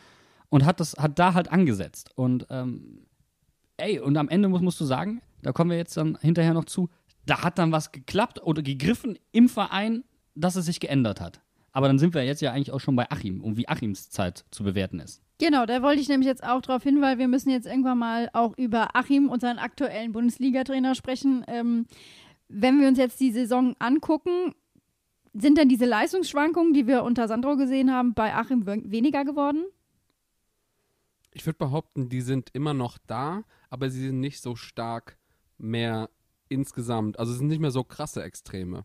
und 0.50 0.66
hat 0.66 0.80
das, 0.80 0.96
hat 0.96 1.20
da 1.20 1.34
halt 1.34 1.52
angesetzt. 1.52 2.12
Und 2.16 2.48
ähm, 2.50 3.06
ey, 3.78 4.00
und 4.00 4.18
am 4.18 4.30
Ende 4.30 4.50
muss, 4.50 4.62
musst 4.62 4.82
du 4.82 4.86
sagen, 4.86 5.22
da 5.42 5.52
kommen 5.52 5.70
wir 5.70 5.78
jetzt 5.78 5.96
dann 5.96 6.18
hinterher 6.22 6.54
noch 6.54 6.66
zu, 6.66 6.90
da 7.26 7.44
hat 7.44 7.60
dann 7.60 7.72
was 7.72 7.92
geklappt 7.92 8.42
oder 8.44 8.62
gegriffen 8.62 9.18
im 9.32 9.48
Verein, 9.48 10.04
dass 10.36 10.56
es 10.56 10.66
sich 10.66 10.80
geändert 10.80 11.22
hat. 11.22 11.42
Aber 11.72 11.88
dann 11.88 12.00
sind 12.00 12.14
wir 12.14 12.26
jetzt 12.26 12.42
ja 12.42 12.52
eigentlich 12.52 12.72
auch 12.72 12.80
schon 12.80 12.96
bei 12.96 13.10
Achim 13.12 13.42
und 13.42 13.58
wie 13.58 13.68
Achims 13.68 14.10
Zeit 14.10 14.46
zu 14.52 14.64
bewerten 14.64 15.00
ist. 15.00 15.22
Genau, 15.40 15.66
da 15.66 15.82
wollte 15.82 16.02
ich 16.02 16.10
nämlich 16.10 16.28
jetzt 16.28 16.44
auch 16.44 16.62
drauf 16.62 16.84
hin, 16.84 17.02
weil 17.02 17.18
wir 17.18 17.30
müssen 17.30 17.50
jetzt 17.50 17.66
irgendwann 17.66 17.98
mal 17.98 18.30
auch 18.34 18.58
über 18.58 18.96
Achim, 18.96 19.30
unseren 19.30 19.58
aktuellen 19.58 20.12
Bundesliga-Trainer, 20.12 20.96
sprechen. 20.96 21.46
Ähm, 21.48 21.86
wenn 22.50 22.82
wir 22.82 22.90
uns 22.90 22.98
jetzt 22.98 23.20
die 23.22 23.32
Saison 23.32 23.74
angucken, 23.80 24.54
sind 25.34 25.58
denn 25.58 25.70
diese 25.70 25.86
Leistungsschwankungen, 25.86 26.74
die 26.74 26.88
wir 26.88 27.04
unter 27.04 27.28
Sandro 27.30 27.56
gesehen 27.56 27.92
haben, 27.92 28.14
bei 28.14 28.36
Achim 28.36 28.66
we- 28.66 28.84
weniger 28.86 29.24
geworden? 29.24 29.64
Ich 31.32 31.46
würde 31.46 31.58
behaupten, 31.58 32.10
die 32.10 32.22
sind 32.22 32.50
immer 32.54 32.74
noch 32.74 32.98
da, 33.08 33.44
aber 33.70 33.90
sie 33.90 34.08
sind 34.08 34.20
nicht 34.20 34.42
so 34.42 34.56
stark 34.56 35.18
mehr 35.58 36.10
insgesamt. 36.50 37.18
Also 37.18 37.32
es 37.32 37.38
sind 37.38 37.48
nicht 37.48 37.62
mehr 37.62 37.72
so 37.72 37.84
krasse 37.86 38.24
Extreme. 38.24 38.84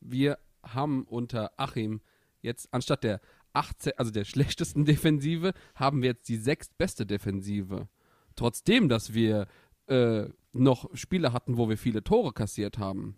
Wir 0.00 0.38
haben 0.62 1.04
unter 1.04 1.50
Achim 1.56 2.02
jetzt 2.40 2.68
anstatt 2.72 3.02
der 3.02 3.20
18, 3.58 3.92
also 3.96 4.10
der 4.10 4.24
schlechtesten 4.24 4.84
Defensive, 4.86 5.52
haben 5.74 6.02
wir 6.02 6.10
jetzt 6.10 6.28
die 6.28 6.36
sechstbeste 6.36 7.04
Defensive. 7.06 7.88
Trotzdem, 8.36 8.88
dass 8.88 9.14
wir 9.14 9.46
äh, 9.88 10.26
noch 10.52 10.88
Spiele 10.94 11.32
hatten, 11.32 11.56
wo 11.56 11.68
wir 11.68 11.76
viele 11.76 12.04
Tore 12.04 12.32
kassiert 12.32 12.78
haben. 12.78 13.16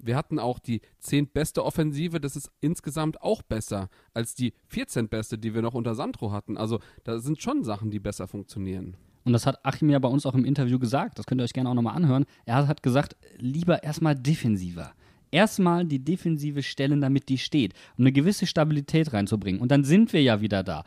Wir 0.00 0.16
hatten 0.16 0.38
auch 0.38 0.58
die 0.58 0.80
zehntbeste 0.98 1.64
Offensive, 1.64 2.20
das 2.20 2.36
ist 2.36 2.50
insgesamt 2.60 3.20
auch 3.20 3.42
besser 3.42 3.88
als 4.14 4.34
die 4.34 4.54
14 4.68 5.08
beste, 5.08 5.38
die 5.38 5.54
wir 5.54 5.62
noch 5.62 5.74
unter 5.74 5.94
Sandro 5.94 6.30
hatten. 6.30 6.56
Also 6.56 6.78
da 7.02 7.18
sind 7.18 7.42
schon 7.42 7.64
Sachen, 7.64 7.90
die 7.90 7.98
besser 7.98 8.28
funktionieren. 8.28 8.96
Und 9.24 9.32
das 9.32 9.44
hat 9.44 9.64
Achim 9.64 9.90
ja 9.90 9.98
bei 9.98 10.08
uns 10.08 10.24
auch 10.24 10.34
im 10.34 10.44
Interview 10.44 10.78
gesagt. 10.78 11.18
Das 11.18 11.26
könnt 11.26 11.40
ihr 11.40 11.44
euch 11.44 11.52
gerne 11.52 11.68
auch 11.68 11.74
nochmal 11.74 11.96
anhören. 11.96 12.24
Er 12.46 12.66
hat 12.68 12.82
gesagt, 12.82 13.16
lieber 13.36 13.82
erstmal 13.82 14.14
defensiver. 14.14 14.92
Erstmal 15.30 15.84
die 15.84 16.04
Defensive 16.04 16.62
stellen, 16.62 17.00
damit 17.00 17.28
die 17.28 17.38
steht, 17.38 17.74
um 17.96 18.04
eine 18.04 18.12
gewisse 18.12 18.46
Stabilität 18.46 19.12
reinzubringen. 19.12 19.60
Und 19.60 19.70
dann 19.70 19.84
sind 19.84 20.12
wir 20.12 20.22
ja 20.22 20.40
wieder 20.40 20.62
da. 20.62 20.84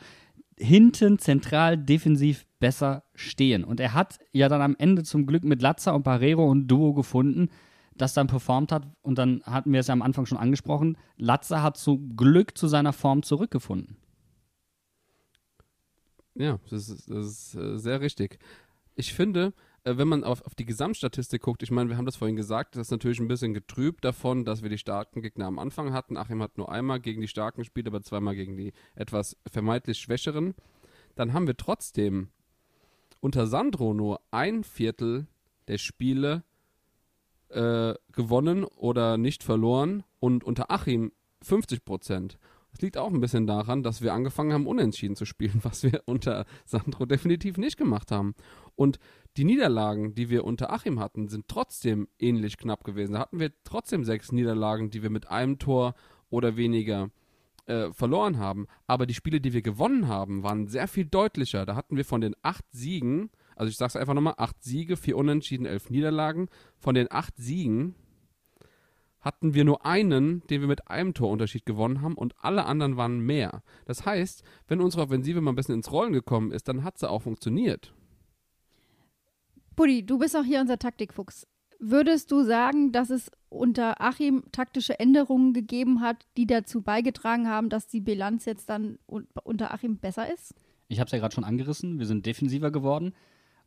Hinten 0.57 1.19
zentral 1.19 1.77
defensiv 1.77 2.45
besser 2.59 3.03
stehen. 3.15 3.63
Und 3.63 3.79
er 3.79 3.93
hat 3.93 4.19
ja 4.31 4.49
dann 4.49 4.61
am 4.61 4.75
Ende 4.77 5.03
zum 5.03 5.25
Glück 5.25 5.43
mit 5.43 5.61
Latza 5.61 5.91
und 5.91 6.03
Barrero 6.03 6.49
und 6.49 6.67
Duo 6.67 6.93
gefunden, 6.93 7.49
das 7.95 8.13
dann 8.13 8.27
performt 8.27 8.71
hat. 8.71 8.87
Und 9.01 9.17
dann 9.17 9.41
hatten 9.43 9.73
wir 9.73 9.79
es 9.79 9.87
ja 9.87 9.93
am 9.93 10.01
Anfang 10.01 10.25
schon 10.25 10.37
angesprochen. 10.37 10.97
Latza 11.17 11.61
hat 11.61 11.77
zum 11.77 12.15
Glück 12.15 12.57
zu 12.57 12.67
seiner 12.67 12.93
Form 12.93 13.23
zurückgefunden. 13.23 13.97
Ja, 16.35 16.59
das 16.69 16.89
ist, 16.89 17.09
das 17.09 17.27
ist 17.27 17.55
äh, 17.55 17.77
sehr 17.77 18.01
richtig. 18.01 18.39
Ich 18.95 19.13
finde, 19.13 19.53
äh, 19.83 19.97
wenn 19.97 20.07
man 20.07 20.23
auf, 20.23 20.45
auf 20.45 20.55
die 20.55 20.65
Gesamtstatistik 20.65 21.41
guckt, 21.41 21.63
ich 21.63 21.71
meine, 21.71 21.89
wir 21.89 21.97
haben 21.97 22.05
das 22.05 22.15
vorhin 22.15 22.35
gesagt, 22.35 22.75
das 22.75 22.87
ist 22.87 22.91
natürlich 22.91 23.19
ein 23.19 23.27
bisschen 23.27 23.53
getrübt 23.53 24.05
davon, 24.05 24.45
dass 24.45 24.61
wir 24.61 24.69
die 24.69 24.77
starken 24.77 25.21
Gegner 25.21 25.45
am 25.45 25.59
Anfang 25.59 25.93
hatten. 25.93 26.17
Achim 26.17 26.41
hat 26.41 26.57
nur 26.57 26.71
einmal 26.71 26.99
gegen 26.99 27.21
die 27.21 27.27
starken 27.27 27.61
gespielt, 27.61 27.87
aber 27.87 28.01
zweimal 28.01 28.35
gegen 28.35 28.57
die 28.57 28.73
etwas 28.95 29.37
vermeintlich 29.49 29.99
schwächeren. 29.99 30.53
Dann 31.15 31.33
haben 31.33 31.47
wir 31.47 31.57
trotzdem 31.57 32.29
unter 33.19 33.47
Sandro 33.47 33.93
nur 33.93 34.21
ein 34.31 34.63
Viertel 34.63 35.27
der 35.67 35.77
Spiele 35.77 36.43
äh, 37.49 37.93
gewonnen 38.11 38.63
oder 38.63 39.17
nicht 39.17 39.43
verloren 39.43 40.03
und 40.19 40.43
unter 40.43 40.71
Achim 40.71 41.11
50 41.41 41.83
Prozent. 41.85 42.37
Das 42.71 42.81
liegt 42.81 42.97
auch 42.97 43.11
ein 43.11 43.19
bisschen 43.19 43.47
daran, 43.47 43.83
dass 43.83 44.01
wir 44.01 44.13
angefangen 44.13 44.53
haben, 44.53 44.67
unentschieden 44.67 45.15
zu 45.15 45.25
spielen, 45.25 45.59
was 45.63 45.83
wir 45.83 46.03
unter 46.05 46.45
Sandro 46.65 47.05
definitiv 47.05 47.57
nicht 47.57 47.77
gemacht 47.77 48.11
haben. 48.11 48.35
Und 48.75 48.99
die 49.37 49.43
Niederlagen, 49.43 50.13
die 50.15 50.29
wir 50.29 50.43
unter 50.43 50.71
Achim 50.71 50.99
hatten, 50.99 51.27
sind 51.27 51.47
trotzdem 51.47 52.07
ähnlich 52.19 52.57
knapp 52.57 52.83
gewesen. 52.83 53.13
Da 53.13 53.19
hatten 53.19 53.39
wir 53.39 53.51
trotzdem 53.63 54.03
sechs 54.03 54.31
Niederlagen, 54.31 54.89
die 54.89 55.03
wir 55.03 55.09
mit 55.09 55.29
einem 55.29 55.59
Tor 55.59 55.93
oder 56.29 56.57
weniger 56.57 57.09
äh, 57.65 57.91
verloren 57.93 58.39
haben. 58.39 58.67
Aber 58.87 59.05
die 59.05 59.13
Spiele, 59.13 59.39
die 59.39 59.53
wir 59.53 59.61
gewonnen 59.61 60.07
haben, 60.07 60.43
waren 60.43 60.67
sehr 60.67 60.87
viel 60.87 61.05
deutlicher. 61.05 61.65
Da 61.65 61.75
hatten 61.75 61.95
wir 61.95 62.05
von 62.05 62.21
den 62.21 62.35
acht 62.41 62.65
Siegen, 62.71 63.29
also 63.55 63.69
ich 63.69 63.77
sag's 63.77 63.95
einfach 63.95 64.13
nochmal, 64.13 64.33
acht 64.37 64.63
Siege, 64.63 64.97
vier 64.97 65.17
Unentschieden, 65.17 65.65
elf 65.65 65.89
Niederlagen. 65.89 66.47
Von 66.79 66.95
den 66.95 67.11
acht 67.11 67.37
Siegen 67.37 67.95
hatten 69.21 69.53
wir 69.53 69.63
nur 69.63 69.85
einen, 69.85 70.45
den 70.47 70.61
wir 70.61 70.67
mit 70.67 70.89
einem 70.89 71.13
Torunterschied 71.13 71.65
gewonnen 71.65 72.01
haben 72.01 72.15
und 72.15 72.33
alle 72.39 72.65
anderen 72.65 72.97
waren 72.97 73.19
mehr. 73.19 73.63
Das 73.85 74.05
heißt, 74.05 74.43
wenn 74.67 74.81
unsere 74.81 75.03
Offensive 75.03 75.41
mal 75.41 75.51
ein 75.51 75.55
bisschen 75.55 75.75
ins 75.75 75.91
Rollen 75.91 76.13
gekommen 76.13 76.51
ist, 76.51 76.67
dann 76.67 76.83
hat 76.83 76.97
sie 76.97 77.09
auch 77.09 77.21
funktioniert. 77.21 77.93
Buddy, 79.75 80.05
du 80.05 80.17
bist 80.17 80.35
auch 80.35 80.43
hier 80.43 80.59
unser 80.59 80.77
Taktikfuchs. 80.77 81.47
Würdest 81.79 82.31
du 82.31 82.43
sagen, 82.43 82.91
dass 82.91 83.09
es 83.09 83.31
unter 83.49 84.01
Achim 84.01 84.43
taktische 84.51 84.99
Änderungen 84.99 85.53
gegeben 85.53 86.01
hat, 86.01 86.27
die 86.37 86.45
dazu 86.45 86.81
beigetragen 86.81 87.47
haben, 87.47 87.69
dass 87.69 87.87
die 87.87 88.01
Bilanz 88.01 88.45
jetzt 88.45 88.69
dann 88.69 88.99
un 89.07 89.27
unter 89.43 89.73
Achim 89.73 89.97
besser 89.97 90.31
ist? 90.31 90.53
Ich 90.87 90.99
habe 90.99 91.07
es 91.07 91.11
ja 91.11 91.19
gerade 91.19 91.33
schon 91.33 91.43
angerissen. 91.43 91.97
Wir 91.97 92.05
sind 92.05 92.25
defensiver 92.25 92.69
geworden 92.69 93.13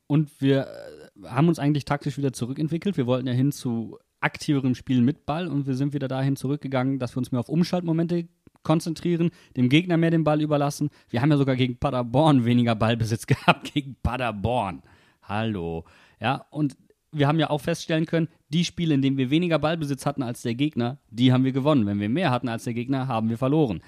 und 0.06 0.40
wir 0.40 0.66
äh, 0.66 1.28
haben 1.28 1.48
uns 1.48 1.58
eigentlich 1.58 1.84
taktisch 1.84 2.18
wieder 2.18 2.32
zurückentwickelt. 2.32 2.96
Wir 2.96 3.06
wollten 3.06 3.26
ja 3.26 3.32
hin 3.32 3.50
zu 3.50 3.98
aktiverem 4.24 4.74
Spielen 4.74 5.04
mit 5.04 5.26
Ball 5.26 5.48
und 5.48 5.66
wir 5.66 5.74
sind 5.74 5.92
wieder 5.92 6.08
dahin 6.08 6.34
zurückgegangen, 6.36 6.98
dass 6.98 7.14
wir 7.14 7.18
uns 7.18 7.30
mehr 7.30 7.40
auf 7.40 7.48
Umschaltmomente 7.48 8.26
konzentrieren, 8.62 9.30
dem 9.56 9.68
Gegner 9.68 9.96
mehr 9.96 10.10
den 10.10 10.24
Ball 10.24 10.40
überlassen. 10.40 10.90
Wir 11.10 11.20
haben 11.20 11.30
ja 11.30 11.36
sogar 11.36 11.54
gegen 11.54 11.76
Paderborn 11.76 12.44
weniger 12.44 12.74
Ballbesitz 12.74 13.26
gehabt, 13.28 13.74
gegen 13.74 13.96
Paderborn. 14.02 14.82
Hallo. 15.22 15.84
Ja, 16.20 16.46
und 16.50 16.76
wir 17.12 17.28
haben 17.28 17.38
ja 17.38 17.50
auch 17.50 17.60
feststellen 17.60 18.06
können, 18.06 18.28
die 18.48 18.64
Spiele, 18.64 18.94
in 18.94 19.02
denen 19.02 19.18
wir 19.18 19.30
weniger 19.30 19.58
Ballbesitz 19.58 20.06
hatten 20.06 20.22
als 20.22 20.42
der 20.42 20.54
Gegner, 20.54 20.98
die 21.10 21.32
haben 21.32 21.44
wir 21.44 21.52
gewonnen. 21.52 21.86
Wenn 21.86 22.00
wir 22.00 22.08
mehr 22.08 22.30
hatten 22.30 22.48
als 22.48 22.64
der 22.64 22.74
Gegner, 22.74 23.06
haben 23.06 23.28
wir 23.28 23.38
verloren. 23.38 23.82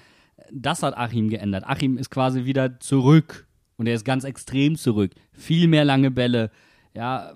Das 0.51 0.83
hat 0.83 0.95
Achim 0.95 1.29
geändert. 1.29 1.63
Achim 1.65 1.97
ist 1.97 2.09
quasi 2.09 2.45
wieder 2.45 2.79
zurück. 2.79 3.47
Und 3.75 3.87
er 3.87 3.95
ist 3.95 4.05
ganz 4.05 4.23
extrem 4.23 4.75
zurück. 4.75 5.11
Viel 5.31 5.67
mehr 5.67 5.85
lange 5.85 6.09
Bälle. 6.09 6.51
Ja, 6.95 7.33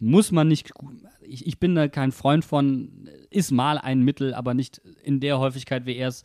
muss 0.00 0.32
man 0.32 0.48
nicht. 0.48 0.72
Ich, 1.22 1.46
ich 1.46 1.58
bin 1.58 1.74
da 1.74 1.88
kein 1.88 2.12
Freund 2.12 2.44
von, 2.44 3.08
ist 3.30 3.50
mal 3.50 3.78
ein 3.78 4.02
Mittel, 4.02 4.34
aber 4.34 4.54
nicht 4.54 4.78
in 5.02 5.20
der 5.20 5.38
Häufigkeit, 5.38 5.86
wie 5.86 5.96
er 5.96 6.08
es. 6.08 6.22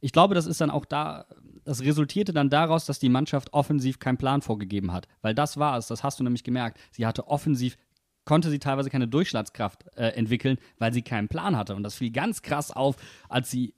Ich 0.00 0.12
glaube, 0.12 0.34
das 0.34 0.46
ist 0.46 0.60
dann 0.60 0.70
auch 0.70 0.84
da. 0.84 1.26
Das 1.64 1.82
resultierte 1.82 2.32
dann 2.32 2.48
daraus, 2.48 2.86
dass 2.86 2.98
die 2.98 3.10
Mannschaft 3.10 3.52
offensiv 3.52 3.98
keinen 3.98 4.16
Plan 4.16 4.40
vorgegeben 4.40 4.92
hat. 4.92 5.06
Weil 5.20 5.34
das 5.34 5.58
war 5.58 5.76
es, 5.76 5.88
das 5.88 6.02
hast 6.02 6.18
du 6.18 6.24
nämlich 6.24 6.44
gemerkt. 6.44 6.78
Sie 6.92 7.04
hatte 7.04 7.28
offensiv 7.28 7.76
konnte 8.24 8.50
sie 8.50 8.58
teilweise 8.58 8.90
keine 8.90 9.08
Durchschlagskraft 9.08 9.86
äh, 9.96 10.08
entwickeln, 10.08 10.58
weil 10.76 10.92
sie 10.92 11.00
keinen 11.00 11.28
Plan 11.28 11.56
hatte. 11.56 11.74
Und 11.74 11.82
das 11.82 11.94
fiel 11.94 12.10
ganz 12.10 12.42
krass 12.42 12.70
auf, 12.70 12.96
als 13.30 13.50
sie 13.50 13.72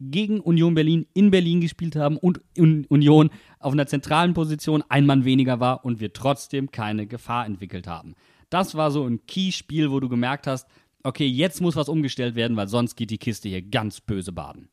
gegen 0.00 0.40
Union 0.40 0.74
Berlin 0.74 1.06
in 1.14 1.30
Berlin 1.30 1.60
gespielt 1.60 1.94
haben 1.94 2.16
und 2.16 2.40
Un 2.58 2.84
Union 2.88 3.30
auf 3.60 3.72
einer 3.72 3.86
zentralen 3.86 4.34
Position 4.34 4.82
ein 4.88 5.06
Mann 5.06 5.24
weniger 5.24 5.60
war 5.60 5.84
und 5.84 6.00
wir 6.00 6.12
trotzdem 6.12 6.72
keine 6.72 7.06
Gefahr 7.06 7.46
entwickelt 7.46 7.86
haben. 7.86 8.16
Das 8.52 8.74
war 8.74 8.90
so 8.90 9.06
ein 9.06 9.24
Key-Spiel, 9.24 9.90
wo 9.90 9.98
du 9.98 10.10
gemerkt 10.10 10.46
hast, 10.46 10.68
okay, 11.02 11.26
jetzt 11.26 11.62
muss 11.62 11.74
was 11.74 11.88
umgestellt 11.88 12.34
werden, 12.34 12.54
weil 12.54 12.68
sonst 12.68 12.96
geht 12.96 13.10
die 13.10 13.16
Kiste 13.16 13.48
hier 13.48 13.62
ganz 13.62 14.02
böse 14.02 14.30
baden. 14.30 14.68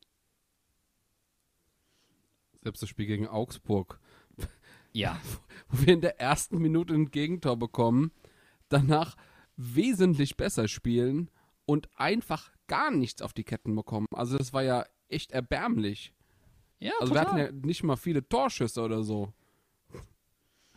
Selbst 2.62 2.82
das 2.82 2.90
Spiel 2.90 3.06
gegen 3.06 3.26
Augsburg, 3.26 3.98
Ja. 4.92 5.18
wo 5.70 5.86
wir 5.86 5.94
in 5.94 6.02
der 6.02 6.20
ersten 6.20 6.58
Minute 6.58 6.92
ein 6.92 7.10
Gegentor 7.10 7.56
bekommen, 7.56 8.12
danach 8.68 9.16
wesentlich 9.56 10.36
besser 10.36 10.68
spielen 10.68 11.30
und 11.64 11.88
einfach 11.96 12.52
gar 12.66 12.90
nichts 12.90 13.22
auf 13.22 13.32
die 13.32 13.44
Ketten 13.44 13.74
bekommen. 13.74 14.06
Also 14.12 14.36
das 14.36 14.52
war 14.52 14.62
ja 14.62 14.84
echt 15.08 15.32
erbärmlich. 15.32 16.12
Ja, 16.80 16.92
Also 17.00 17.14
wir 17.14 17.20
hatten 17.22 17.38
ja 17.38 17.50
nicht 17.50 17.82
mal 17.82 17.96
viele 17.96 18.28
Torschüsse 18.28 18.82
oder 18.82 19.02
so. 19.02 19.32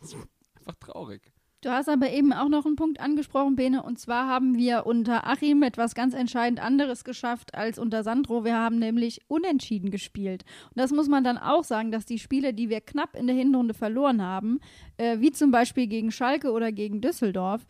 Einfach 0.00 0.76
traurig. 0.80 1.33
Du 1.64 1.70
hast 1.70 1.88
aber 1.88 2.10
eben 2.10 2.34
auch 2.34 2.50
noch 2.50 2.66
einen 2.66 2.76
Punkt 2.76 3.00
angesprochen, 3.00 3.56
Bene, 3.56 3.82
und 3.82 3.98
zwar 3.98 4.28
haben 4.28 4.58
wir 4.58 4.84
unter 4.84 5.26
Achim 5.26 5.62
etwas 5.62 5.94
ganz 5.94 6.12
entscheidend 6.12 6.60
anderes 6.60 7.04
geschafft 7.04 7.54
als 7.54 7.78
unter 7.78 8.02
Sandro. 8.02 8.44
Wir 8.44 8.54
haben 8.54 8.78
nämlich 8.78 9.22
unentschieden 9.28 9.90
gespielt. 9.90 10.44
Und 10.64 10.78
das 10.78 10.92
muss 10.92 11.08
man 11.08 11.24
dann 11.24 11.38
auch 11.38 11.64
sagen, 11.64 11.90
dass 11.90 12.04
die 12.04 12.18
Spiele, 12.18 12.52
die 12.52 12.68
wir 12.68 12.82
knapp 12.82 13.16
in 13.16 13.26
der 13.26 13.34
Hinrunde 13.34 13.72
verloren 13.72 14.20
haben, 14.20 14.60
äh, 14.98 15.20
wie 15.20 15.32
zum 15.32 15.52
Beispiel 15.52 15.86
gegen 15.86 16.10
Schalke 16.10 16.52
oder 16.52 16.70
gegen 16.70 17.00
Düsseldorf, 17.00 17.64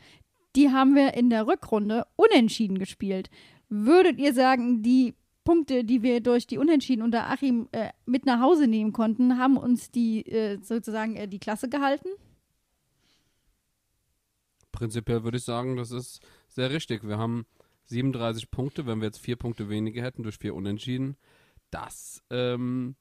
die 0.57 0.73
haben 0.73 0.97
wir 0.97 1.15
in 1.15 1.31
der 1.31 1.47
Rückrunde 1.47 2.05
unentschieden 2.17 2.81
gespielt. 2.81 3.31
Würdet 3.69 4.19
ihr 4.19 4.35
sagen, 4.35 4.83
die 4.83 5.15
Punkte, 5.45 5.85
die 5.85 6.03
wir 6.03 6.21
durch 6.21 6.49
die 6.49 6.59
Unentschieden 6.59 7.03
unter 7.03 7.31
Achim 7.31 7.69
äh, 7.71 7.91
mit 8.07 8.27
nach 8.27 8.41
Hause 8.41 8.67
nehmen 8.67 8.93
konnten, 8.93 9.39
haben 9.39 9.57
uns 9.57 9.93
die 9.93 10.27
äh, 10.27 10.59
sozusagen 10.61 11.15
äh, 11.15 11.29
die 11.29 11.39
Klasse 11.39 11.69
gehalten? 11.69 12.09
Prinzipiell 14.75 15.23
würde 15.23 15.39
ich 15.39 15.45
sagen, 15.45 15.77
das 15.77 15.93
ist 15.93 16.21
sehr 16.49 16.71
richtig. 16.71 17.07
Wir 17.07 17.17
haben 17.17 17.47
37 17.85 18.51
Punkte, 18.51 18.87
wenn 18.87 19.01
wir 19.01 19.07
jetzt 19.07 19.21
vier 19.21 19.37
Punkte 19.37 19.69
weniger 19.69 20.03
hätten 20.03 20.25
durch 20.25 20.37
vier 20.37 20.53
Unentschieden. 20.53 21.17
Das 21.71 22.25
ähm, 22.29 22.97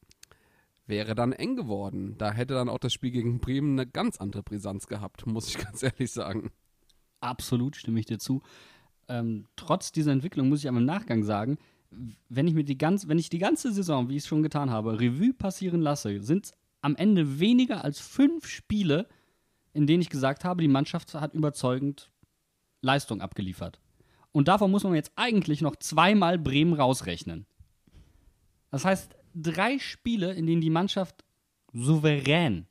wäre 0.86 1.16
dann 1.16 1.34
eng 1.34 1.56
geworden. 1.56 2.16
Da 2.20 2.32
hätte 2.32 2.54
dann 2.54 2.70
auch 2.70 2.78
das 2.78 2.94
Spiel 2.94 3.10
gegen 3.10 3.40
Bremen 3.40 3.80
eine 3.80 3.90
ganz 3.90 4.18
andere 4.18 4.44
Brisanz 4.44 4.86
gehabt, 4.86 5.26
muss 5.26 5.48
ich 5.48 5.58
ganz 5.66 5.82
ehrlich 5.82 6.12
sagen. 6.12 6.52
Absolut, 7.22 7.76
stimme 7.76 8.00
ich 8.00 8.06
dir 8.06 8.20
zu. 8.20 8.44
Ähm, 9.08 9.48
trotz 9.56 9.92
dieser 9.92 10.12
Entwicklung 10.12 10.50
muss 10.50 10.60
ich 10.60 10.68
aber 10.68 10.78
im 10.78 10.86
Nachgang 10.86 11.24
sagen, 11.24 11.58
wenn 12.30 12.48
ich 12.48 12.54
mir 12.54 12.64
die 12.64 12.78
ganz, 12.78 13.08
wenn 13.08 13.18
ich 13.18 13.32
die 13.32 13.40
ganze 13.40 13.72
Saison, 13.72 14.10
wie 14.10 14.18
ich 14.18 14.24
es 14.24 14.28
schon 14.28 14.44
getan 14.44 14.70
habe, 14.70 15.00
Revue 15.00 15.34
passieren 15.34 15.82
lasse, 15.82 16.22
sind 16.22 16.46
es 16.46 16.54
am 16.82 16.96
Ende 16.96 17.40
weniger 17.40 17.84
als 17.84 18.00
fünf 18.00 18.46
Spiele, 18.46 19.08
in 19.74 19.88
denen 19.88 20.02
ich 20.02 20.10
gesagt 20.10 20.46
habe, 20.46 20.62
die 20.62 20.68
Mannschaft 20.68 21.14
hat 21.14 21.34
überzeugend 21.34 22.12
Leistung 22.82 23.22
abgeliefert. 23.22 23.80
Und 24.32 24.48
davon 24.48 24.72
muss 24.72 24.84
man 24.84 24.96
jetzt 24.96 25.12
eigentlich 25.16 25.62
noch 25.62 25.76
zweimal 25.76 26.38
Bremen 26.38 26.74
rausrechnen. 26.74 27.46
Das 28.72 28.86
heißt, 28.86 29.16
drei 29.36 29.80
Spiele, 29.80 30.34
in 30.34 30.48
denen 30.48 30.62
die 30.62 30.70
Mannschaft 30.70 31.24
souverän 31.72 32.68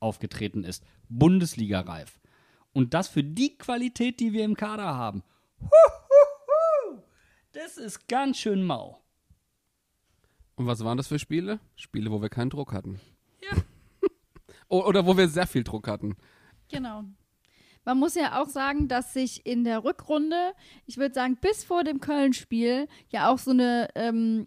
aufgetreten 0.00 0.64
ist, 0.64 0.84
Bundesliga-reif. 1.08 2.20
Und 2.72 2.94
das 2.94 3.08
für 3.08 3.22
die 3.22 3.56
Qualität, 3.56 4.18
die 4.20 4.32
wir 4.32 4.44
im 4.44 4.56
Kader 4.56 4.96
haben. 4.96 5.22
Huhuhu, 5.60 7.02
das 7.52 7.76
ist 7.76 8.08
ganz 8.08 8.38
schön 8.38 8.64
mau. 8.64 9.00
Und 10.56 10.66
was 10.66 10.82
waren 10.84 10.96
das 10.96 11.08
für 11.08 11.18
Spiele? 11.18 11.60
Spiele, 11.76 12.10
wo 12.10 12.20
wir 12.20 12.28
keinen 12.28 12.50
Druck 12.50 12.72
hatten. 12.72 13.00
Ja. 13.40 13.62
Oder 14.68 15.06
wo 15.06 15.16
wir 15.16 15.28
sehr 15.28 15.46
viel 15.46 15.64
Druck 15.64 15.88
hatten. 15.88 16.16
Genau. 16.70 17.04
Man 17.84 17.98
muss 17.98 18.14
ja 18.14 18.40
auch 18.40 18.48
sagen, 18.48 18.88
dass 18.88 19.12
sich 19.12 19.44
in 19.44 19.64
der 19.64 19.84
Rückrunde, 19.84 20.54
ich 20.86 20.96
würde 20.96 21.14
sagen, 21.14 21.36
bis 21.40 21.64
vor 21.64 21.84
dem 21.84 22.00
Köln-Spiel 22.00 22.88
ja 23.10 23.28
auch 23.28 23.38
so 23.38 23.50
eine, 23.50 23.88
ähm, 23.94 24.46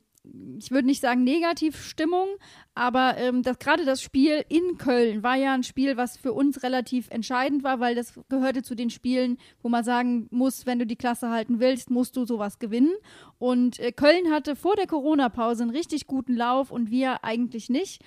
ich 0.58 0.72
würde 0.72 0.88
nicht 0.88 1.02
sagen 1.02 1.24
Negativstimmung, 1.24 2.28
aber 2.74 3.18
ähm, 3.18 3.44
das, 3.44 3.60
gerade 3.60 3.86
das 3.86 4.02
Spiel 4.02 4.44
in 4.50 4.78
Köln 4.80 5.22
war 5.22 5.36
ja 5.36 5.54
ein 5.54 5.64
Spiel, 5.64 5.98
was 5.98 6.18
für 6.18 6.34
uns 6.34 6.64
relativ 6.64 7.10
entscheidend 7.10 7.64
war, 7.64 7.80
weil 7.80 7.94
das 7.94 8.20
gehörte 8.28 8.64
zu 8.64 8.76
den 8.76 8.90
Spielen, 8.90 9.38
wo 9.62 9.70
man 9.70 9.84
sagen 9.84 10.28
muss, 10.32 10.66
wenn 10.66 10.80
du 10.80 10.88
die 10.88 10.96
Klasse 10.96 11.30
halten 11.30 11.60
willst, 11.60 11.92
musst 11.92 12.18
du 12.18 12.26
sowas 12.26 12.58
gewinnen. 12.58 12.94
Und 13.38 13.80
äh, 13.80 13.92
Köln 13.92 14.32
hatte 14.32 14.56
vor 14.56 14.76
der 14.76 14.88
Corona-Pause 14.88 15.64
einen 15.64 15.72
richtig 15.72 16.08
guten 16.08 16.36
Lauf 16.36 16.72
und 16.72 16.90
wir 16.90 17.24
eigentlich 17.24 17.70
nicht. 17.70 18.04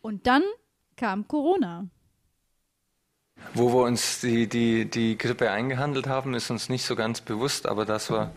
Und 0.00 0.28
dann 0.28 0.44
kam 0.96 1.26
Corona. 1.26 1.88
Wo 3.54 3.72
wir 3.72 3.84
uns 3.84 4.20
die, 4.20 4.46
die, 4.46 4.84
die 4.84 5.16
Grippe 5.16 5.50
eingehandelt 5.50 6.06
haben, 6.06 6.34
ist 6.34 6.50
uns 6.50 6.68
nicht 6.68 6.84
so 6.84 6.94
ganz 6.96 7.20
bewusst, 7.20 7.66
aber 7.66 7.84
dass 7.84 8.10
wir 8.10 8.30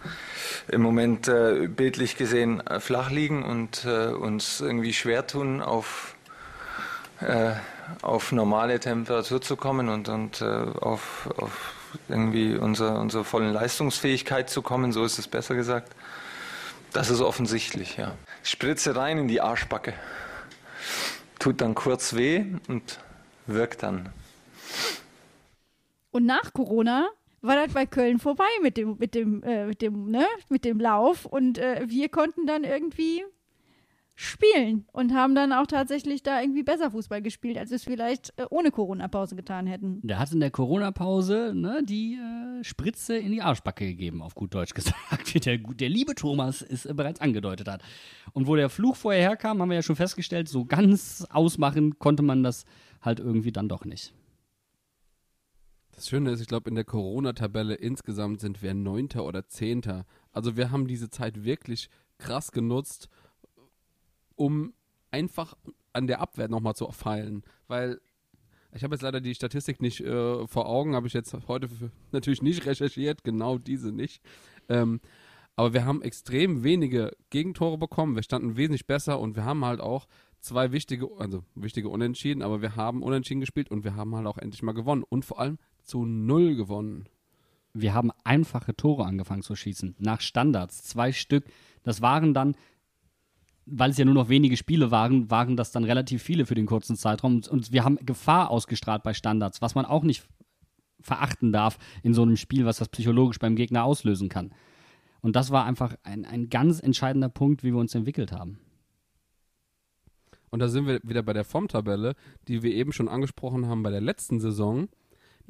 im 0.69 0.81
Moment 0.81 1.27
äh, 1.27 1.67
bildlich 1.67 2.15
gesehen 2.15 2.65
äh, 2.65 2.79
flach 2.79 3.11
liegen 3.11 3.43
und 3.43 3.85
äh, 3.85 4.07
uns 4.07 4.61
irgendwie 4.61 4.93
schwer 4.93 5.27
tun, 5.27 5.61
auf, 5.61 6.15
äh, 7.19 7.51
auf 8.01 8.31
normale 8.31 8.79
Temperatur 8.79 9.41
zu 9.41 9.57
kommen 9.57 9.89
und, 9.89 10.07
und 10.07 10.41
äh, 10.41 10.45
auf, 10.45 11.29
auf 11.37 11.73
irgendwie 12.07 12.55
unsere, 12.55 12.97
unsere 12.97 13.25
vollen 13.25 13.53
Leistungsfähigkeit 13.53 14.49
zu 14.49 14.61
kommen, 14.61 14.93
so 14.93 15.03
ist 15.03 15.19
es 15.19 15.27
besser 15.27 15.55
gesagt. 15.55 15.93
Das 16.93 17.09
ist 17.09 17.21
offensichtlich, 17.21 17.97
ja. 17.97 18.15
Spritze 18.43 18.95
rein 18.95 19.17
in 19.17 19.27
die 19.27 19.41
Arschbacke. 19.41 19.93
Tut 21.39 21.61
dann 21.61 21.75
kurz 21.75 22.15
weh 22.15 22.45
und 22.67 22.99
wirkt 23.47 23.83
dann. 23.83 24.09
Und 26.11 26.25
nach 26.25 26.53
Corona 26.53 27.09
war 27.41 27.55
das 27.55 27.73
bei 27.73 27.85
Köln 27.85 28.19
vorbei 28.19 28.43
mit 28.61 28.77
dem, 28.77 28.97
mit 28.99 29.15
dem, 29.15 29.43
äh, 29.43 29.65
mit 29.65 29.81
dem, 29.81 30.11
ne, 30.11 30.25
mit 30.49 30.65
dem 30.65 30.79
Lauf. 30.79 31.25
Und 31.25 31.57
äh, 31.57 31.83
wir 31.87 32.09
konnten 32.09 32.45
dann 32.45 32.63
irgendwie 32.63 33.23
spielen 34.21 34.85
und 34.91 35.13
haben 35.13 35.33
dann 35.33 35.51
auch 35.51 35.65
tatsächlich 35.65 36.21
da 36.21 36.41
irgendwie 36.41 36.61
besser 36.61 36.91
Fußball 36.91 37.23
gespielt, 37.23 37.57
als 37.57 37.71
wir 37.71 37.77
es 37.77 37.83
vielleicht 37.83 38.33
äh, 38.37 38.45
ohne 38.51 38.69
Corona-Pause 38.69 39.35
getan 39.35 39.65
hätten. 39.65 39.99
Der 40.03 40.19
hat 40.19 40.31
in 40.31 40.39
der 40.39 40.51
Corona-Pause 40.51 41.53
ne, 41.55 41.81
die 41.83 42.15
äh, 42.15 42.63
Spritze 42.63 43.17
in 43.17 43.31
die 43.31 43.41
Arschbacke 43.41 43.85
gegeben, 43.85 44.21
auf 44.21 44.35
gut 44.35 44.53
Deutsch 44.53 44.75
gesagt, 44.75 45.33
wie 45.33 45.39
der, 45.39 45.57
der 45.57 45.89
liebe 45.89 46.13
Thomas 46.13 46.61
es 46.61 46.85
äh, 46.85 46.93
bereits 46.93 47.19
angedeutet 47.19 47.67
hat. 47.67 47.81
Und 48.33 48.45
wo 48.45 48.55
der 48.55 48.69
Fluch 48.69 48.95
vorher 48.95 49.21
herkam, 49.21 49.61
haben 49.61 49.69
wir 49.69 49.75
ja 49.75 49.81
schon 49.81 49.95
festgestellt, 49.95 50.47
so 50.47 50.65
ganz 50.65 51.25
ausmachen 51.31 51.97
konnte 51.97 52.21
man 52.21 52.43
das 52.43 52.65
halt 53.01 53.19
irgendwie 53.19 53.51
dann 53.51 53.69
doch 53.69 53.85
nicht. 53.85 54.13
Das 56.01 56.09
Schöne 56.09 56.31
ist, 56.31 56.41
ich 56.41 56.47
glaube, 56.47 56.67
in 56.67 56.73
der 56.73 56.83
Corona-Tabelle 56.83 57.75
insgesamt 57.75 58.41
sind 58.41 58.63
wir 58.63 58.73
Neunter 58.73 59.23
oder 59.23 59.47
Zehnter. 59.47 60.07
Also 60.31 60.57
wir 60.57 60.71
haben 60.71 60.87
diese 60.87 61.11
Zeit 61.11 61.43
wirklich 61.43 61.91
krass 62.17 62.51
genutzt, 62.51 63.07
um 64.35 64.73
einfach 65.11 65.55
an 65.93 66.07
der 66.07 66.19
Abwehr 66.19 66.47
nochmal 66.47 66.73
zu 66.73 66.89
feilen. 66.89 67.43
Weil 67.67 68.01
ich 68.73 68.83
habe 68.83 68.95
jetzt 68.95 69.03
leider 69.03 69.21
die 69.21 69.35
Statistik 69.35 69.79
nicht 69.79 70.01
äh, 70.01 70.47
vor 70.47 70.65
Augen, 70.65 70.95
habe 70.95 71.05
ich 71.05 71.13
jetzt 71.13 71.37
heute 71.47 71.69
natürlich 72.11 72.41
nicht 72.41 72.65
recherchiert, 72.65 73.23
genau 73.23 73.59
diese 73.59 73.91
nicht. 73.91 74.23
Ähm, 74.69 75.01
aber 75.55 75.73
wir 75.73 75.85
haben 75.85 76.01
extrem 76.01 76.63
wenige 76.63 77.15
Gegentore 77.29 77.77
bekommen. 77.77 78.15
Wir 78.15 78.23
standen 78.23 78.57
wesentlich 78.57 78.87
besser 78.87 79.19
und 79.19 79.35
wir 79.35 79.45
haben 79.45 79.63
halt 79.63 79.81
auch 79.81 80.07
zwei 80.39 80.71
wichtige, 80.71 81.09
also 81.19 81.43
wichtige 81.53 81.89
Unentschieden, 81.89 82.41
aber 82.41 82.63
wir 82.63 82.75
haben 82.75 83.03
Unentschieden 83.03 83.41
gespielt 83.41 83.69
und 83.69 83.83
wir 83.83 83.95
haben 83.95 84.15
halt 84.15 84.25
auch 84.25 84.39
endlich 84.39 84.63
mal 84.63 84.71
gewonnen. 84.71 85.03
Und 85.07 85.25
vor 85.25 85.39
allem 85.39 85.59
zu 85.91 86.05
null 86.05 86.55
gewonnen. 86.55 87.05
Wir 87.73 87.93
haben 87.93 88.11
einfache 88.23 88.75
Tore 88.75 89.05
angefangen 89.05 89.41
zu 89.41 89.55
schießen, 89.55 89.95
nach 89.99 90.21
Standards, 90.21 90.83
zwei 90.83 91.11
Stück. 91.11 91.43
Das 91.83 92.01
waren 92.01 92.33
dann, 92.33 92.55
weil 93.65 93.91
es 93.91 93.97
ja 93.97 94.05
nur 94.05 94.13
noch 94.13 94.29
wenige 94.29 94.55
Spiele 94.55 94.89
waren, 94.89 95.29
waren 95.29 95.57
das 95.57 95.73
dann 95.73 95.83
relativ 95.83 96.23
viele 96.23 96.45
für 96.45 96.55
den 96.55 96.65
kurzen 96.65 96.95
Zeitraum. 96.95 97.41
Und 97.49 97.73
wir 97.73 97.83
haben 97.83 97.97
Gefahr 98.05 98.49
ausgestrahlt 98.49 99.03
bei 99.03 99.13
Standards, 99.13 99.61
was 99.61 99.75
man 99.75 99.85
auch 99.85 100.03
nicht 100.03 100.25
verachten 101.01 101.51
darf 101.51 101.77
in 102.03 102.13
so 102.13 102.21
einem 102.21 102.37
Spiel, 102.37 102.65
was 102.65 102.77
das 102.77 102.87
psychologisch 102.87 103.39
beim 103.39 103.57
Gegner 103.57 103.83
auslösen 103.83 104.29
kann. 104.29 104.53
Und 105.19 105.35
das 105.35 105.51
war 105.51 105.65
einfach 105.65 105.95
ein, 106.03 106.25
ein 106.25 106.49
ganz 106.49 106.79
entscheidender 106.79 107.29
Punkt, 107.29 107.63
wie 107.63 107.73
wir 107.73 107.79
uns 107.79 107.95
entwickelt 107.95 108.31
haben. 108.31 108.59
Und 110.51 110.59
da 110.59 110.69
sind 110.69 110.87
wir 110.87 111.01
wieder 111.03 111.23
bei 111.23 111.33
der 111.33 111.43
Formtabelle, 111.43 112.15
die 112.47 112.63
wir 112.63 112.73
eben 112.73 112.93
schon 112.93 113.09
angesprochen 113.09 113.67
haben 113.67 113.83
bei 113.83 113.91
der 113.91 114.01
letzten 114.01 114.39
Saison. 114.39 114.87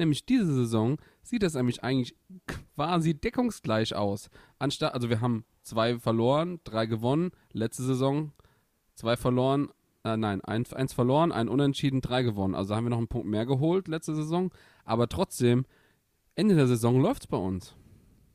Nämlich 0.01 0.25
diese 0.25 0.51
Saison 0.51 0.97
sieht 1.21 1.43
das 1.43 1.53
nämlich 1.53 1.83
eigentlich 1.83 2.15
quasi 2.75 3.13
deckungsgleich 3.13 3.93
aus. 3.93 4.31
Anstatt, 4.57 4.95
also 4.95 5.09
wir 5.09 5.21
haben 5.21 5.45
zwei 5.61 5.99
verloren, 5.99 6.59
drei 6.63 6.87
gewonnen. 6.87 7.29
Letzte 7.53 7.83
Saison 7.83 8.31
zwei 8.95 9.15
verloren, 9.15 9.69
äh, 10.03 10.17
nein, 10.17 10.41
eins, 10.41 10.73
eins 10.73 10.93
verloren, 10.93 11.31
ein 11.31 11.49
Unentschieden, 11.49 12.01
drei 12.01 12.23
gewonnen. 12.23 12.55
Also 12.55 12.75
haben 12.75 12.85
wir 12.85 12.89
noch 12.89 12.97
einen 12.97 13.09
Punkt 13.09 13.27
mehr 13.27 13.45
geholt 13.45 13.87
letzte 13.87 14.15
Saison. 14.15 14.51
Aber 14.85 15.07
trotzdem, 15.07 15.65
Ende 16.33 16.55
der 16.55 16.65
Saison 16.65 16.99
läuft 16.99 17.25
es 17.25 17.27
bei 17.27 17.37
uns. 17.37 17.75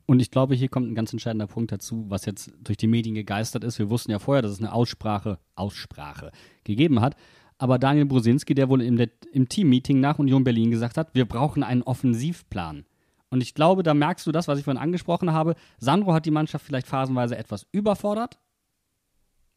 Und 0.06 0.20
ich 0.20 0.30
glaube, 0.30 0.54
hier 0.54 0.68
kommt 0.68 0.88
ein 0.88 0.94
ganz 0.94 1.12
entscheidender 1.12 1.48
Punkt 1.48 1.72
dazu, 1.72 2.04
was 2.08 2.26
jetzt 2.26 2.52
durch 2.62 2.76
die 2.76 2.86
Medien 2.86 3.16
gegeistert 3.16 3.64
ist. 3.64 3.80
Wir 3.80 3.90
wussten 3.90 4.12
ja 4.12 4.20
vorher, 4.20 4.42
dass 4.42 4.52
es 4.52 4.60
eine 4.60 4.72
Aussprache, 4.72 5.40
Aussprache 5.56 6.30
gegeben 6.62 7.00
hat. 7.00 7.16
Aber 7.58 7.78
Daniel 7.78 8.06
Brusinski, 8.06 8.54
der 8.54 8.68
wohl 8.68 8.82
im, 8.82 9.02
im 9.32 9.48
Teammeeting 9.48 10.00
nach 10.00 10.18
Union 10.18 10.44
Berlin 10.44 10.70
gesagt 10.70 10.98
hat, 10.98 11.14
wir 11.14 11.24
brauchen 11.24 11.62
einen 11.62 11.82
Offensivplan. 11.82 12.84
Und 13.30 13.42
ich 13.42 13.54
glaube, 13.54 13.82
da 13.82 13.94
merkst 13.94 14.26
du 14.26 14.32
das, 14.32 14.46
was 14.46 14.58
ich 14.58 14.64
vorhin 14.64 14.82
angesprochen 14.82 15.32
habe. 15.32 15.54
Sandro 15.78 16.12
hat 16.12 16.26
die 16.26 16.30
Mannschaft 16.30 16.64
vielleicht 16.64 16.86
phasenweise 16.86 17.36
etwas 17.36 17.66
überfordert. 17.72 18.38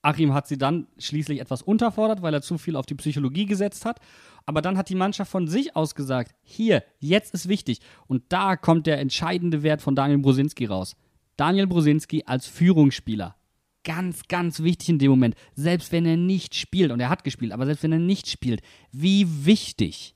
Achim 0.02 0.34
hat 0.34 0.48
sie 0.48 0.58
dann 0.58 0.88
schließlich 0.98 1.42
etwas 1.42 1.62
unterfordert, 1.62 2.22
weil 2.22 2.34
er 2.34 2.42
zu 2.42 2.58
viel 2.58 2.78
auf 2.78 2.86
die 2.86 2.96
Psychologie 2.96 3.46
gesetzt 3.46 3.86
hat. 3.86 4.00
Aber 4.46 4.62
dann 4.62 4.78
hat 4.78 4.90
die 4.90 4.96
Mannschaft 4.96 5.30
von 5.30 5.48
sich 5.48 5.76
aus 5.76 5.94
gesagt, 5.94 6.34
hier, 6.42 6.84
jetzt 7.00 7.34
ist 7.34 7.50
wichtig. 7.50 7.82
Und 8.08 8.24
da 8.30 8.56
kommt 8.56 8.88
der 8.88 9.00
entscheidende 9.00 9.62
Wert 9.62 9.82
von 9.82 9.96
Daniel 9.96 10.20
Brusinski 10.20 10.66
raus. 10.66 10.96
Daniel 11.36 11.68
Brusinski 11.68 12.24
als 12.26 12.48
Führungsspieler. 12.48 13.36
Ganz, 13.84 14.24
ganz 14.28 14.62
wichtig 14.62 14.90
in 14.90 15.00
dem 15.00 15.10
Moment. 15.12 15.36
Selbst 15.54 15.92
wenn 15.92 16.06
er 16.06 16.18
nicht 16.18 16.54
spielt, 16.56 16.92
und 16.92 17.00
er 17.00 17.10
hat 17.10 17.24
gespielt, 17.24 17.52
aber 17.52 17.66
selbst 17.66 17.84
wenn 17.84 17.94
er 17.94 18.00
nicht 18.00 18.30
spielt, 18.30 18.62
wie 18.92 19.46
wichtig. 19.46 20.16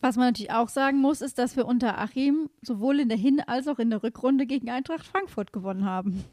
Was 0.00 0.16
man 0.16 0.26
natürlich 0.26 0.52
auch 0.52 0.68
sagen 0.68 1.00
muss, 1.00 1.20
ist, 1.20 1.38
dass 1.38 1.56
wir 1.56 1.66
unter 1.66 1.98
Achim 1.98 2.48
sowohl 2.62 3.00
in 3.00 3.08
der 3.08 3.18
Hin- 3.18 3.40
als 3.40 3.66
auch 3.66 3.78
in 3.78 3.90
der 3.90 4.02
Rückrunde 4.02 4.46
gegen 4.46 4.70
Eintracht 4.70 5.04
Frankfurt 5.04 5.52
gewonnen 5.52 5.84
haben. 5.84 6.24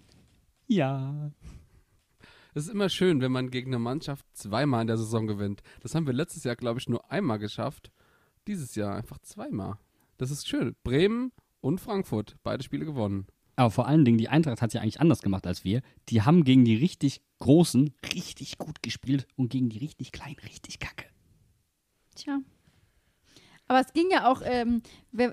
Ja. 0.67 1.31
Es 2.53 2.65
ist 2.65 2.73
immer 2.73 2.89
schön, 2.89 3.19
wenn 3.21 3.31
man 3.31 3.49
gegen 3.49 3.71
eine 3.71 3.79
Mannschaft 3.79 4.25
zweimal 4.33 4.81
in 4.81 4.87
der 4.87 4.97
Saison 4.97 5.25
gewinnt. 5.25 5.63
Das 5.81 5.95
haben 5.95 6.05
wir 6.05 6.13
letztes 6.13 6.43
Jahr, 6.43 6.55
glaube 6.55 6.79
ich, 6.79 6.87
nur 6.87 7.09
einmal 7.11 7.39
geschafft. 7.39 7.91
Dieses 8.47 8.75
Jahr 8.75 8.95
einfach 8.95 9.17
zweimal. 9.19 9.77
Das 10.17 10.29
ist 10.29 10.47
schön. 10.47 10.75
Bremen 10.83 11.31
und 11.61 11.81
Frankfurt, 11.81 12.35
beide 12.43 12.63
Spiele 12.63 12.85
gewonnen. 12.85 13.25
Aber 13.55 13.71
vor 13.71 13.87
allen 13.87 14.03
Dingen, 14.05 14.17
die 14.17 14.29
Eintracht 14.29 14.61
hat 14.61 14.73
ja 14.73 14.81
eigentlich 14.81 14.99
anders 14.99 15.21
gemacht 15.21 15.45
als 15.45 15.63
wir. 15.63 15.81
Die 16.09 16.23
haben 16.23 16.43
gegen 16.43 16.65
die 16.65 16.75
richtig 16.75 17.21
Großen 17.39 17.93
richtig 18.13 18.57
gut 18.57 18.81
gespielt 18.81 19.27
und 19.35 19.49
gegen 19.49 19.69
die 19.69 19.77
richtig 19.77 20.11
Kleinen 20.11 20.39
richtig 20.39 20.79
kacke. 20.79 21.05
Tja. 22.15 22.39
Aber 23.67 23.79
es 23.79 23.93
ging 23.93 24.07
ja 24.11 24.29
auch, 24.29 24.41
ähm, 24.43 24.81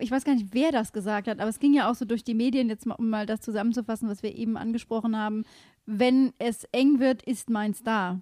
ich 0.00 0.10
weiß 0.10 0.24
gar 0.24 0.34
nicht, 0.34 0.48
wer 0.52 0.72
das 0.72 0.92
gesagt 0.92 1.28
hat, 1.28 1.40
aber 1.40 1.48
es 1.48 1.58
ging 1.58 1.74
ja 1.74 1.90
auch 1.90 1.94
so 1.94 2.04
durch 2.04 2.24
die 2.24 2.34
Medien, 2.34 2.68
jetzt 2.68 2.86
mal, 2.86 2.94
um 2.94 3.10
mal 3.10 3.26
das 3.26 3.40
zusammenzufassen, 3.40 4.08
was 4.08 4.22
wir 4.22 4.36
eben 4.36 4.56
angesprochen 4.56 5.16
haben. 5.16 5.44
Wenn 5.86 6.32
es 6.38 6.64
eng 6.72 7.00
wird, 7.00 7.22
ist 7.22 7.50
Mainz 7.50 7.82
da. 7.82 8.20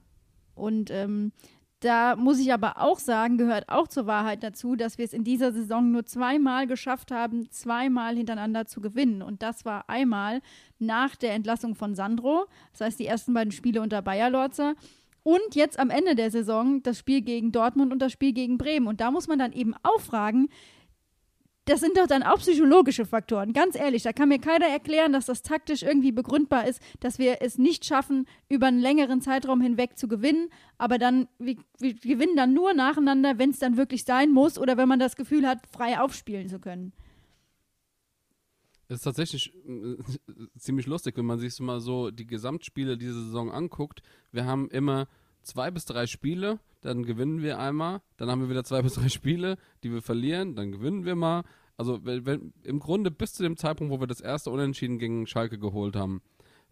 Und 0.55 0.91
ähm, 0.91 1.33
da 1.81 2.17
muss 2.17 2.41
ich 2.41 2.53
aber 2.53 2.81
auch 2.81 2.99
sagen, 2.99 3.39
gehört 3.39 3.69
auch 3.69 3.87
zur 3.87 4.07
Wahrheit 4.07 4.43
dazu, 4.43 4.75
dass 4.75 4.99
wir 4.99 5.05
es 5.05 5.13
in 5.13 5.23
dieser 5.23 5.53
Saison 5.53 5.93
nur 5.93 6.05
zweimal 6.05 6.67
geschafft 6.67 7.13
haben, 7.13 7.51
zweimal 7.51 8.17
hintereinander 8.17 8.67
zu 8.67 8.81
gewinnen. 8.81 9.23
Und 9.23 9.43
das 9.43 9.65
war 9.65 9.89
einmal 9.89 10.41
nach 10.79 11.15
der 11.15 11.35
Entlassung 11.35 11.77
von 11.77 11.95
Sandro, 11.95 12.47
das 12.73 12.81
heißt 12.81 12.99
die 12.99 13.07
ersten 13.07 13.33
beiden 13.33 13.53
Spiele 13.53 13.81
unter 13.81 14.03
Bayer 14.03 14.31
Lorzer. 14.31 14.75
Und 15.23 15.55
jetzt 15.55 15.79
am 15.79 15.91
Ende 15.91 16.15
der 16.15 16.31
Saison 16.31 16.83
das 16.83 16.99
Spiel 16.99 17.21
gegen 17.21 17.53
Dortmund 17.53 17.93
und 17.93 18.01
das 18.01 18.13
Spiel 18.13 18.33
gegen 18.33 18.59
Bremen. 18.59 18.87
Und 18.87 19.01
da 19.01 19.11
muss 19.11 19.29
man 19.29 19.39
dann 19.39 19.53
eben 19.53 19.75
auch 19.83 20.01
fragen, 20.01 20.49
das 21.69 21.81
sind 21.81 21.97
doch 21.97 22.07
dann 22.07 22.23
auch 22.23 22.39
psychologische 22.39 23.05
Faktoren. 23.05 23.53
Ganz 23.53 23.77
ehrlich, 23.77 24.03
da 24.03 24.13
kann 24.13 24.31
mir 24.31 24.39
keiner 24.39 24.67
erklären, 24.67 25.13
dass 25.13 25.27
das 25.27 25.43
taktisch 25.43 25.83
irgendwie 25.83 26.13
begründbar 26.13 26.67
ist, 26.67 26.81
dass 27.01 27.19
wir 27.19 27.43
es 27.43 27.59
nicht 27.59 27.85
schaffen, 27.85 28.27
über 28.49 28.67
einen 28.67 28.81
längeren 28.81 29.21
Zeitraum 29.21 29.61
hinweg 29.61 29.99
zu 29.99 30.09
gewinnen, 30.09 30.49
aber 30.79 30.99
dann, 30.99 31.29
wir, 31.39 31.57
wir 31.79 31.95
gewinnen 31.95 32.37
dann 32.37 32.55
nur 32.55 32.73
nacheinander, 32.73 33.39
wenn 33.39 33.51
es 33.51 33.59
dann 33.59 33.77
wirklich 33.77 34.05
sein 34.05 34.33
muss 34.33 34.59
oder 34.59 34.77
wenn 34.77 34.89
man 34.89 34.99
das 34.99 35.17
Gefühl 35.17 35.47
hat, 35.47 35.67
frei 35.67 36.01
aufspielen 36.01 36.49
zu 36.49 36.59
können. 36.59 36.93
Es 38.89 38.97
ist 38.97 39.03
tatsächlich 39.03 39.53
äh, 39.67 39.97
ziemlich 40.59 40.87
lustig, 40.87 41.17
wenn 41.19 41.27
man 41.27 41.39
sich 41.39 41.61
mal 41.61 41.81
so 41.81 42.11
die 42.11 42.27
Gesamtspiele 42.27 42.97
dieser 42.97 43.23
Saison 43.25 43.51
anguckt. 43.51 44.03
Wir 44.33 44.47
haben 44.47 44.71
immer 44.71 45.07
zwei 45.43 45.71
bis 45.71 45.85
drei 45.85 46.07
Spiele, 46.07 46.61
dann 46.81 47.05
gewinnen 47.05 47.43
wir 47.43 47.59
einmal, 47.59 48.01
dann 48.17 48.31
haben 48.31 48.41
wir 48.43 48.51
wieder 48.51 48.65
zwei 48.65 48.83
bis 48.83 48.95
drei 48.95 49.09
Spiele, 49.09 49.57
die 49.83 49.93
wir 49.93 50.03
verlieren, 50.03 50.55
dann 50.55 50.73
gewinnen 50.73 51.05
wir 51.05 51.17
mal. 51.17 51.45
Also 51.77 52.05
wenn, 52.05 52.27
wenn, 52.27 52.53
im 52.65 52.81
Grunde 52.81 53.11
bis 53.11 53.33
zu 53.35 53.43
dem 53.43 53.57
Zeitpunkt, 53.57 53.93
wo 53.93 54.01
wir 54.01 54.07
das 54.07 54.21
erste 54.21 54.51
Unentschieden 54.51 54.99
gegen 54.99 55.27
Schalke 55.27 55.59
geholt 55.59 55.95
haben. 55.95 56.23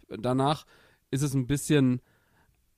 Danach 0.08 0.66
ist 1.10 1.22
es 1.22 1.34
ein 1.34 1.46
bisschen, 1.46 2.00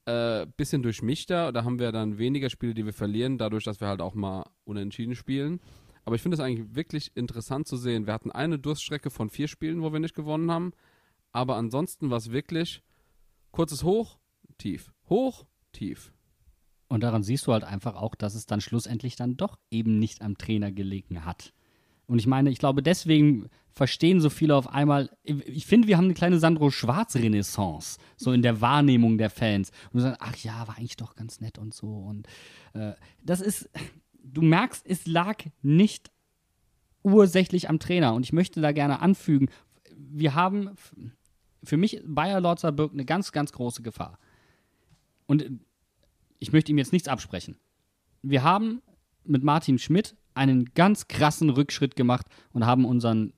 äh, 0.05 0.47
bisschen 0.57 0.82
durchmischter. 0.82 1.53
Da 1.53 1.64
haben 1.64 1.78
wir 1.78 1.91
dann 1.91 2.18
weniger 2.18 2.51
Spiele, 2.51 2.74
die 2.74 2.84
wir 2.84 2.93
verlieren, 2.93 3.39
dadurch, 3.39 3.64
dass 3.64 3.80
wir 3.80 3.89
halt 3.89 4.03
auch 4.03 4.14
mal 4.14 4.45
unentschieden 4.64 5.14
spielen. 5.14 5.61
Aber 6.05 6.16
ich 6.16 6.22
finde 6.22 6.36
es 6.36 6.41
eigentlich 6.41 6.74
wirklich 6.74 7.14
interessant 7.16 7.66
zu 7.66 7.76
sehen. 7.76 8.07
Wir 8.07 8.14
hatten 8.14 8.30
eine 8.30 8.59
Durststrecke 8.59 9.11
von 9.11 9.30
vier 9.30 9.49
Spielen, 9.49 9.82
wo 9.82 9.93
wir 9.93 10.01
nicht 10.01 10.14
gewonnen 10.14 10.51
haben. 10.51 10.72
Aber 11.32 11.57
ansonsten 11.57 12.11
war 12.11 12.18
es 12.18 12.30
wirklich 12.30 12.82
kurzes 13.51 13.84
Hoch, 13.84 14.18
tief. 14.57 14.93
Hoch, 15.09 15.47
tief. 15.73 16.12
Und 16.89 17.03
daran 17.03 17.23
siehst 17.23 17.47
du 17.47 17.53
halt 17.53 17.64
einfach 17.64 17.95
auch, 17.97 18.14
dass 18.14 18.35
es 18.35 18.47
dann 18.47 18.61
schlussendlich 18.61 19.16
dann 19.16 19.37
doch 19.37 19.59
eben 19.71 19.99
nicht 19.99 20.23
am 20.23 20.39
Trainer 20.39 20.73
gelegen 20.73 21.25
hat. 21.25 21.53
Und 22.07 22.19
ich 22.19 22.27
meine, 22.27 22.49
ich 22.51 22.59
glaube, 22.59 22.83
deswegen 22.83 23.51
verstehen 23.71 24.21
so 24.21 24.31
viele 24.31 24.57
auf 24.57 24.69
einmal. 24.69 25.11
Ich 25.23 25.66
finde, 25.66 25.87
wir 25.87 25.99
haben 25.99 26.07
eine 26.07 26.14
kleine 26.14 26.39
Sandro 26.39 26.71
Schwarz-Renaissance, 26.71 27.99
so 28.16 28.33
in 28.33 28.41
der 28.41 28.62
Wahrnehmung 28.62 29.19
der 29.19 29.29
Fans. 29.29 29.71
Und 29.93 30.01
sagen, 30.01 30.16
ach 30.19 30.37
ja, 30.37 30.66
war 30.66 30.79
eigentlich 30.79 30.97
doch 30.97 31.14
ganz 31.14 31.41
nett 31.41 31.59
und 31.59 31.75
so. 31.75 31.87
Und 31.87 32.27
äh, 32.73 32.95
das 33.23 33.43
ist, 33.43 33.69
du 34.14 34.41
merkst, 34.41 34.87
es 34.87 35.07
lag 35.07 35.45
nicht 35.61 36.11
ursächlich 37.03 37.69
am 37.69 37.79
Trainer. 37.79 38.14
Und 38.14 38.25
ich 38.25 38.33
möchte 38.33 38.62
da 38.62 38.73
gerne 38.73 39.01
anfügen, 39.01 39.49
wir 39.95 40.35
haben, 40.35 40.71
für 41.62 41.77
mich, 41.77 42.03
Bayer 42.07 42.41
Lorzer 42.41 42.73
birgt 42.73 42.95
eine 42.95 43.05
ganz, 43.05 43.33
ganz 43.33 43.53
große 43.53 43.83
Gefahr. 43.83 44.19
Und 45.29 45.49
ich 46.41 46.53
möchte 46.53 46.72
ihm 46.72 46.79
jetzt 46.79 46.93
nichts 46.93 47.07
absprechen. 47.07 47.57
Wir 48.22 48.43
haben 48.43 48.83
mit 49.24 49.45
Martin 49.45 49.79
Schmidt 49.79 50.16
einen 50.35 50.64
ganz 50.74 51.07
krassen 51.07 51.51
Rückschritt 51.51 51.95
gemacht 51.95 52.26
und 52.53 52.66
haben 52.66 52.85
unseren 52.85 53.35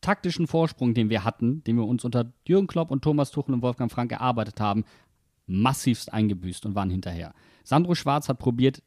taktischen 0.00 0.46
Vorsprung, 0.46 0.94
den 0.94 1.08
wir 1.08 1.24
hatten, 1.24 1.62
den 1.64 1.76
wir 1.76 1.86
uns 1.86 2.04
unter 2.04 2.32
Jürgen 2.46 2.66
Klopp 2.66 2.90
und 2.90 3.02
Thomas 3.02 3.30
Tuchel 3.30 3.54
und 3.54 3.62
Wolfgang 3.62 3.90
Frank 3.90 4.12
erarbeitet 4.12 4.60
haben, 4.60 4.84
massivst 5.46 6.12
eingebüßt 6.12 6.66
und 6.66 6.74
waren 6.74 6.90
hinterher. 6.90 7.32
Sandro 7.64 7.94
Schwarz 7.94 8.28
hat 8.28 8.38
probiert, 8.38 8.82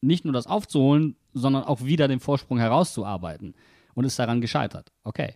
nicht 0.00 0.24
nur 0.24 0.32
das 0.32 0.46
aufzuholen, 0.46 1.16
sondern 1.32 1.64
auch 1.64 1.84
wieder 1.84 2.08
den 2.08 2.20
Vorsprung 2.20 2.58
herauszuarbeiten 2.58 3.54
und 3.94 4.04
ist 4.04 4.18
daran 4.18 4.40
gescheitert. 4.40 4.92
Okay. 5.04 5.34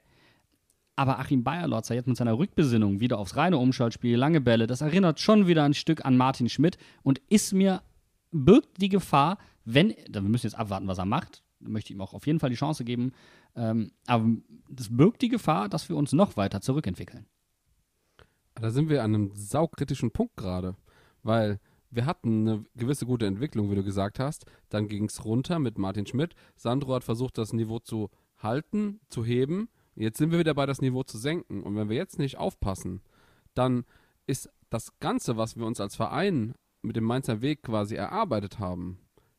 Aber 0.96 1.18
Achim 1.18 1.42
Bayerlotzer 1.42 1.94
jetzt 1.94 2.06
mit 2.06 2.16
seiner 2.16 2.38
Rückbesinnung 2.38 3.00
wieder 3.00 3.18
aufs 3.18 3.36
reine 3.36 3.58
Umschaltspiel, 3.58 4.16
lange 4.16 4.40
Bälle, 4.40 4.66
das 4.66 4.80
erinnert 4.80 5.20
schon 5.20 5.46
wieder 5.46 5.64
ein 5.64 5.74
Stück 5.74 6.04
an 6.04 6.16
Martin 6.16 6.48
Schmidt 6.48 6.78
und 7.02 7.20
ist 7.28 7.52
mir, 7.52 7.82
birgt 8.30 8.80
die 8.80 8.88
Gefahr, 8.88 9.38
wenn, 9.64 9.94
wir 10.08 10.20
müssen 10.22 10.46
jetzt 10.46 10.58
abwarten, 10.58 10.86
was 10.86 10.98
er 10.98 11.04
macht, 11.04 11.42
möchte 11.58 11.92
ihm 11.92 12.00
auch 12.00 12.14
auf 12.14 12.26
jeden 12.26 12.38
Fall 12.38 12.50
die 12.50 12.56
Chance 12.56 12.84
geben, 12.84 13.12
ähm, 13.56 13.90
aber 14.06 14.28
das 14.68 14.96
birgt 14.96 15.22
die 15.22 15.28
Gefahr, 15.28 15.68
dass 15.68 15.88
wir 15.88 15.96
uns 15.96 16.12
noch 16.12 16.36
weiter 16.36 16.60
zurückentwickeln. 16.60 17.26
Da 18.54 18.70
sind 18.70 18.88
wir 18.88 19.02
an 19.02 19.14
einem 19.14 19.30
saukritischen 19.34 20.12
Punkt 20.12 20.36
gerade, 20.36 20.76
weil 21.22 21.58
wir 21.90 22.06
hatten 22.06 22.48
eine 22.48 22.64
gewisse 22.74 23.06
gute 23.06 23.26
Entwicklung, 23.26 23.70
wie 23.70 23.76
du 23.76 23.84
gesagt 23.84 24.18
hast. 24.18 24.46
Dann 24.68 24.88
ging 24.88 25.04
es 25.04 25.24
runter 25.24 25.58
mit 25.58 25.78
Martin 25.78 26.06
Schmidt. 26.06 26.34
Sandro 26.56 26.94
hat 26.94 27.04
versucht, 27.04 27.38
das 27.38 27.52
Niveau 27.52 27.78
zu 27.78 28.10
halten, 28.38 29.00
zu 29.08 29.24
heben. 29.24 29.68
Jetzt 29.96 30.18
sind 30.18 30.30
wir 30.30 30.38
wieder 30.38 30.54
bei 30.54 30.66
das 30.66 30.80
Niveau 30.80 31.02
zu 31.02 31.18
senken. 31.18 31.62
Und 31.62 31.76
wenn 31.76 31.88
wir 31.88 31.96
jetzt 31.96 32.18
nicht 32.18 32.38
aufpassen, 32.38 33.00
dann 33.54 33.84
ist 34.26 34.50
das 34.70 34.98
Ganze, 34.98 35.36
was 35.36 35.56
wir 35.56 35.66
uns 35.66 35.80
als 35.80 35.96
Verein 35.96 36.54
mit 36.82 36.96
dem 36.96 37.04
Mainzer 37.04 37.40
Weg 37.42 37.62
quasi 37.62 37.94
erarbeitet 37.94 38.58
haben, 38.58 38.98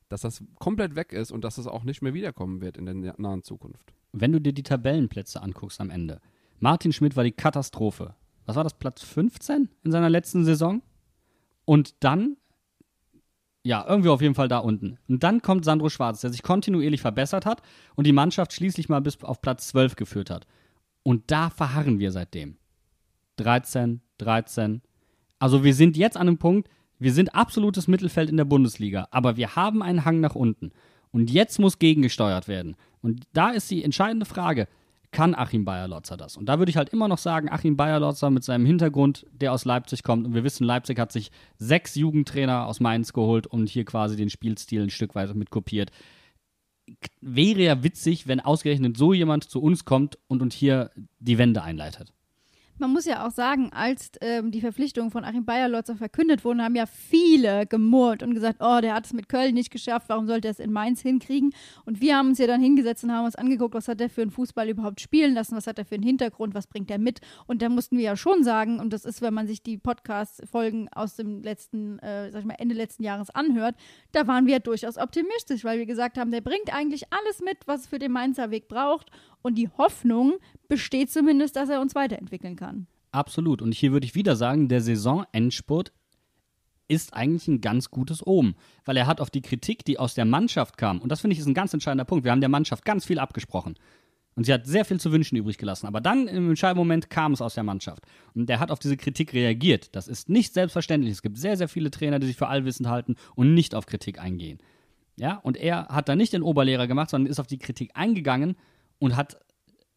dass 0.10 0.22
das 0.22 0.44
komplett 0.60 0.96
weg 0.96 1.12
ist 1.14 1.32
und 1.32 1.44
dass 1.44 1.56
das 1.56 1.68
auch 1.68 1.84
nicht 1.84 2.02
mehr 2.02 2.14
wiederkommen 2.14 2.62
wird 2.62 2.78
in 2.78 2.86
der 2.86 3.16
nahen 3.18 3.44
Zukunft. 3.44 3.94
Wenn 4.12 4.32
du 4.32 4.40
dir 4.40 4.54
die 4.54 4.64
Tabellenplätze 4.64 5.42
anguckst 5.42 5.82
am 5.82 5.90
Ende, 5.90 6.22
Martin 6.60 6.94
Schmidt 6.94 7.16
war 7.16 7.24
die 7.24 7.32
Katastrophe. 7.32 8.16
Was 8.46 8.56
war 8.56 8.64
das, 8.64 8.76
Platz 8.76 9.04
15 9.04 9.70
in 9.84 9.92
seiner 9.92 10.10
letzten 10.10 10.46
Saison? 10.46 10.82
Und 11.66 11.96
dann, 12.04 12.38
ja, 13.66 13.84
irgendwie 13.88 14.10
auf 14.10 14.22
jeden 14.22 14.36
Fall 14.36 14.48
da 14.48 14.60
unten. 14.60 15.00
Und 15.08 15.24
dann 15.24 15.42
kommt 15.42 15.66
Sandro 15.66 15.90
Schwarz, 15.90 16.22
der 16.22 16.30
sich 16.30 16.44
kontinuierlich 16.44 17.02
verbessert 17.02 17.48
hat 17.48 17.64
und 17.96 18.06
die 18.06 18.14
Mannschaft 18.14 18.54
schließlich 18.54 18.90
mal 18.90 19.02
bis 19.02 19.24
auf 19.24 19.42
Platz 19.42 19.70
12 19.70 19.96
geführt 19.96 20.30
hat. 20.30 20.46
Und 21.02 21.32
da 21.32 21.50
verharren 21.50 21.98
wir 21.98 22.12
seitdem. 22.12 22.58
13, 23.38 24.02
13. 24.20 24.84
Also 25.40 25.64
wir 25.64 25.74
sind 25.74 25.98
jetzt 25.98 26.16
an 26.16 26.28
einem 26.28 26.38
Punkt, 26.38 26.70
wir 27.00 27.12
sind 27.12 27.34
absolutes 27.34 27.88
Mittelfeld 27.88 28.30
in 28.30 28.38
der 28.38 28.46
Bundesliga, 28.46 29.08
aber 29.10 29.36
wir 29.36 29.56
haben 29.56 29.82
einen 29.82 30.06
Hang 30.06 30.20
nach 30.20 30.36
unten. 30.36 30.72
Und 31.10 31.32
jetzt 31.32 31.58
muss 31.58 31.80
gegengesteuert 31.80 32.48
werden. 32.48 32.76
Und 33.02 33.24
da 33.34 33.50
ist 33.50 33.72
die 33.72 33.84
entscheidende 33.84 34.28
Frage, 34.28 34.68
kann 35.16 35.34
Achim 35.34 35.64
Bayer-Lotzer 35.64 36.18
das? 36.18 36.36
Und 36.36 36.50
da 36.50 36.60
würde 36.60 36.70
ich 36.70 36.76
halt 36.76 36.90
immer 36.90 37.08
noch 37.08 37.18
sagen, 37.18 37.50
Achim 37.50 37.78
Bayer-Lotzer 37.78 38.30
mit 38.32 38.44
seinem 38.44 38.66
Hintergrund, 38.66 39.26
der 39.32 39.54
aus 39.54 39.64
Leipzig 39.64 40.04
kommt, 40.04 40.28
und 40.28 40.34
wir 40.34 40.44
wissen, 40.44 40.66
Leipzig 40.66 41.00
hat 41.00 41.14
sich 41.14 41.32
sechs 41.58 41.96
Jugendtrainer 41.96 42.68
aus 42.68 42.82
Mainz 42.82 43.14
geholt 43.14 43.48
und 43.48 43.70
hier 43.70 43.86
quasi 43.86 44.18
den 44.18 44.30
Spielstil 44.30 44.84
ein 44.84 44.90
Stück 44.90 45.16
weit 45.16 45.34
mit 45.34 45.52
kopiert. 45.52 45.92
Wäre 47.22 47.62
ja 47.62 47.82
witzig, 47.82 48.28
wenn 48.28 48.42
ausgerechnet 48.42 48.98
so 48.98 49.14
jemand 49.14 49.46
zu 49.46 49.62
uns 49.62 49.86
kommt 49.86 50.20
und 50.28 50.42
uns 50.42 50.54
hier 50.54 50.92
die 51.20 51.38
Wende 51.38 51.64
einleitet. 51.64 52.12
Man 52.78 52.92
muss 52.92 53.06
ja 53.06 53.26
auch 53.26 53.32
sagen, 53.32 53.72
als 53.72 54.12
ähm, 54.20 54.52
die 54.52 54.60
Verpflichtungen 54.60 55.10
von 55.10 55.24
Achim 55.24 55.46
Bayerlotzer 55.46 55.96
verkündet 55.96 56.44
wurden, 56.44 56.62
haben 56.62 56.76
ja 56.76 56.86
viele 56.86 57.66
gemurrt 57.66 58.22
und 58.22 58.34
gesagt, 58.34 58.58
oh, 58.60 58.82
der 58.82 58.94
hat 58.94 59.06
es 59.06 59.14
mit 59.14 59.30
Köln 59.30 59.54
nicht 59.54 59.72
geschafft, 59.72 60.10
warum 60.10 60.28
sollte 60.28 60.50
er 60.50 60.52
es 60.52 60.60
in 60.60 60.74
Mainz 60.74 61.00
hinkriegen? 61.00 61.54
Und 61.86 62.02
wir 62.02 62.18
haben 62.18 62.30
uns 62.30 62.38
ja 62.38 62.48
dann 62.48 62.60
hingesetzt 62.60 63.06
und 63.06 63.14
haben 63.14 63.24
uns 63.24 63.38
angeguckt, 63.38 63.76
was 63.76 63.88
hat 63.88 64.02
er 64.02 64.10
für 64.10 64.24
einen 64.24 64.32
Fußball 64.32 64.68
überhaupt 64.68 65.00
spielen 65.00 65.34
lassen, 65.34 65.56
was 65.56 65.68
hat 65.68 65.80
er 65.80 65.86
für 65.86 65.96
einen 65.96 66.04
Hintergrund, 66.04 66.54
was 66.54 66.68
bringt 66.68 66.92
er 66.92 66.98
mit? 66.98 67.22
Und 67.48 67.62
da 67.62 67.70
mussten 67.70 67.98
wir 67.98 68.04
ja 68.04 68.18
schon 68.18 68.44
sagen, 68.44 68.82
und 68.82 68.92
das 68.92 69.06
ist, 69.06 69.22
wenn 69.22 69.34
man 69.34 69.48
sich 69.48 69.64
die 69.64 69.78
Podcast-Folgen 69.78 70.90
aus 70.90 71.16
dem 71.16 71.44
letzten, 71.44 72.00
äh, 72.00 72.30
sag 72.32 72.42
ich 72.42 72.46
mal, 72.46 72.56
Ende 72.60 72.76
letzten 72.76 73.04
Jahres 73.04 73.30
anhört, 73.30 73.76
da 74.12 74.28
waren 74.28 74.48
wir 74.48 74.60
durchaus 74.60 74.98
optimistisch, 74.98 75.64
weil 75.64 75.80
wir 75.80 75.86
gesagt 75.86 76.18
haben, 76.18 76.32
der 76.32 76.42
bringt 76.42 76.74
eigentlich 76.74 77.06
alles 77.14 77.40
mit, 77.40 77.60
was 77.68 77.82
es 77.82 77.88
für 77.88 78.00
den 78.00 78.12
Mainzer 78.12 78.52
Weg 78.52 78.68
braucht 78.68 79.12
Und 79.46 79.60
die 79.60 79.70
Hoffnung 79.78 80.40
besteht 80.68 81.12
zumindest, 81.12 81.56
dass 81.56 81.70
er 81.70 81.80
uns 81.80 81.94
weiterentwickeln 81.94 82.56
kann. 82.56 82.88
Absolut. 83.12 83.62
Und 83.62 83.76
hier 83.76 83.92
würde 83.92 84.08
ich 84.08 84.16
wieder 84.16 84.36
sagen, 84.36 84.70
der 84.70 84.82
Saisonendspurt 84.82 85.94
ist 86.88 87.14
eigentlich 87.14 87.48
ein 87.48 87.62
ganz 87.62 87.92
gutes 87.92 88.26
Omen, 88.26 88.56
weil 88.86 88.98
er 88.98 89.06
hat 89.06 89.22
auf 89.22 89.30
die 89.30 89.44
Kritik, 89.44 89.86
die 89.86 90.00
aus 90.00 90.16
der 90.16 90.26
Mannschaft 90.26 90.80
kam, 90.80 91.00
und 91.00 91.10
das 91.10 91.22
finde 91.22 91.34
ich 91.34 91.40
ist 91.40 91.46
ein 91.46 91.54
ganz 91.54 91.72
entscheidender 91.76 92.06
Punkt. 92.06 92.26
Wir 92.26 92.32
haben 92.32 92.42
der 92.42 92.50
Mannschaft 92.50 92.86
ganz 92.86 93.06
viel 93.06 93.20
abgesprochen. 93.20 93.76
Und 94.34 94.48
sie 94.48 94.54
hat 94.54 94.66
sehr 94.66 94.84
viel 94.84 95.00
zu 95.00 95.12
wünschen 95.12 95.36
übrig 95.36 95.60
gelassen. 95.60 95.86
Aber 95.86 96.02
dann 96.02 96.28
im 96.28 96.50
entscheidenden 96.50 96.80
Moment 96.80 97.12
kam 97.12 97.32
es 97.34 97.42
aus 97.42 97.54
der 97.54 97.64
Mannschaft. 97.64 98.02
Und 98.34 98.50
der 98.50 98.60
hat 98.60 98.72
auf 98.72 98.80
diese 98.80 98.98
Kritik 98.98 99.32
reagiert. 99.34 99.96
Das 99.96 100.08
ist 100.08 100.28
nicht 100.28 100.56
selbstverständlich. 100.56 101.14
Es 101.14 101.22
gibt 101.22 101.38
sehr, 101.38 101.56
sehr 101.56 101.68
viele 101.68 101.92
Trainer, 101.92 102.18
die 102.18 102.26
sich 102.26 102.36
für 102.36 102.48
allwissend 102.48 102.90
halten 102.90 103.16
und 103.36 103.54
nicht 103.54 103.76
auf 103.76 103.86
Kritik 103.86 104.20
eingehen. 104.20 104.58
Ja, 105.18 105.36
und 105.36 105.56
er 105.56 105.90
hat 105.90 106.10
da 106.10 106.16
nicht 106.16 106.34
den 106.34 106.42
Oberlehrer 106.42 106.88
gemacht, 106.88 107.12
sondern 107.12 107.30
ist 107.30 107.40
auf 107.40 107.48
die 107.48 107.60
Kritik 107.60 107.92
eingegangen 107.94 108.56
und 109.00 109.16
hat 109.16 109.40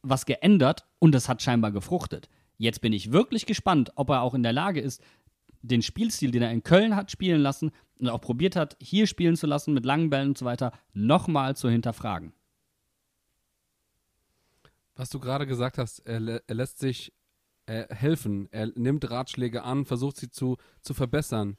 was 0.02 0.26
geändert 0.26 0.86
und 0.98 1.12
das 1.12 1.28
hat 1.28 1.42
scheinbar 1.42 1.72
gefruchtet. 1.72 2.28
Jetzt 2.56 2.80
bin 2.80 2.92
ich 2.92 3.12
wirklich 3.12 3.46
gespannt, 3.46 3.92
ob 3.96 4.10
er 4.10 4.22
auch 4.22 4.34
in 4.34 4.42
der 4.42 4.52
Lage 4.52 4.80
ist, 4.80 5.02
den 5.62 5.82
Spielstil, 5.82 6.30
den 6.30 6.42
er 6.42 6.52
in 6.52 6.62
Köln 6.62 6.96
hat 6.96 7.10
spielen 7.10 7.40
lassen 7.40 7.72
und 7.98 8.08
auch 8.08 8.20
probiert 8.20 8.56
hat, 8.56 8.76
hier 8.80 9.06
spielen 9.06 9.36
zu 9.36 9.46
lassen 9.46 9.74
mit 9.74 9.84
langen 9.84 10.10
Bällen 10.10 10.28
und 10.28 10.38
so 10.38 10.44
weiter, 10.44 10.72
nochmal 10.92 11.56
zu 11.56 11.68
hinterfragen. 11.68 12.32
Was 14.94 15.10
du 15.10 15.20
gerade 15.20 15.46
gesagt 15.46 15.78
hast, 15.78 16.00
er, 16.00 16.42
er 16.46 16.54
lässt 16.54 16.78
sich 16.78 17.12
äh, 17.66 17.94
helfen. 17.94 18.48
Er 18.50 18.72
nimmt 18.74 19.08
Ratschläge 19.10 19.62
an, 19.62 19.84
versucht 19.84 20.16
sie 20.16 20.30
zu, 20.30 20.56
zu 20.80 20.94
verbessern. 20.94 21.56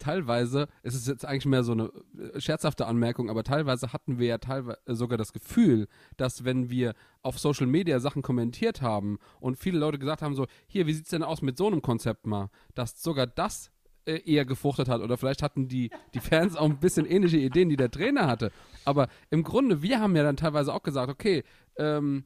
Teilweise, 0.00 0.66
es 0.82 0.94
ist 0.94 1.06
jetzt 1.06 1.24
eigentlich 1.24 1.46
mehr 1.46 1.62
so 1.62 1.72
eine 1.72 1.92
äh, 2.18 2.40
scherzhafte 2.40 2.86
Anmerkung, 2.86 3.30
aber 3.30 3.44
teilweise 3.44 3.92
hatten 3.92 4.18
wir 4.18 4.26
ja 4.26 4.38
teilweise 4.38 4.80
sogar 4.86 5.18
das 5.18 5.32
Gefühl, 5.32 5.86
dass 6.16 6.44
wenn 6.44 6.70
wir 6.70 6.94
auf 7.22 7.38
Social 7.38 7.66
Media 7.66 8.00
Sachen 8.00 8.22
kommentiert 8.22 8.82
haben 8.82 9.18
und 9.38 9.58
viele 9.58 9.78
Leute 9.78 9.98
gesagt 9.98 10.22
haben 10.22 10.34
so, 10.34 10.46
hier, 10.66 10.86
wie 10.86 10.92
sieht's 10.92 11.10
denn 11.10 11.22
aus 11.22 11.42
mit 11.42 11.56
so 11.56 11.68
einem 11.68 11.82
Konzept 11.82 12.26
mal, 12.26 12.50
dass 12.74 13.00
sogar 13.02 13.26
das 13.26 13.70
äh, 14.06 14.20
eher 14.24 14.44
gefruchtet 14.44 14.88
hat 14.88 15.02
oder 15.02 15.16
vielleicht 15.16 15.42
hatten 15.42 15.68
die, 15.68 15.90
die 16.14 16.20
Fans 16.20 16.56
auch 16.56 16.64
ein 16.64 16.80
bisschen 16.80 17.06
ähnliche 17.06 17.36
Ideen, 17.36 17.68
die 17.68 17.76
der 17.76 17.90
Trainer 17.90 18.26
hatte. 18.26 18.50
Aber 18.84 19.08
im 19.30 19.42
Grunde, 19.42 19.82
wir 19.82 20.00
haben 20.00 20.16
ja 20.16 20.22
dann 20.22 20.36
teilweise 20.36 20.72
auch 20.72 20.82
gesagt, 20.82 21.10
okay, 21.10 21.44
ähm, 21.76 22.24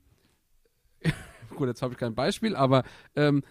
gut, 1.57 1.69
jetzt 1.69 1.83
habe 1.83 1.93
ich 1.93 1.99
kein 1.99 2.15
Beispiel, 2.15 2.55
aber 2.57 2.85
ähm, 3.17 3.43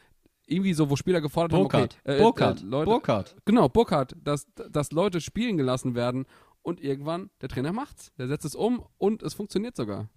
irgendwie 0.46 0.74
so, 0.74 0.90
wo 0.90 0.96
Spieler 0.96 1.22
gefordert 1.22 1.52
Burkhardt. 1.52 1.96
haben, 1.96 2.02
okay, 2.06 2.18
äh, 2.18 2.22
Burkhardt. 2.22 2.62
äh, 2.62 2.66
Leute, 2.66 2.86
Burkhardt. 2.86 3.36
Genau, 3.46 3.70
Burkhardt, 3.70 4.16
dass, 4.22 4.46
dass 4.70 4.92
Leute 4.92 5.22
spielen 5.22 5.58
gelassen 5.58 5.96
werden 5.96 6.26
und 6.62 6.82
irgendwann 6.82 7.30
der 7.42 7.50
Trainer 7.50 7.74
macht's. 7.74 8.12
Der 8.18 8.28
setzt 8.28 8.46
es 8.46 8.56
um 8.56 8.86
und 8.98 9.24
es 9.24 9.34
funktioniert 9.34 9.76
sogar. 9.76 10.10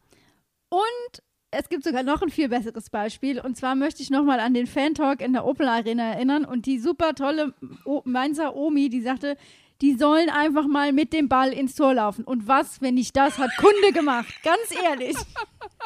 Und 0.68 1.22
es 1.50 1.68
gibt 1.68 1.84
sogar 1.84 2.02
noch 2.02 2.22
ein 2.22 2.30
viel 2.30 2.48
besseres 2.48 2.90
Beispiel. 2.90 3.40
Und 3.40 3.56
zwar 3.56 3.74
möchte 3.74 4.02
ich 4.02 4.10
nochmal 4.10 4.40
an 4.40 4.54
den 4.54 4.66
Fan-Talk 4.66 5.20
in 5.20 5.32
der 5.32 5.44
Opel 5.44 5.68
Arena 5.68 6.12
erinnern 6.14 6.44
und 6.44 6.66
die 6.66 6.78
super 6.78 7.14
tolle 7.14 7.54
o 7.84 8.02
Mainzer 8.04 8.54
Omi, 8.54 8.88
die 8.88 9.00
sagte, 9.00 9.36
die 9.80 9.96
sollen 9.96 10.30
einfach 10.30 10.66
mal 10.66 10.92
mit 10.92 11.12
dem 11.12 11.28
Ball 11.28 11.52
ins 11.52 11.74
Tor 11.74 11.94
laufen. 11.94 12.24
Und 12.24 12.48
was, 12.48 12.80
wenn 12.80 12.94
nicht 12.94 13.16
das, 13.16 13.38
hat 13.38 13.50
Kunde 13.58 13.92
gemacht. 13.92 14.32
Ganz 14.42 14.82
ehrlich. 14.82 15.16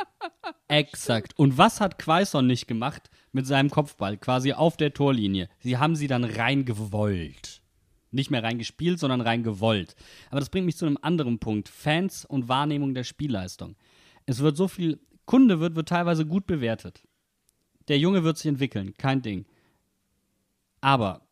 Exakt. 0.69 1.37
Und 1.37 1.59
was 1.59 1.81
hat 1.81 1.99
Quaison 1.99 2.47
nicht 2.47 2.69
gemacht 2.69 3.11
mit 3.33 3.47
seinem 3.47 3.71
Kopfball, 3.71 4.17
quasi 4.17 4.53
auf 4.53 4.77
der 4.77 4.93
Torlinie? 4.93 5.49
Sie 5.61 5.79
haben 5.79 5.97
sie 5.97 6.07
dann 6.07 6.25
reingewollt. 6.25 7.63
Nicht 8.11 8.31
mehr 8.31 8.43
reingespielt, 8.43 8.99
sondern 8.99 9.21
reingewollt. 9.21 9.95
Aber 10.31 10.41
das 10.41 10.51
bringt 10.51 10.67
mich 10.67 10.77
zu 10.77 10.87
einem 10.87 10.99
anderen 11.01 11.39
Punkt. 11.39 11.69
Fans 11.69 12.25
und 12.25 12.49
Wahrnehmung 12.49 12.95
der 12.95 13.05
Spielleistung. 13.05 13.77
Es 14.27 14.41
wird 14.41 14.57
so 14.57 14.69
viel, 14.69 14.99
Kunde 15.27 15.61
wird, 15.61 15.77
wird 15.77 15.89
teilweise 15.89 16.27
gut 16.27 16.47
bewertet. 16.47 17.03
Der 17.89 17.99
Junge 17.99 18.25
wird 18.25 18.37
sich 18.37 18.47
entwickeln, 18.47 18.95
kein 18.99 19.23
Ding. 19.23 19.47
Aber, 20.81 21.23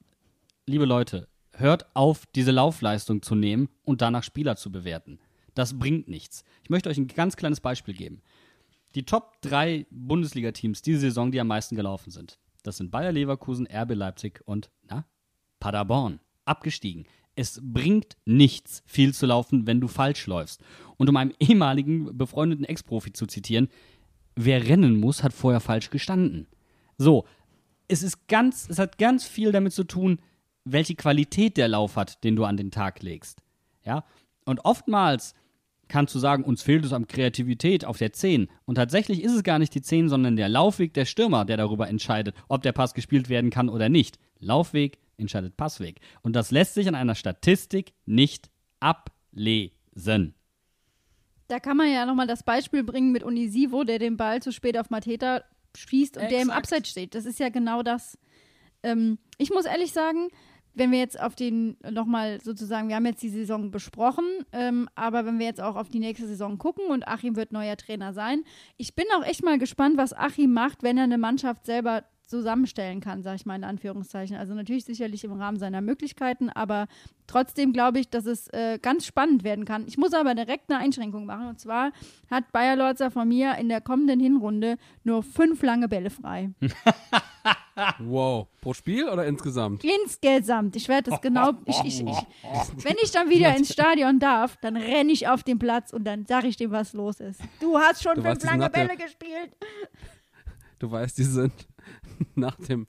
liebe 0.67 0.85
Leute, 0.85 1.29
hört 1.53 1.87
auf, 1.95 2.27
diese 2.35 2.53
Laufleistung 2.53 3.23
zu 3.23 3.35
nehmen 3.35 3.69
und 3.85 4.01
danach 4.01 4.23
Spieler 4.23 4.57
zu 4.57 4.71
bewerten. 4.71 5.19
Das 5.55 5.79
bringt 5.79 6.09
nichts. 6.09 6.45
Ich 6.63 6.71
möchte 6.71 6.89
euch 6.89 6.99
ein 6.99 7.09
ganz 7.09 7.37
kleines 7.37 7.61
Beispiel 7.61 7.95
geben. 7.95 8.23
Die 8.95 9.05
Top 9.05 9.41
3 9.43 9.87
Bundesliga-Teams 9.91 10.83
diese 10.83 11.01
Saison, 11.01 11.31
die 11.31 11.41
am 11.41 11.49
meisten 11.49 11.77
gelaufen 11.77 12.11
sind. 12.11 12.39
Das 12.63 12.77
sind 12.77 12.91
Bayer 12.91 13.13
Leverkusen, 13.13 13.67
RB 13.67 13.95
Leipzig 13.95 14.41
und, 14.45 14.71
na, 14.89 15.05
Paderborn. 15.61 16.21
Abgestiegen. 16.45 17.07
Es 17.37 17.61
bringt 17.63 18.17
nichts, 18.25 18.83
viel 18.87 19.15
zu 19.15 19.27
laufen, 19.27 19.67
wenn 19.67 19.81
du 19.81 19.87
falsch 19.87 20.27
läufst. 20.27 20.63
Und 20.97 21.09
um 21.09 21.17
einen 21.17 21.35
ehemaligen 21.39 22.17
befreundeten 22.17 22.65
Ex-Profi 22.65 23.13
zu 23.13 23.27
zitieren, 23.27 23.69
wer 24.35 24.67
rennen 24.67 24.99
muss, 24.99 25.23
hat 25.23 25.33
vorher 25.33 25.61
falsch 25.61 25.91
gestanden. 25.91 26.47
So, 26.97 27.27
es 27.87 28.03
ist 28.03 28.29
ganz, 28.29 28.69
es 28.69 28.79
hat 28.79 28.99
ganz 28.99 29.27
viel 29.27 29.53
damit 29.53 29.73
zu 29.73 29.85
tun, 29.85 30.21
welche 30.65 30.95
Qualität 30.95 31.57
der 31.57 31.69
Lauf 31.69 31.97
hat, 31.97 32.23
den 32.25 32.37
du 32.37 32.45
an 32.45 32.57
den 32.57 32.71
Tag 32.71 33.03
legst. 33.03 33.43
Ja? 33.85 34.05
Und 34.45 34.65
oftmals 34.65 35.35
kannst 35.89 36.15
du 36.15 36.19
sagen, 36.19 36.45
uns 36.45 36.63
fehlt 36.63 36.85
es 36.85 36.93
an 36.93 37.07
Kreativität 37.07 37.85
auf 37.85 37.99
der 37.99 38.13
10. 38.13 38.49
Und 38.65 38.75
tatsächlich 38.77 39.23
ist 39.23 39.33
es 39.33 39.43
gar 39.43 39.59
nicht 39.59 39.75
die 39.75 39.83
10, 39.83 40.09
sondern 40.09 40.37
der 40.37 40.49
Laufweg 40.49 40.95
der 40.95 41.05
Stürmer, 41.05 41.45
der 41.45 41.57
darüber 41.57 41.89
entscheidet, 41.89 42.35
ob 42.49 42.63
der 42.63 42.73
Pass 42.73 42.95
gespielt 42.95 43.29
werden 43.29 43.51
kann 43.51 43.69
oder 43.69 43.89
nicht. 43.89 44.19
Laufweg 44.39 44.99
entscheidet 45.17 45.57
Passweg. 45.57 46.01
Und 46.23 46.35
das 46.37 46.51
lässt 46.51 46.75
sich 46.75 46.89
an 46.89 46.95
einer 46.95 47.15
Statistik 47.15 47.93
nicht 48.07 48.51
ablesen. 48.81 50.35
Da 51.49 51.59
kann 51.61 51.77
man 51.77 51.91
ja 51.91 52.07
nochmal 52.07 52.27
das 52.27 52.43
Beispiel 52.43 52.85
bringen 52.85 53.11
mit 53.11 53.23
Unisivo, 53.23 53.85
der 53.85 53.99
den 53.99 54.17
Ball 54.17 54.43
zu 54.43 54.53
spät 54.53 54.79
auf 54.79 54.91
Mateta 54.91 55.43
schießt 55.77 56.17
und 56.17 56.31
der 56.31 56.43
im 56.43 56.49
Exakt. 56.49 56.59
Abseits 56.59 56.91
steht. 56.91 57.15
Das 57.15 57.25
ist 57.25 57.41
ja 57.41 57.49
genau 57.49 57.83
das. 57.83 58.19
Ähm, 58.83 59.19
ich 59.39 59.51
muss 59.51 59.65
ehrlich 59.65 59.93
sagen, 59.93 60.29
wenn 60.79 60.93
wir 60.93 60.99
jetzt 60.99 61.21
auf 61.21 61.35
den 61.35 61.77
nochmal 61.91 62.41
sozusagen, 62.41 62.89
wir 62.89 62.97
haben 62.97 63.07
jetzt 63.07 63.23
die 63.23 63.29
Saison 63.29 63.71
besprochen, 63.71 64.25
ähm, 64.53 64.89
aber 64.95 65.27
wenn 65.27 65.39
wir 65.39 65.47
jetzt 65.47 65.61
auch 65.61 65.77
auf 65.77 65.89
die 65.89 65.99
nächste 65.99 66.27
Saison 66.27 66.59
gucken 66.59 66.87
und 66.89 67.07
Achim 67.07 67.37
wird 67.37 67.53
neuer 67.53 67.77
Trainer 67.77 68.13
sein, 68.13 68.45
ich 68.77 68.95
bin 68.95 69.07
auch 69.17 69.25
echt 69.25 69.45
mal 69.45 69.59
gespannt, 69.59 69.97
was 69.97 70.13
Achim 70.13 70.53
macht, 70.53 70.83
wenn 70.83 70.97
er 70.97 71.05
eine 71.05 71.19
Mannschaft 71.19 71.67
selber 71.67 72.05
zusammenstellen 72.29 73.01
kann, 73.01 73.23
sage 73.23 73.37
ich 73.37 73.47
mal 73.47 73.57
in 73.57 73.65
Anführungszeichen. 73.65 74.37
Also 74.37 74.55
natürlich 74.55 74.85
sicherlich 74.85 75.25
im 75.25 75.33
Rahmen 75.33 75.59
seiner 75.59 75.81
Möglichkeiten, 75.81 76.51
aber 76.51 76.87
trotzdem 77.27 77.73
glaube 77.73 77.99
ich, 78.01 78.11
dass 78.11 78.27
es 78.27 78.49
äh, 78.49 78.79
ganz 78.81 79.07
spannend 79.07 79.45
werden 79.45 79.65
kann. 79.65 79.87
Ich 79.87 79.99
muss 79.99 80.13
aber 80.13 80.35
direkt 80.35 80.71
eine 80.71 80.81
Einschränkung 80.81 81.27
machen 81.27 81.49
und 81.49 81.59
zwar 81.59 81.93
hat 82.31 82.53
Bayer 82.53 82.77
Lorzer 82.77 83.11
von 83.11 83.27
mir 83.27 83.57
in 83.57 83.69
der 83.69 83.81
kommenden 83.81 84.21
Hinrunde 84.21 84.77
nur 85.05 85.23
fünf 85.23 85.63
lange 85.63 85.89
Bälle 85.89 86.11
frei. 86.11 86.51
Wow. 88.01 88.49
Pro 88.61 88.75
Spiel 88.75 89.09
oder 89.09 89.25
insgesamt? 89.27 89.85
Insgesamt. 89.85 90.75
Ich 90.75 90.89
werde 90.89 91.11
das 91.11 91.21
genau. 91.23 91.53
Ich, 91.65 91.79
ich, 91.85 92.01
ich, 92.01 92.85
wenn 92.85 92.97
ich 93.01 93.13
dann 93.13 93.31
wieder 93.31 93.57
ins 93.57 93.73
Stadion 93.73 94.19
darf, 94.19 94.57
dann 94.57 94.77
renne 94.77 95.13
ich 95.13 95.29
auf 95.29 95.45
den 95.45 95.61
Platz 95.61 95.93
und 95.93 96.05
dann 96.05 96.27
sage 96.27 96.49
ich 96.49 96.57
dem, 96.57 96.73
was 96.73 96.93
los 96.93 97.21
ist. 97.21 97.41
Du 97.61 97.79
hast 97.79 98.03
schon 98.03 98.17
Du 98.17 98.23
fünf 98.23 98.43
lange 98.43 98.69
Bälle 98.69 98.97
gespielt. 98.97 99.57
Du 100.81 100.91
weißt, 100.91 101.19
die 101.19 101.25
sind 101.25 101.68
nach 102.35 102.57
dem 102.57 102.87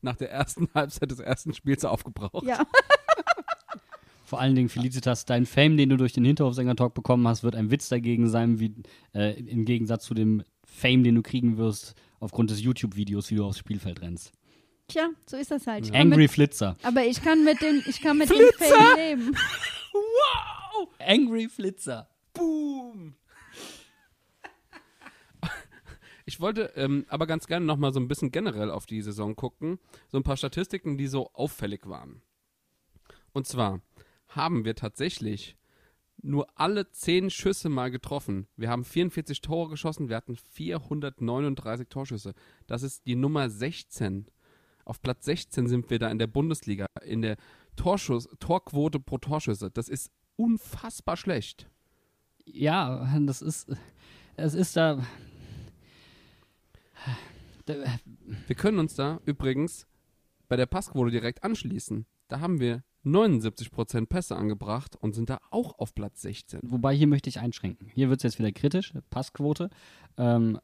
nach 0.00 0.16
der 0.16 0.30
ersten 0.30 0.68
Halbzeit 0.74 1.10
des 1.10 1.18
ersten 1.18 1.54
Spiels 1.54 1.84
aufgebraucht. 1.84 2.46
Ja. 2.46 2.64
Vor 4.24 4.40
allen 4.40 4.54
Dingen, 4.54 4.68
Felicitas, 4.68 5.24
dein 5.24 5.46
Fame, 5.46 5.76
den 5.76 5.88
du 5.88 5.96
durch 5.96 6.12
den 6.12 6.24
Hinterhofsänger-Talk 6.24 6.92
bekommen 6.92 7.26
hast, 7.26 7.42
wird 7.42 7.56
ein 7.56 7.70
Witz 7.70 7.88
dagegen 7.88 8.28
sein, 8.28 8.60
wie, 8.60 8.74
äh, 9.14 9.40
im 9.40 9.64
Gegensatz 9.64 10.04
zu 10.04 10.12
dem 10.12 10.42
Fame, 10.64 11.02
den 11.02 11.14
du 11.14 11.22
kriegen 11.22 11.56
wirst, 11.56 11.94
aufgrund 12.20 12.50
des 12.50 12.60
YouTube-Videos, 12.60 13.30
wie 13.30 13.36
du 13.36 13.44
aufs 13.44 13.58
Spielfeld 13.58 14.02
rennst. 14.02 14.32
Tja, 14.88 15.08
so 15.26 15.36
ist 15.36 15.50
das 15.50 15.66
halt. 15.66 15.86
Ich 15.86 15.94
Angry 15.94 16.22
mit, 16.22 16.30
Flitzer. 16.30 16.76
aber 16.82 17.04
ich 17.04 17.22
kann 17.22 17.42
mit 17.44 17.60
dem, 17.62 17.82
ich 17.86 18.00
kann 18.00 18.18
mit 18.18 18.30
dem 18.30 18.36
Fame 18.56 18.96
leben. 18.96 19.36
Angry 20.98 21.48
Flitzer. 21.48 22.08
Boom! 22.34 23.14
Ich 26.28 26.40
wollte 26.40 26.72
ähm, 26.76 27.06
aber 27.08 27.26
ganz 27.26 27.46
gerne 27.46 27.64
noch 27.64 27.78
mal 27.78 27.90
so 27.90 27.98
ein 27.98 28.06
bisschen 28.06 28.30
generell 28.30 28.70
auf 28.70 28.84
die 28.84 29.00
Saison 29.00 29.34
gucken. 29.34 29.78
So 30.08 30.18
ein 30.18 30.22
paar 30.22 30.36
Statistiken, 30.36 30.98
die 30.98 31.06
so 31.06 31.32
auffällig 31.32 31.88
waren. 31.88 32.20
Und 33.32 33.46
zwar 33.46 33.80
haben 34.28 34.66
wir 34.66 34.74
tatsächlich 34.74 35.56
nur 36.20 36.46
alle 36.54 36.90
10 36.90 37.30
Schüsse 37.30 37.70
mal 37.70 37.90
getroffen. 37.90 38.46
Wir 38.58 38.68
haben 38.68 38.84
44 38.84 39.40
Tore 39.40 39.70
geschossen, 39.70 40.10
wir 40.10 40.16
hatten 40.16 40.36
439 40.36 41.88
Torschüsse. 41.88 42.34
Das 42.66 42.82
ist 42.82 43.06
die 43.06 43.16
Nummer 43.16 43.48
16. 43.48 44.26
Auf 44.84 45.00
Platz 45.00 45.24
16 45.24 45.66
sind 45.66 45.88
wir 45.88 45.98
da 45.98 46.10
in 46.10 46.18
der 46.18 46.26
Bundesliga, 46.26 46.88
in 47.06 47.22
der 47.22 47.38
Torschuss, 47.76 48.28
Torquote 48.38 49.00
pro 49.00 49.16
Torschüsse. 49.16 49.70
Das 49.70 49.88
ist 49.88 50.10
unfassbar 50.36 51.16
schlecht. 51.16 51.70
Ja, 52.44 53.18
das 53.18 53.40
ist, 53.40 53.74
es 54.36 54.52
ist 54.52 54.76
da, 54.76 55.02
Wir 57.66 58.56
können 58.56 58.78
uns 58.78 58.94
da 58.94 59.20
übrigens 59.24 59.86
bei 60.48 60.56
der 60.56 60.66
Passquote 60.66 61.10
direkt 61.10 61.44
anschließen. 61.44 62.06
Da 62.28 62.40
haben 62.40 62.60
wir 62.60 62.82
79% 63.04 64.06
Pässe 64.06 64.36
angebracht 64.36 64.96
und 64.96 65.14
sind 65.14 65.30
da 65.30 65.38
auch 65.50 65.78
auf 65.78 65.94
Platz 65.94 66.22
16. 66.22 66.60
Wobei 66.64 66.94
hier 66.94 67.06
möchte 67.06 67.28
ich 67.28 67.40
einschränken. 67.40 67.88
Hier 67.88 68.10
wird 68.10 68.20
es 68.20 68.24
jetzt 68.24 68.38
wieder 68.38 68.52
kritisch, 68.52 68.92
Passquote. 69.10 69.70
Ähm, 70.16 70.58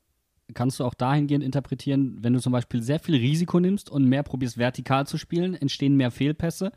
kannst 0.53 0.80
du 0.80 0.85
auch 0.85 0.95
dahingehend 0.95 1.45
interpretieren, 1.45 2.18
wenn 2.22 2.35
du 2.35 2.41
zum 2.41 2.53
Beispiel 2.53 2.82
sehr 2.82 2.99
viel 2.99 3.16
Risiko 3.16 3.61
nimmst 3.61 3.89
und 3.89 4.05
mehr 4.07 4.22
probierst 4.22 4.59
vertikal 4.59 5.07
zu 5.07 5.16
spielen, 5.16 5.55
entstehen 5.55 5.97
mehr 5.97 6.11
Fehlpässe 6.11 6.72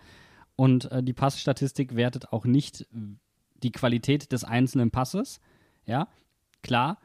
und 0.55 0.91
äh, 0.91 1.03
die 1.03 1.13
Passstatistik 1.13 1.95
wertet 1.95 2.31
auch 2.31 2.45
nicht 2.45 2.87
die 3.63 3.71
Qualität 3.71 4.31
des 4.31 4.43
einzelnen 4.43 4.91
Passes. 4.91 5.39
Ja, 5.85 6.07
klar, 6.61 6.99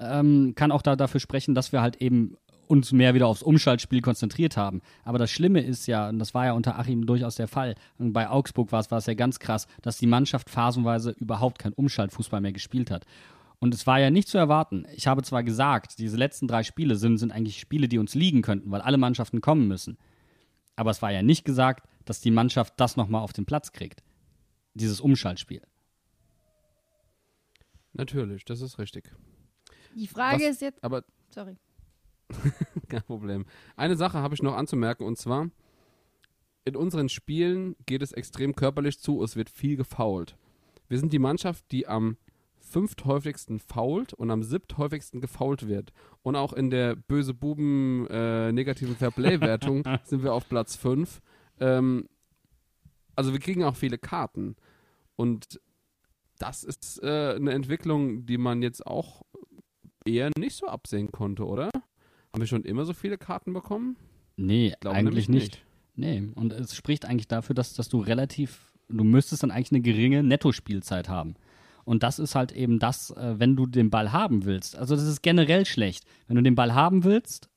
ähm, 0.00 0.54
kann 0.56 0.72
auch 0.72 0.82
da 0.82 0.96
dafür 0.96 1.20
sprechen, 1.20 1.54
dass 1.54 1.72
wir 1.72 1.82
halt 1.82 1.96
eben 1.96 2.36
uns 2.66 2.92
mehr 2.92 3.14
wieder 3.14 3.26
aufs 3.26 3.42
Umschaltspiel 3.42 4.00
konzentriert 4.00 4.56
haben. 4.56 4.80
Aber 5.04 5.18
das 5.18 5.30
Schlimme 5.30 5.60
ist 5.60 5.86
ja, 5.86 6.08
und 6.08 6.20
das 6.20 6.34
war 6.34 6.46
ja 6.46 6.52
unter 6.52 6.78
Achim 6.78 7.04
durchaus 7.04 7.34
der 7.34 7.48
Fall, 7.48 7.74
und 7.98 8.12
bei 8.12 8.28
Augsburg 8.28 8.70
war 8.70 8.80
es, 8.80 8.90
war 8.92 8.98
es 8.98 9.06
ja 9.06 9.14
ganz 9.14 9.40
krass, 9.40 9.66
dass 9.82 9.98
die 9.98 10.06
Mannschaft 10.06 10.48
phasenweise 10.48 11.10
überhaupt 11.18 11.58
kein 11.58 11.72
Umschaltfußball 11.72 12.40
mehr 12.40 12.52
gespielt 12.52 12.90
hat. 12.90 13.04
Und 13.58 13.74
es 13.74 13.86
war 13.86 14.00
ja 14.00 14.10
nicht 14.10 14.28
zu 14.28 14.38
erwarten. 14.38 14.86
Ich 14.94 15.06
habe 15.06 15.22
zwar 15.22 15.42
gesagt, 15.42 15.98
diese 15.98 16.16
letzten 16.16 16.48
drei 16.48 16.62
Spiele 16.62 16.94
sind, 16.94 17.18
sind 17.18 17.32
eigentlich 17.32 17.60
Spiele, 17.60 17.88
die 17.88 17.98
uns 17.98 18.14
liegen 18.14 18.40
könnten, 18.40 18.70
weil 18.70 18.80
alle 18.80 18.96
Mannschaften 18.96 19.40
kommen 19.40 19.68
müssen. 19.68 19.98
Aber 20.76 20.90
es 20.92 21.02
war 21.02 21.10
ja 21.10 21.22
nicht 21.22 21.44
gesagt, 21.44 21.86
dass 22.06 22.20
die 22.20 22.30
Mannschaft 22.30 22.74
das 22.78 22.96
nochmal 22.96 23.22
auf 23.22 23.34
den 23.34 23.44
Platz 23.44 23.72
kriegt. 23.72 24.02
Dieses 24.74 25.00
Umschaltspiel. 25.00 25.60
Natürlich, 27.92 28.44
das 28.44 28.60
ist 28.60 28.78
richtig. 28.78 29.12
Die 29.94 30.06
Frage 30.06 30.44
Was- 30.44 30.50
ist 30.52 30.62
jetzt. 30.62 30.82
Aber 30.84 31.04
Sorry. 31.30 31.56
Kein 32.88 33.02
Problem. 33.02 33.44
Eine 33.76 33.96
Sache 33.96 34.18
habe 34.18 34.34
ich 34.34 34.42
noch 34.42 34.54
anzumerken 34.56 35.04
und 35.04 35.16
zwar, 35.18 35.50
in 36.64 36.76
unseren 36.76 37.08
Spielen 37.08 37.74
geht 37.86 38.02
es 38.02 38.12
extrem 38.12 38.54
körperlich 38.54 38.98
zu, 38.98 39.22
es 39.22 39.36
wird 39.36 39.50
viel 39.50 39.76
gefoult. 39.76 40.36
Wir 40.88 40.98
sind 40.98 41.12
die 41.12 41.18
Mannschaft, 41.18 41.70
die 41.72 41.86
am 41.86 42.16
fünfthäufigsten 42.58 43.58
fault 43.58 44.12
und 44.12 44.30
am 44.30 44.42
siebthäufigsten 44.42 45.20
gefault 45.20 45.66
wird. 45.66 45.92
Und 46.22 46.36
auch 46.36 46.52
in 46.52 46.70
der 46.70 46.94
böse 46.94 47.34
Buben 47.34 48.06
äh, 48.08 48.52
negativen 48.52 48.96
Fairplay-Wertung 48.96 49.82
sind 50.04 50.22
wir 50.22 50.34
auf 50.34 50.48
Platz 50.48 50.76
5. 50.76 51.20
Ähm, 51.58 52.08
also 53.16 53.32
wir 53.32 53.40
kriegen 53.40 53.64
auch 53.64 53.76
viele 53.76 53.98
Karten. 53.98 54.56
Und 55.16 55.60
das 56.38 56.62
ist 56.64 57.02
äh, 57.02 57.34
eine 57.34 57.52
Entwicklung, 57.52 58.26
die 58.26 58.38
man 58.38 58.62
jetzt 58.62 58.86
auch 58.86 59.22
eher 60.04 60.30
nicht 60.38 60.56
so 60.56 60.66
absehen 60.66 61.10
konnte, 61.12 61.46
oder? 61.46 61.70
Haben 62.32 62.40
wir 62.40 62.46
schon 62.46 62.64
immer 62.64 62.84
so 62.84 62.92
viele 62.92 63.18
Karten 63.18 63.52
bekommen? 63.52 63.96
Nee, 64.36 64.74
eigentlich 64.84 65.28
nämlich 65.28 65.28
nicht. 65.28 65.64
Nee, 65.96 66.30
und 66.34 66.52
es 66.52 66.74
spricht 66.74 67.04
eigentlich 67.04 67.28
dafür, 67.28 67.54
dass, 67.54 67.74
dass 67.74 67.88
du 67.88 68.00
relativ, 68.00 68.72
du 68.88 69.04
müsstest 69.04 69.42
dann 69.42 69.50
eigentlich 69.50 69.72
eine 69.72 69.82
geringe 69.82 70.22
Nettospielzeit 70.22 71.08
haben. 71.08 71.34
Und 71.84 72.02
das 72.02 72.18
ist 72.18 72.34
halt 72.34 72.52
eben 72.52 72.78
das, 72.78 73.10
äh, 73.10 73.38
wenn 73.38 73.56
du 73.56 73.66
den 73.66 73.90
Ball 73.90 74.12
haben 74.12 74.44
willst. 74.44 74.76
Also 74.76 74.94
das 74.94 75.04
ist 75.04 75.22
generell 75.22 75.66
schlecht. 75.66 76.04
Wenn 76.26 76.36
du 76.36 76.42
den 76.42 76.54
Ball 76.54 76.74
haben 76.74 77.04
willst 77.04 77.48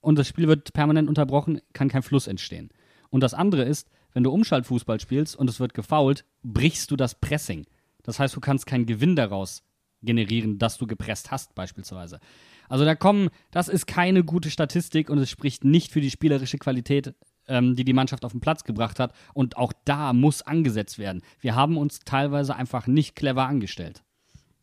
und 0.00 0.18
das 0.18 0.26
Spiel 0.26 0.48
wird 0.48 0.72
permanent 0.72 1.08
unterbrochen, 1.08 1.60
kann 1.74 1.88
kein 1.88 2.02
Fluss 2.02 2.26
entstehen. 2.26 2.70
Und 3.10 3.22
das 3.22 3.34
andere 3.34 3.64
ist, 3.64 3.88
wenn 4.14 4.24
du 4.24 4.30
Umschaltfußball 4.30 5.00
spielst 5.00 5.36
und 5.36 5.48
es 5.48 5.60
wird 5.60 5.74
gefoult, 5.74 6.24
brichst 6.42 6.90
du 6.90 6.96
das 6.96 7.14
Pressing. 7.14 7.66
Das 8.02 8.18
heißt, 8.18 8.34
du 8.34 8.40
kannst 8.40 8.66
keinen 8.66 8.86
Gewinn 8.86 9.16
daraus 9.16 9.62
generieren, 10.02 10.58
dass 10.58 10.78
du 10.78 10.86
gepresst 10.86 11.30
hast, 11.30 11.54
beispielsweise. 11.54 12.20
Also 12.68 12.84
da 12.84 12.94
kommen, 12.94 13.28
das 13.50 13.68
ist 13.68 13.86
keine 13.86 14.24
gute 14.24 14.50
Statistik 14.50 15.10
und 15.10 15.18
es 15.18 15.30
spricht 15.30 15.64
nicht 15.64 15.92
für 15.92 16.00
die 16.00 16.10
spielerische 16.10 16.58
Qualität, 16.58 17.14
ähm, 17.46 17.74
die 17.76 17.84
die 17.84 17.92
Mannschaft 17.92 18.24
auf 18.24 18.32
den 18.32 18.40
Platz 18.40 18.64
gebracht 18.64 18.98
hat. 18.98 19.12
Und 19.34 19.56
auch 19.56 19.72
da 19.84 20.12
muss 20.12 20.42
angesetzt 20.42 20.98
werden. 20.98 21.22
Wir 21.40 21.54
haben 21.54 21.76
uns 21.76 22.00
teilweise 22.00 22.56
einfach 22.56 22.86
nicht 22.86 23.14
clever 23.14 23.46
angestellt. 23.46 24.02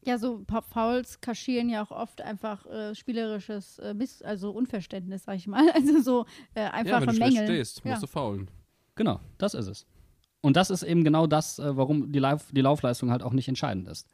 Ja, 0.05 0.17
so 0.17 0.43
Fouls 0.71 1.19
kaschieren 1.21 1.69
ja 1.69 1.83
auch 1.83 1.91
oft 1.91 2.21
einfach 2.21 2.65
äh, 2.65 2.95
spielerisches 2.95 3.79
äh, 3.79 3.93
Miss 3.93 4.21
also 4.21 4.51
Unverständnis, 4.51 5.25
sag 5.25 5.35
ich 5.35 5.47
mal. 5.47 5.69
Also 5.73 6.01
so 6.01 6.25
äh, 6.55 6.61
Ja, 6.61 6.71
einfache 6.71 7.01
wenn 7.01 7.07
du 7.09 7.15
schlecht 7.15 7.33
Mängel. 7.33 7.47
stehst, 7.47 7.85
musst 7.85 7.95
ja. 7.95 7.99
du 7.99 8.07
faulen. 8.07 8.49
Genau, 8.95 9.19
das 9.37 9.53
ist 9.53 9.67
es. 9.67 9.85
Und 10.41 10.55
das 10.55 10.69
ist 10.69 10.83
eben 10.83 11.03
genau 11.03 11.27
das, 11.27 11.59
äh, 11.59 11.75
warum 11.75 12.11
die, 12.11 12.19
Lauf 12.19 12.47
die 12.51 12.61
Laufleistung 12.61 13.11
halt 13.11 13.23
auch 13.23 13.33
nicht 13.33 13.47
entscheidend 13.49 13.87
ist. 13.87 14.07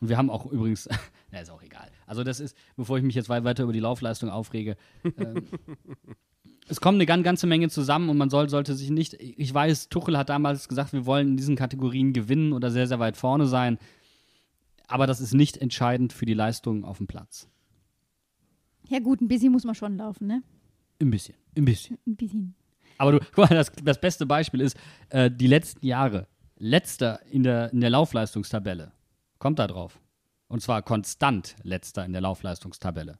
Und 0.00 0.08
wir 0.08 0.16
haben 0.18 0.30
auch 0.30 0.46
übrigens, 0.46 0.88
ja, 1.32 1.40
ist 1.40 1.50
auch 1.50 1.62
egal. 1.62 1.88
Also 2.06 2.22
das 2.24 2.40
ist, 2.40 2.56
bevor 2.76 2.98
ich 2.98 3.04
mich 3.04 3.14
jetzt 3.14 3.28
wei- 3.28 3.44
weiter 3.44 3.62
über 3.64 3.72
die 3.72 3.80
Laufleistung 3.80 4.28
aufrege, 4.30 4.76
ähm, 5.18 5.46
es 6.68 6.80
kommt 6.80 6.96
eine 6.96 7.06
gan- 7.06 7.22
ganze 7.22 7.46
Menge 7.46 7.68
zusammen 7.70 8.08
und 8.10 8.16
man 8.18 8.28
soll, 8.30 8.48
sollte 8.48 8.74
sich 8.74 8.90
nicht, 8.90 9.14
ich 9.14 9.52
weiß, 9.54 9.88
Tuchel 9.88 10.18
hat 10.18 10.28
damals 10.28 10.68
gesagt, 10.68 10.92
wir 10.92 11.06
wollen 11.06 11.28
in 11.28 11.36
diesen 11.36 11.56
Kategorien 11.56 12.12
gewinnen 12.12 12.52
oder 12.52 12.70
sehr, 12.70 12.86
sehr 12.86 12.98
weit 12.98 13.16
vorne 13.16 13.46
sein, 13.46 13.78
aber 14.86 15.06
das 15.06 15.20
ist 15.20 15.34
nicht 15.34 15.56
entscheidend 15.56 16.12
für 16.12 16.26
die 16.26 16.34
Leistung 16.34 16.84
auf 16.84 16.98
dem 16.98 17.06
Platz. 17.06 17.48
ja 18.88 18.98
gut, 19.00 19.20
ein 19.20 19.28
bisschen 19.28 19.52
muss 19.52 19.64
man 19.64 19.74
schon 19.74 19.96
laufen, 19.96 20.26
ne? 20.26 20.42
Ein 21.00 21.10
bisschen, 21.10 21.34
ein 21.56 21.64
bisschen. 21.64 21.98
Ein 22.06 22.16
bisschen. 22.16 22.54
Aber 22.98 23.12
du, 23.12 23.18
guck 23.34 23.38
mal, 23.50 23.54
das, 23.56 23.70
das 23.82 24.00
beste 24.00 24.26
Beispiel 24.26 24.60
ist, 24.60 24.76
äh, 25.10 25.30
die 25.30 25.46
letzten 25.48 25.84
Jahre, 25.86 26.26
letzter 26.58 27.20
in 27.26 27.42
der, 27.42 27.70
in 27.72 27.80
der 27.80 27.90
Laufleistungstabelle, 27.90 28.92
kommt 29.38 29.58
da 29.58 29.66
drauf. 29.66 30.00
Und 30.48 30.62
zwar 30.62 30.82
konstant 30.82 31.56
letzter 31.62 32.04
in 32.04 32.12
der 32.12 32.20
Laufleistungstabelle. 32.22 33.18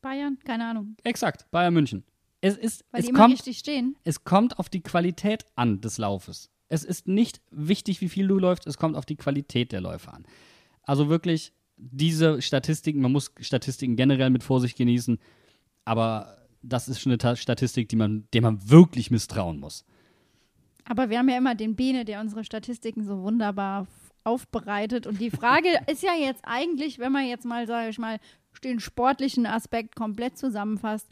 Bayern? 0.00 0.38
Keine 0.44 0.66
Ahnung. 0.66 0.96
Exakt, 1.04 1.50
Bayern 1.50 1.74
München. 1.74 2.04
Es, 2.40 2.56
ist, 2.56 2.84
Weil 2.92 3.02
die 3.02 3.06
es, 3.06 3.10
immer 3.10 3.18
kommt, 3.18 3.34
richtig 3.34 3.58
stehen. 3.58 3.96
es 4.04 4.24
kommt 4.24 4.58
auf 4.58 4.68
die 4.68 4.80
Qualität 4.80 5.44
an 5.56 5.80
des 5.80 5.98
Laufes. 5.98 6.50
Es 6.68 6.84
ist 6.84 7.08
nicht 7.08 7.40
wichtig, 7.50 8.00
wie 8.00 8.08
viel 8.08 8.28
du 8.28 8.38
läufst, 8.38 8.66
es 8.66 8.76
kommt 8.78 8.96
auf 8.96 9.06
die 9.06 9.16
Qualität 9.16 9.72
der 9.72 9.80
Läufe 9.80 10.12
an. 10.12 10.24
Also 10.82 11.08
wirklich, 11.08 11.52
diese 11.76 12.40
Statistiken, 12.40 13.00
man 13.00 13.12
muss 13.12 13.32
Statistiken 13.40 13.96
generell 13.96 14.30
mit 14.30 14.42
Vorsicht 14.42 14.76
genießen, 14.76 15.18
aber 15.84 16.38
das 16.62 16.88
ist 16.88 17.00
schon 17.00 17.12
eine 17.12 17.18
Ta 17.18 17.36
Statistik, 17.36 17.88
die 17.88 17.96
man, 17.96 18.28
der 18.32 18.42
man 18.42 18.68
wirklich 18.68 19.10
misstrauen 19.10 19.58
muss. 19.58 19.84
Aber 20.88 21.10
wir 21.10 21.18
haben 21.18 21.28
ja 21.28 21.36
immer 21.36 21.54
den 21.54 21.76
Bene, 21.76 22.04
der 22.04 22.20
unsere 22.20 22.44
Statistiken 22.44 23.04
so 23.04 23.22
wunderbar 23.22 23.86
aufbereitet. 24.24 25.06
Und 25.06 25.20
die 25.20 25.30
Frage 25.30 25.68
ist 25.90 26.02
ja 26.02 26.14
jetzt 26.14 26.42
eigentlich, 26.44 26.98
wenn 26.98 27.12
man 27.12 27.26
jetzt 27.26 27.44
mal, 27.44 27.66
sage 27.66 27.90
ich 27.90 27.98
mal, 27.98 28.18
den 28.64 28.80
sportlichen 28.80 29.46
Aspekt 29.46 29.94
komplett 29.94 30.36
zusammenfasst, 30.36 31.06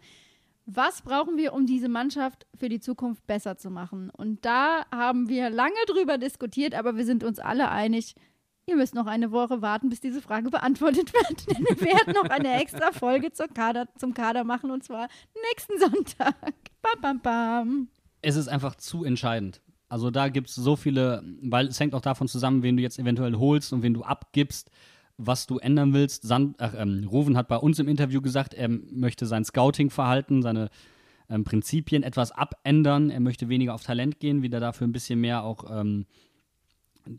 was 0.65 1.03
brauchen 1.03 1.37
wir, 1.37 1.53
um 1.53 1.65
diese 1.65 1.89
Mannschaft 1.89 2.45
für 2.59 2.69
die 2.69 2.81
Zukunft 2.81 3.25
besser 3.29 3.57
zu 3.57 3.71
machen? 3.71 4.11
Und 4.11 4.45
da 4.45 4.85
haben 4.91 5.29
wir 5.29 5.49
lange 5.49 5.77
drüber 5.87 6.19
diskutiert, 6.19 6.75
aber 6.75 6.97
wir 6.97 7.05
sind 7.05 7.23
uns 7.23 7.39
alle 7.39 7.71
einig, 7.71 8.17
ihr 8.67 8.75
müsst 8.75 8.95
noch 8.95 9.07
eine 9.07 9.31
Woche 9.31 9.63
warten, 9.63 9.91
bis 9.91 10.01
diese 10.01 10.21
Frage 10.21 10.51
beantwortet 10.51 11.13
wird. 11.13 11.47
Denn 11.57 11.65
wir 11.65 11.81
werden 11.81 12.15
noch 12.15 12.29
eine 12.29 12.61
extra 12.61 12.91
Folge 12.91 13.33
zur 13.33 13.47
Kader, 13.47 13.87
zum 13.97 14.13
Kader 14.13 14.43
machen 14.43 14.73
und 14.73 14.83
zwar 14.83 15.09
nächsten 15.53 15.79
Sonntag. 15.79 16.35
Bam, 16.83 17.01
bam, 17.01 17.21
bam. 17.21 17.89
es 18.23 18.35
ist 18.35 18.49
einfach 18.49 18.75
zu 18.75 19.05
entscheidend. 19.05 19.61
Also 19.89 20.11
da 20.11 20.29
gibt 20.29 20.49
es 20.49 20.55
so 20.57 20.77
viele, 20.77 21.23
weil 21.43 21.69
es 21.69 21.79
hängt 21.79 21.95
auch 21.95 22.01
davon 22.01 22.29
zusammen, 22.29 22.63
wen 22.63 22.77
du 22.77 22.83
jetzt 22.83 22.99
eventuell 22.99 23.37
holst 23.37 23.73
und 23.73 23.83
wen 23.83 23.95
du 23.95 24.03
abgibst, 24.03 24.71
was 25.17 25.47
du 25.47 25.59
ändern 25.59 25.95
willst. 25.95 26.23
Sand, 26.25 26.57
ach, 26.59 26.75
ähm, 26.77 27.07
Ruven 27.11 27.37
hat 27.37 27.49
bei 27.49 27.57
uns 27.57 27.79
im 27.79 27.89
Interview 27.89 28.21
gesagt, 28.21 28.53
er 28.53 28.69
möchte 28.69 29.27
sein 29.27 29.45
Scouting-Verhalten, 29.45 30.43
seine 30.43 30.71
ähm, 31.29 31.45
Prinzipien 31.45 32.03
etwas 32.03 32.33
abändern. 32.33 33.11
Er 33.11 33.21
möchte 33.21 33.49
weniger 33.49 33.75
auf 33.75 33.83
Talent 33.83 34.19
gehen, 34.19 34.43
wieder 34.43 34.61
dafür 34.61 34.87
ein 34.87 34.93
bisschen 34.93 35.21
mehr 35.21 35.45
auch 35.45 35.65
ähm, 35.71 36.07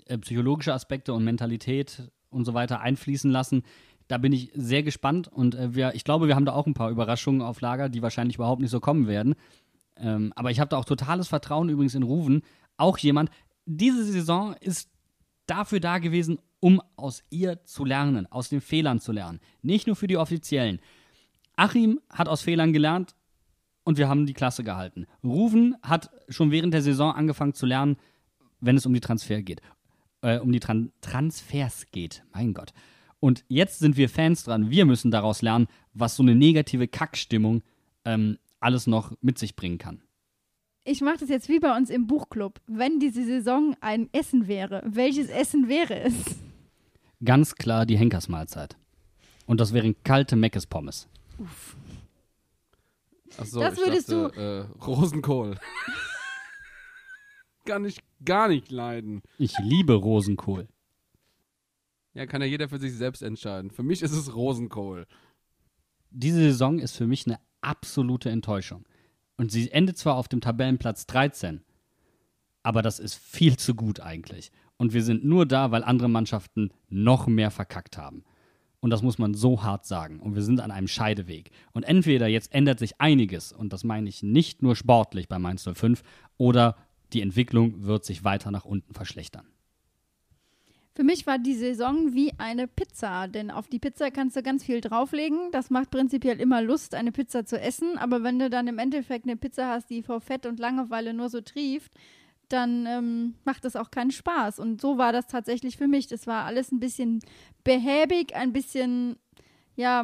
äh, 0.05 0.18
psychologische 0.18 0.74
Aspekte 0.74 1.13
und 1.13 1.24
Mentalität 1.24 2.11
und 2.30 2.45
so 2.45 2.53
weiter 2.53 2.82
einfließen 2.82 3.32
lassen. 3.32 3.63
Da 4.07 4.18
bin 4.18 4.32
ich 4.32 4.51
sehr 4.53 4.84
gespannt 4.84 5.28
und 5.28 5.55
äh, 5.55 5.76
wir, 5.76 5.95
ich 5.95 6.03
glaube, 6.03 6.28
wir 6.28 6.36
haben 6.36 6.45
da 6.45 6.53
auch 6.53 6.68
ein 6.68 6.74
paar 6.74 6.91
Überraschungen 6.91 7.41
auf 7.41 7.61
Lager, 7.61 7.89
die 7.89 8.01
wahrscheinlich 8.01 8.36
überhaupt 8.36 8.61
nicht 8.61 8.72
so 8.72 8.80
kommen 8.80 9.07
werden. 9.07 9.36
Ähm, 10.02 10.34
aber 10.36 10.52
ich 10.52 10.60
habe 10.60 10.70
da 10.70 10.78
auch 10.78 10.86
totales 10.86 11.28
Vertrauen 11.28 11.70
übrigens 11.70 11.95
in 11.95 12.04
Ruven. 12.04 12.43
Auch 12.78 12.98
jemand, 12.98 13.30
diese 13.66 14.04
Saison 14.04 14.56
ist 14.60 14.89
dafür 15.45 15.80
da 15.80 15.98
gewesen, 15.98 16.39
um 16.60 16.82
aus 16.95 17.24
ihr 17.30 17.64
zu 17.66 17.86
lernen, 17.86 18.26
aus 18.32 18.50
den 18.50 18.62
Fehlern 18.62 19.00
zu 19.00 19.12
lernen. 19.12 19.39
Nicht 19.62 19.88
nur 19.88 19.95
für 19.95 20.08
die 20.08 20.18
Offiziellen. 20.18 20.80
Achim 21.56 22.00
hat 22.10 22.30
aus 22.30 22.41
Fehlern 22.41 22.74
gelernt 22.74 23.16
und 23.84 23.98
wir 23.98 24.10
haben 24.10 24.26
die 24.26 24.34
Klasse 24.34 24.64
gehalten. 24.64 25.06
Ruven 25.24 25.76
hat 25.82 26.10
schon 26.30 26.52
während 26.52 26.74
der 26.74 26.82
Saison 26.82 27.14
angefangen 27.14 27.54
zu 27.54 27.66
lernen, 27.66 27.98
wenn 28.60 28.78
es 28.78 28.86
um 28.86 28.93
die 28.93 29.00
Transfer 29.00 29.41
geht. 29.41 29.62
Äh, 30.22 30.39
um 30.39 30.52
die 30.52 30.60
Tran 30.60 30.91
Transfers 31.02 31.86
geht. 31.91 32.24
Mein 32.34 32.54
Gott. 32.54 32.74
Und 33.20 33.43
jetzt 33.48 33.80
sind 33.80 33.98
wir 33.98 34.10
Fans 34.10 34.43
dran. 34.43 34.70
Wir 34.70 34.86
müssen 34.86 35.12
daraus 35.12 35.41
lernen, 35.41 35.68
was 35.93 36.16
so 36.16 36.24
eine 36.24 36.36
negative 36.36 36.88
Kackstimmung 36.88 37.64
ähm, 38.06 38.38
alles 38.60 38.88
noch 38.88 39.14
mit 39.22 39.38
sich 39.38 39.55
bringen 39.55 39.78
kann. 39.78 40.01
Ich 40.84 41.01
mache 41.01 41.18
das 41.18 41.30
jetzt 41.30 41.49
wie 41.49 41.60
bei 41.60 41.76
uns 41.76 41.89
im 41.89 42.08
Buchclub. 42.08 42.62
Wenn 42.68 42.99
diese 42.99 43.26
Saison 43.26 43.76
ein 43.82 44.10
Essen 44.14 44.47
wäre, 44.47 44.82
welches 44.86 45.28
Essen 45.30 45.68
wäre 45.68 45.99
es? 45.99 46.14
Ganz 47.24 47.55
klar 47.55 47.86
die 47.86 47.97
Henkersmahlzeit. 47.97 48.78
Und 49.47 49.60
das 49.60 49.74
wären 49.74 49.95
kalte 50.03 50.36
Meckes-Pommes. 50.36 51.08
Achso, 53.38 53.60
Das 53.60 53.74
ich 53.78 53.80
würdest 53.86 54.12
dachte, 54.12 54.70
Äh, 54.80 54.84
Rosenkohl. 54.84 55.58
kann 57.66 57.84
ich 57.86 57.99
gar 58.24 58.47
nicht 58.47 58.72
leiden. 58.72 59.22
Ich 59.38 59.53
liebe 59.60 59.93
Rosenkohl. 59.93 60.68
Ja, 62.14 62.26
kann 62.26 62.41
ja 62.41 62.47
jeder 62.47 62.70
für 62.70 62.80
sich 62.80 62.93
selbst 62.93 63.22
entscheiden. 63.22 63.70
Für 63.72 63.84
mich 63.84 64.01
ist 64.01 64.14
es 64.14 64.34
Rosenkohl. 64.34 65.05
Diese 66.10 66.39
Saison 66.39 66.80
ist 66.80 66.95
für 66.95 67.05
mich 67.08 67.28
eine 67.28 67.39
absolute 67.68 68.30
Enttäuschung. 68.30 68.86
Und 69.38 69.51
sie 69.51 69.72
endet 69.72 69.97
zwar 69.97 70.15
auf 70.15 70.28
dem 70.28 70.41
Tabellenplatz 70.41 71.05
13, 71.05 71.61
aber 72.63 72.82
das 72.82 72.99
ist 72.99 73.15
viel 73.15 73.57
zu 73.57 73.76
gut 73.76 73.99
eigentlich. 73.99 74.51
Und 74.78 74.93
wir 74.93 75.03
sind 75.03 75.24
nur 75.24 75.45
da, 75.45 75.72
weil 75.72 75.84
andere 75.84 76.09
Mannschaften 76.09 76.72
noch 76.89 77.28
mehr 77.28 77.51
verkackt 77.51 77.97
haben. 77.97 78.24
Und 78.80 78.91
das 78.91 79.01
muss 79.01 79.18
man 79.18 79.34
so 79.34 79.63
hart 79.63 79.86
sagen. 79.86 80.20
Und 80.20 80.36
wir 80.36 80.43
sind 80.43 80.59
an 80.59 80.72
einem 80.72 80.88
Scheideweg. 80.88 81.51
Und 81.72 81.84
entweder 81.84 82.28
jetzt 82.28 82.53
ändert 82.53 82.80
sich 82.80 83.01
einiges, 83.01 83.51
und 83.51 83.74
das 83.74 83.84
meine 83.84 84.07
ich 84.07 84.22
nicht 84.22 84.61
nur 84.61 84.76
sportlich 84.76 85.28
bei 85.28 85.39
Mainz 85.39 85.68
05, 85.68 86.03
oder 86.38 86.76
die 87.13 87.22
Entwicklung 87.22 87.86
wird 87.86 88.05
sich 88.05 88.24
weiter 88.24 88.51
nach 88.51 88.65
unten 88.65 88.93
verschlechtern. 88.93 89.47
Für 90.98 91.04
mich 91.04 91.28
war 91.28 91.38
die 91.38 91.54
Saison 91.54 92.16
wie 92.16 92.34
eine 92.39 92.68
Pizza, 92.68 93.28
denn 93.28 93.52
auf 93.52 93.68
die 93.68 93.78
Pizza 93.78 94.10
kannst 94.10 94.36
du 94.36 94.41
ganz 94.41 94.64
viel 94.64 94.82
drauflegen. 94.82 95.52
Das 95.52 95.70
macht 95.70 95.91
prinzipiell 95.91 96.41
immer 96.41 96.64
Lust, 96.64 96.95
eine 96.95 97.12
Pizza 97.12 97.45
zu 97.45 97.62
essen. 97.62 98.00
Aber 98.00 98.24
wenn 98.24 98.39
du 98.39 98.50
dann 98.50 98.68
im 98.68 98.80
Endeffekt 98.80 99.26
eine 99.26 99.38
Pizza 99.38 99.70
hast, 99.70 99.91
die 99.91 100.02
vor 100.02 100.22
Fett 100.22 100.48
und 100.48 100.58
Langeweile 100.58 101.14
nur 101.14 101.30
so 101.30 101.39
trieft, 101.39 101.91
dann 102.50 102.88
ähm, 102.88 103.36
macht 103.45 103.64
das 103.64 103.76
auch 103.76 103.91
keinen 103.91 104.10
Spaß. 104.10 104.58
Und 104.58 104.82
so 104.82 104.98
war 104.98 105.14
das 105.14 105.28
tatsächlich 105.28 105.78
für 105.78 105.88
mich. 105.88 106.08
Das 106.08 106.26
war 106.26 106.45
alles 106.45 106.72
ein 106.72 106.80
bisschen 106.80 107.20
behäbig, 107.64 108.36
ein 108.36 108.52
bisschen, 108.52 109.18
ja, 109.76 110.04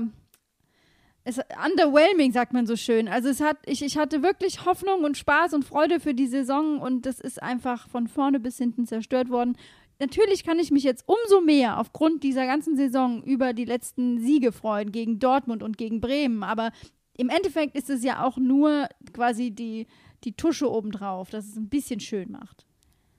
es, 1.24 1.40
underwhelming, 1.66 2.34
sagt 2.34 2.54
man 2.54 2.68
so 2.68 2.76
schön. 2.76 3.08
Also 3.08 3.30
es 3.30 3.42
hat, 3.42 3.58
ich, 3.66 3.82
ich 3.82 3.98
hatte 3.98 4.22
wirklich 4.22 4.66
Hoffnung 4.66 5.04
und 5.04 5.18
Spaß 5.18 5.54
und 5.54 5.66
Freude 5.66 6.00
für 6.00 6.14
die 6.14 6.28
Saison 6.28 6.80
und 6.80 7.06
das 7.06 7.20
ist 7.20 7.42
einfach 7.42 7.88
von 7.90 8.08
vorne 8.08 8.40
bis 8.40 8.58
hinten 8.58 8.86
zerstört 8.86 9.30
worden. 9.30 9.58
Natürlich 10.00 10.44
kann 10.44 10.60
ich 10.60 10.72
mich 10.72 10.84
jetzt 10.84 11.06
umso 11.08 11.42
mehr 11.42 11.80
aufgrund 11.80 12.24
dieser 12.24 12.46
ganzen 12.46 12.76
Saison 12.76 13.24
über 13.24 13.54
die 13.54 13.66
letzten 13.66 14.20
Siege 14.20 14.52
freuen 14.52 14.92
gegen 14.92 15.20
Dortmund 15.20 15.64
und 15.64 15.78
gegen 15.78 16.02
Bremen, 16.02 16.44
aber 16.44 16.72
im 17.16 17.30
Endeffekt 17.30 17.76
ist 17.76 17.90
es 17.90 18.04
ja 18.04 18.24
auch 18.24 18.38
nur 18.38 18.88
quasi 19.14 19.52
die, 19.52 19.88
die 20.24 20.34
Tusche 20.34 20.70
obendrauf, 20.72 21.30
dass 21.30 21.48
es 21.48 21.56
ein 21.56 21.70
bisschen 21.70 22.00
schön 22.00 22.32
macht. 22.32 22.66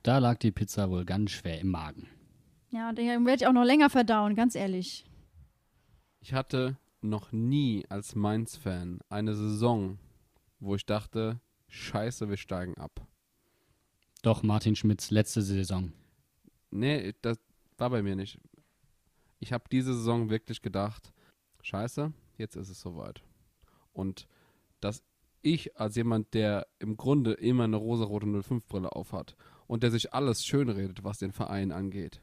Da 0.02 0.18
lag 0.18 0.38
die 0.38 0.50
Pizza 0.50 0.90
wohl 0.90 1.04
ganz 1.04 1.30
schwer 1.30 1.60
im 1.60 1.70
Magen. 1.70 2.08
Ja, 2.70 2.92
den 2.92 3.24
werde 3.24 3.42
ich 3.42 3.46
auch 3.46 3.52
noch 3.52 3.64
länger 3.64 3.88
verdauen, 3.88 4.34
ganz 4.34 4.54
ehrlich. 4.54 5.04
Ich 6.20 6.34
hatte 6.34 6.76
noch 7.00 7.32
nie 7.32 7.84
als 7.88 8.14
Mainz-Fan 8.14 9.00
eine 9.08 9.34
Saison, 9.34 9.98
wo 10.58 10.74
ich 10.74 10.84
dachte, 10.84 11.40
scheiße, 11.68 12.28
wir 12.28 12.36
steigen 12.36 12.76
ab. 12.76 13.06
Doch, 14.22 14.42
Martin 14.42 14.74
Schmidts 14.74 15.10
letzte 15.10 15.42
Saison. 15.42 15.92
Nee, 16.74 17.14
das 17.22 17.38
war 17.78 17.90
bei 17.90 18.02
mir 18.02 18.16
nicht. 18.16 18.40
Ich 19.38 19.52
habe 19.52 19.64
diese 19.70 19.94
Saison 19.94 20.28
wirklich 20.28 20.60
gedacht, 20.60 21.12
scheiße, 21.62 22.12
jetzt 22.36 22.56
ist 22.56 22.68
es 22.68 22.80
soweit. 22.80 23.22
Und 23.92 24.26
dass 24.80 25.04
ich 25.40 25.76
als 25.76 25.94
jemand, 25.94 26.34
der 26.34 26.66
im 26.80 26.96
Grunde 26.96 27.34
immer 27.34 27.64
eine 27.64 27.76
rosarote 27.76 28.26
05-Brille 28.26 28.90
aufhat 28.90 29.36
und 29.66 29.82
der 29.82 29.92
sich 29.92 30.14
alles 30.14 30.44
schönredet, 30.44 31.04
was 31.04 31.18
den 31.18 31.32
Verein 31.32 31.70
angeht, 31.70 32.22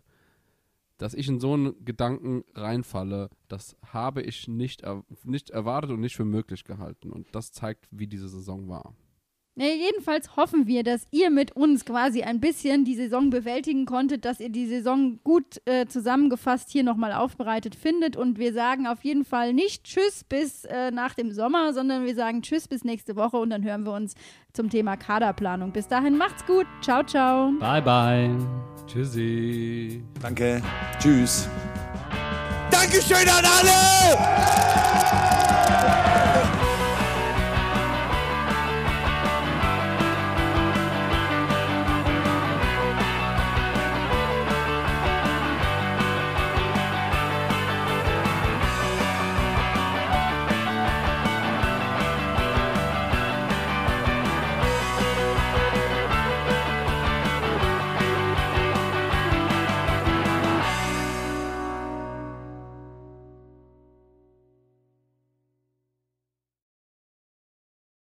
dass 0.97 1.13
ich 1.13 1.29
in 1.29 1.39
so 1.39 1.53
einen 1.53 1.85
Gedanken 1.85 2.43
reinfalle, 2.53 3.29
das 3.47 3.77
habe 3.85 4.21
ich 4.21 4.47
nicht, 4.49 4.81
er 4.81 5.05
nicht 5.23 5.49
erwartet 5.49 5.91
und 5.91 6.01
nicht 6.01 6.15
für 6.15 6.25
möglich 6.25 6.63
gehalten. 6.65 7.11
Und 7.11 7.33
das 7.33 7.51
zeigt, 7.53 7.87
wie 7.89 8.07
diese 8.07 8.27
Saison 8.27 8.67
war. 8.67 8.95
Ja, 9.55 9.65
jedenfalls 9.65 10.37
hoffen 10.37 10.65
wir, 10.65 10.83
dass 10.83 11.07
ihr 11.11 11.29
mit 11.29 11.55
uns 11.57 11.83
quasi 11.83 12.23
ein 12.23 12.39
bisschen 12.39 12.85
die 12.85 12.95
Saison 12.95 13.29
bewältigen 13.29 13.85
konntet, 13.85 14.23
dass 14.23 14.39
ihr 14.39 14.49
die 14.49 14.65
Saison 14.65 15.19
gut 15.25 15.61
äh, 15.65 15.87
zusammengefasst 15.87 16.71
hier 16.71 16.83
nochmal 16.83 17.11
aufbereitet 17.11 17.75
findet. 17.75 18.15
Und 18.15 18.39
wir 18.39 18.53
sagen 18.53 18.87
auf 18.87 19.03
jeden 19.03 19.25
Fall 19.25 19.53
nicht 19.53 19.83
Tschüss 19.83 20.23
bis 20.23 20.63
äh, 20.65 20.91
nach 20.91 21.15
dem 21.15 21.33
Sommer, 21.33 21.73
sondern 21.73 22.05
wir 22.05 22.15
sagen 22.15 22.41
Tschüss 22.41 22.69
bis 22.69 22.85
nächste 22.85 23.17
Woche 23.17 23.37
und 23.37 23.49
dann 23.49 23.63
hören 23.63 23.83
wir 23.83 23.91
uns 23.91 24.15
zum 24.53 24.69
Thema 24.69 24.95
Kaderplanung. 24.95 25.73
Bis 25.73 25.87
dahin 25.87 26.17
macht's 26.17 26.45
gut. 26.45 26.65
Ciao, 26.81 27.03
ciao. 27.03 27.51
Bye, 27.59 27.81
bye. 27.81 28.29
Tschüssi. 28.87 30.01
Danke. 30.21 30.61
Tschüss. 30.99 31.49
Dankeschön 32.71 33.27
an 33.27 33.45
alle! 33.45 35.40